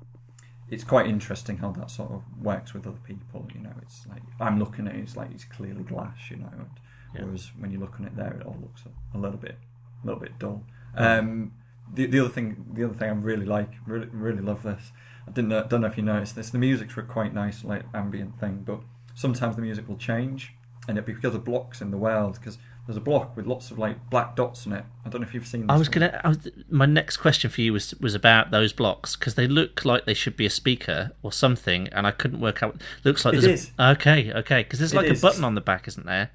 it's 0.69 0.83
quite 0.83 1.07
interesting 1.07 1.57
how 1.57 1.71
that 1.71 1.89
sort 1.89 2.11
of 2.11 2.21
works 2.41 2.73
with 2.73 2.85
other 2.85 2.99
people. 3.03 3.47
You 3.55 3.61
know, 3.61 3.73
it's 3.81 4.05
like 4.07 4.21
I'm 4.39 4.59
looking 4.59 4.87
at 4.87 4.95
it, 4.95 4.99
it's 4.99 5.15
like 5.15 5.31
it's 5.31 5.45
clearly 5.45 5.83
glass. 5.83 6.17
You 6.29 6.37
know, 6.37 6.49
and 6.51 6.69
Yeah. 7.15 7.23
whereas 7.23 7.51
when 7.57 7.71
you're 7.71 7.81
looking 7.81 8.05
at 8.05 8.11
it 8.11 8.17
there, 8.17 8.33
it 8.39 8.45
all 8.45 8.57
looks 8.61 8.83
a, 8.85 9.17
a 9.17 9.19
little 9.19 9.39
bit, 9.39 9.57
a 10.03 10.05
little 10.05 10.19
bit 10.21 10.37
dull. 10.37 10.63
Um, 10.95 11.53
the 11.93 12.05
the 12.05 12.19
other 12.19 12.29
thing, 12.29 12.65
the 12.73 12.83
other 12.83 12.93
thing 12.93 13.09
I 13.09 13.13
really 13.13 13.45
like, 13.45 13.71
really 13.87 14.07
really 14.11 14.41
love 14.41 14.61
this. 14.63 14.91
I 15.27 15.31
didn't 15.31 15.49
know, 15.49 15.65
don't 15.67 15.81
know 15.81 15.87
if 15.87 15.97
you 15.97 16.03
noticed 16.03 16.35
this. 16.35 16.49
The 16.51 16.57
music's 16.57 16.95
a 16.97 17.01
quite 17.01 17.33
nice, 17.33 17.63
like 17.63 17.83
ambient 17.93 18.39
thing, 18.39 18.63
but 18.65 18.79
sometimes 19.17 19.55
the 19.55 19.61
music 19.63 19.89
will 19.89 19.97
change, 19.97 20.53
and 20.87 20.97
it'll 20.97 21.07
be 21.07 21.13
because 21.13 21.33
of 21.35 21.43
blocks 21.43 21.81
in 21.81 21.91
the 21.91 21.97
world. 21.97 22.35
Because 22.35 22.57
there's 22.85 22.97
a 22.97 23.01
block 23.01 23.35
with 23.35 23.45
lots 23.45 23.71
of 23.71 23.77
like 23.77 24.09
black 24.09 24.35
dots 24.35 24.65
on 24.67 24.73
it. 24.73 24.85
I 25.05 25.09
don't 25.09 25.21
know 25.21 25.27
if 25.27 25.33
you've 25.33 25.47
seen. 25.47 25.61
This 25.61 25.69
I 25.69 25.77
was 25.77 25.89
one. 25.89 25.93
gonna. 25.99 26.21
I 26.23 26.27
was, 26.29 26.49
my 26.69 26.85
next 26.85 27.17
question 27.17 27.49
for 27.49 27.61
you 27.61 27.73
was 27.73 27.93
was 27.95 28.15
about 28.15 28.51
those 28.51 28.71
blocks 28.71 29.15
because 29.15 29.35
they 29.35 29.47
look 29.47 29.83
like 29.83 30.05
they 30.05 30.13
should 30.13 30.37
be 30.37 30.45
a 30.45 30.49
speaker 30.49 31.11
or 31.23 31.31
something, 31.31 31.87
and 31.89 32.07
I 32.07 32.11
couldn't 32.11 32.39
work 32.39 32.61
out. 32.63 32.79
Looks 33.03 33.25
like 33.25 33.33
It 33.33 33.41
there's 33.41 33.63
is. 33.65 33.71
a 33.77 33.89
okay, 33.91 34.31
okay, 34.31 34.63
because 34.63 34.79
there's 34.79 34.93
like 34.93 35.09
a 35.09 35.19
button 35.19 35.43
on 35.43 35.55
the 35.55 35.61
back, 35.61 35.87
isn't 35.87 36.05
there? 36.05 36.29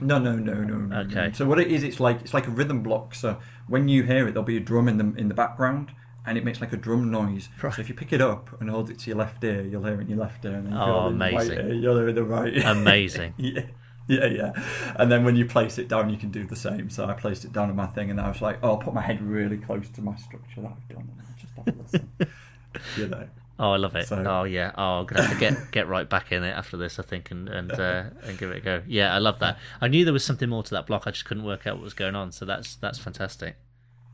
No, 0.00 0.18
no, 0.18 0.36
no, 0.36 0.54
no, 0.54 0.76
no. 0.76 0.96
Okay. 1.00 1.26
no. 1.26 1.32
So 1.32 1.46
what 1.46 1.60
it 1.60 1.70
is, 1.70 1.82
it's 1.82 2.00
like 2.00 2.22
it's 2.22 2.32
like 2.32 2.46
a 2.46 2.50
rhythm 2.50 2.82
block. 2.82 3.14
So 3.14 3.38
when 3.66 3.88
you 3.88 4.04
hear 4.04 4.26
it, 4.26 4.32
there'll 4.32 4.44
be 4.44 4.56
a 4.56 4.60
drum 4.60 4.88
in 4.88 4.96
the 4.96 5.20
in 5.20 5.28
the 5.28 5.34
background, 5.34 5.92
and 6.26 6.36
it 6.38 6.44
makes 6.44 6.60
like 6.60 6.72
a 6.72 6.76
drum 6.76 7.10
noise. 7.10 7.48
Right. 7.62 7.74
So 7.74 7.80
if 7.82 7.88
you 7.88 7.94
pick 7.94 8.12
it 8.12 8.20
up 8.20 8.60
and 8.60 8.68
hold 8.70 8.90
it 8.90 8.98
to 9.00 9.10
your 9.10 9.16
left 9.18 9.42
ear, 9.44 9.62
you'll 9.62 9.84
hear 9.84 9.94
it 9.94 10.02
in 10.02 10.08
your 10.08 10.18
left 10.18 10.44
ear, 10.44 10.54
and 10.54 10.66
then 10.66 10.74
Oh, 10.74 10.84
hold 10.84 11.04
it 11.04 11.08
in 11.14 11.18
the 11.18 11.24
right 11.24 11.32
amazing. 11.34 11.58
ear, 11.58 11.72
you'll 11.74 11.96
hear 11.96 12.06
it 12.06 12.10
in 12.10 12.14
the 12.16 12.24
right. 12.24 12.56
ear. 12.56 12.62
Amazing. 12.66 13.34
yeah. 13.38 13.62
Yeah, 14.08 14.26
yeah. 14.26 14.52
And 14.96 15.10
then 15.12 15.24
when 15.24 15.36
you 15.36 15.46
place 15.46 15.78
it 15.78 15.86
down, 15.86 16.10
you 16.10 16.16
can 16.16 16.30
do 16.32 16.44
the 16.44 16.56
same. 16.56 16.90
So 16.90 17.04
I 17.06 17.12
placed 17.12 17.44
it 17.44 17.52
down 17.52 17.70
on 17.70 17.76
my 17.76 17.86
thing, 17.86 18.10
and 18.10 18.20
I 18.20 18.28
was 18.28 18.42
like, 18.42 18.58
"Oh, 18.60 18.70
I'll 18.70 18.76
put 18.78 18.92
my 18.92 19.02
head 19.02 19.22
really 19.22 19.56
close 19.56 19.88
to 19.90 20.02
my 20.02 20.16
structure 20.16 20.62
that 20.62 20.72
I've 20.72 20.88
done, 20.88 21.08
and 21.12 21.20
I'll 21.20 21.36
just 21.40 21.54
have 21.54 21.68
a 21.68 21.80
listen." 21.80 22.10
you 22.96 23.06
know. 23.06 23.28
Oh, 23.60 23.72
I 23.72 23.76
love 23.76 23.94
it. 23.94 24.08
So- 24.08 24.24
oh 24.26 24.44
yeah. 24.44 24.72
Oh, 24.76 25.00
I'm 25.00 25.06
gonna 25.06 25.22
have 25.22 25.34
to 25.34 25.38
get 25.38 25.70
get 25.70 25.86
right 25.86 26.08
back 26.08 26.32
in 26.32 26.42
it 26.42 26.50
after 26.50 26.76
this, 26.76 26.98
I 26.98 27.02
think, 27.02 27.30
and 27.30 27.48
and 27.48 27.70
uh, 27.70 28.04
and 28.24 28.36
give 28.36 28.50
it 28.50 28.56
a 28.56 28.60
go. 28.60 28.82
Yeah, 28.88 29.14
I 29.14 29.18
love 29.18 29.38
that. 29.40 29.58
I 29.80 29.86
knew 29.86 30.04
there 30.04 30.14
was 30.14 30.24
something 30.24 30.48
more 30.48 30.64
to 30.64 30.70
that 30.70 30.86
block. 30.88 31.04
I 31.06 31.12
just 31.12 31.24
couldn't 31.24 31.44
work 31.44 31.66
out 31.68 31.76
what 31.76 31.84
was 31.84 31.94
going 31.94 32.16
on. 32.16 32.32
So 32.32 32.44
that's 32.44 32.74
that's 32.74 32.98
fantastic. 32.98 33.56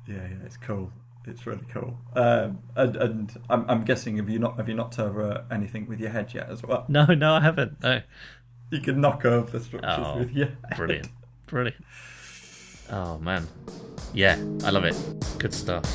Yeah, 0.06 0.16
yeah, 0.16 0.44
it's 0.44 0.56
cool. 0.58 0.92
It's 1.26 1.46
really 1.46 1.64
cool. 1.72 1.98
Um, 2.14 2.60
and 2.76 2.96
and 2.96 3.40
I'm, 3.50 3.64
I'm 3.68 3.82
guessing 3.84 4.16
have 4.18 4.28
you 4.28 4.38
not 4.38 4.56
have 4.56 4.68
you 4.68 4.74
knocked 4.74 4.98
over 4.98 5.44
anything 5.50 5.86
with 5.88 6.00
your 6.00 6.10
head 6.10 6.32
yet 6.32 6.48
as 6.50 6.62
well? 6.62 6.84
No, 6.88 7.04
no, 7.06 7.34
I 7.34 7.40
haven't. 7.40 7.82
No. 7.82 8.00
You 8.70 8.80
can 8.80 9.00
knock 9.00 9.24
over 9.24 9.50
the 9.50 9.64
structures 9.64 10.06
Oh, 10.06 10.18
with 10.18 10.32
your 10.32 10.46
head. 10.46 10.76
Brilliant, 10.76 11.08
Brilliant. 11.46 11.84
Oh 12.90 13.18
man, 13.18 13.46
yeah, 14.14 14.36
I 14.64 14.70
love 14.70 14.84
it. 14.84 14.96
Good 15.38 15.52
stuff. 15.54 15.86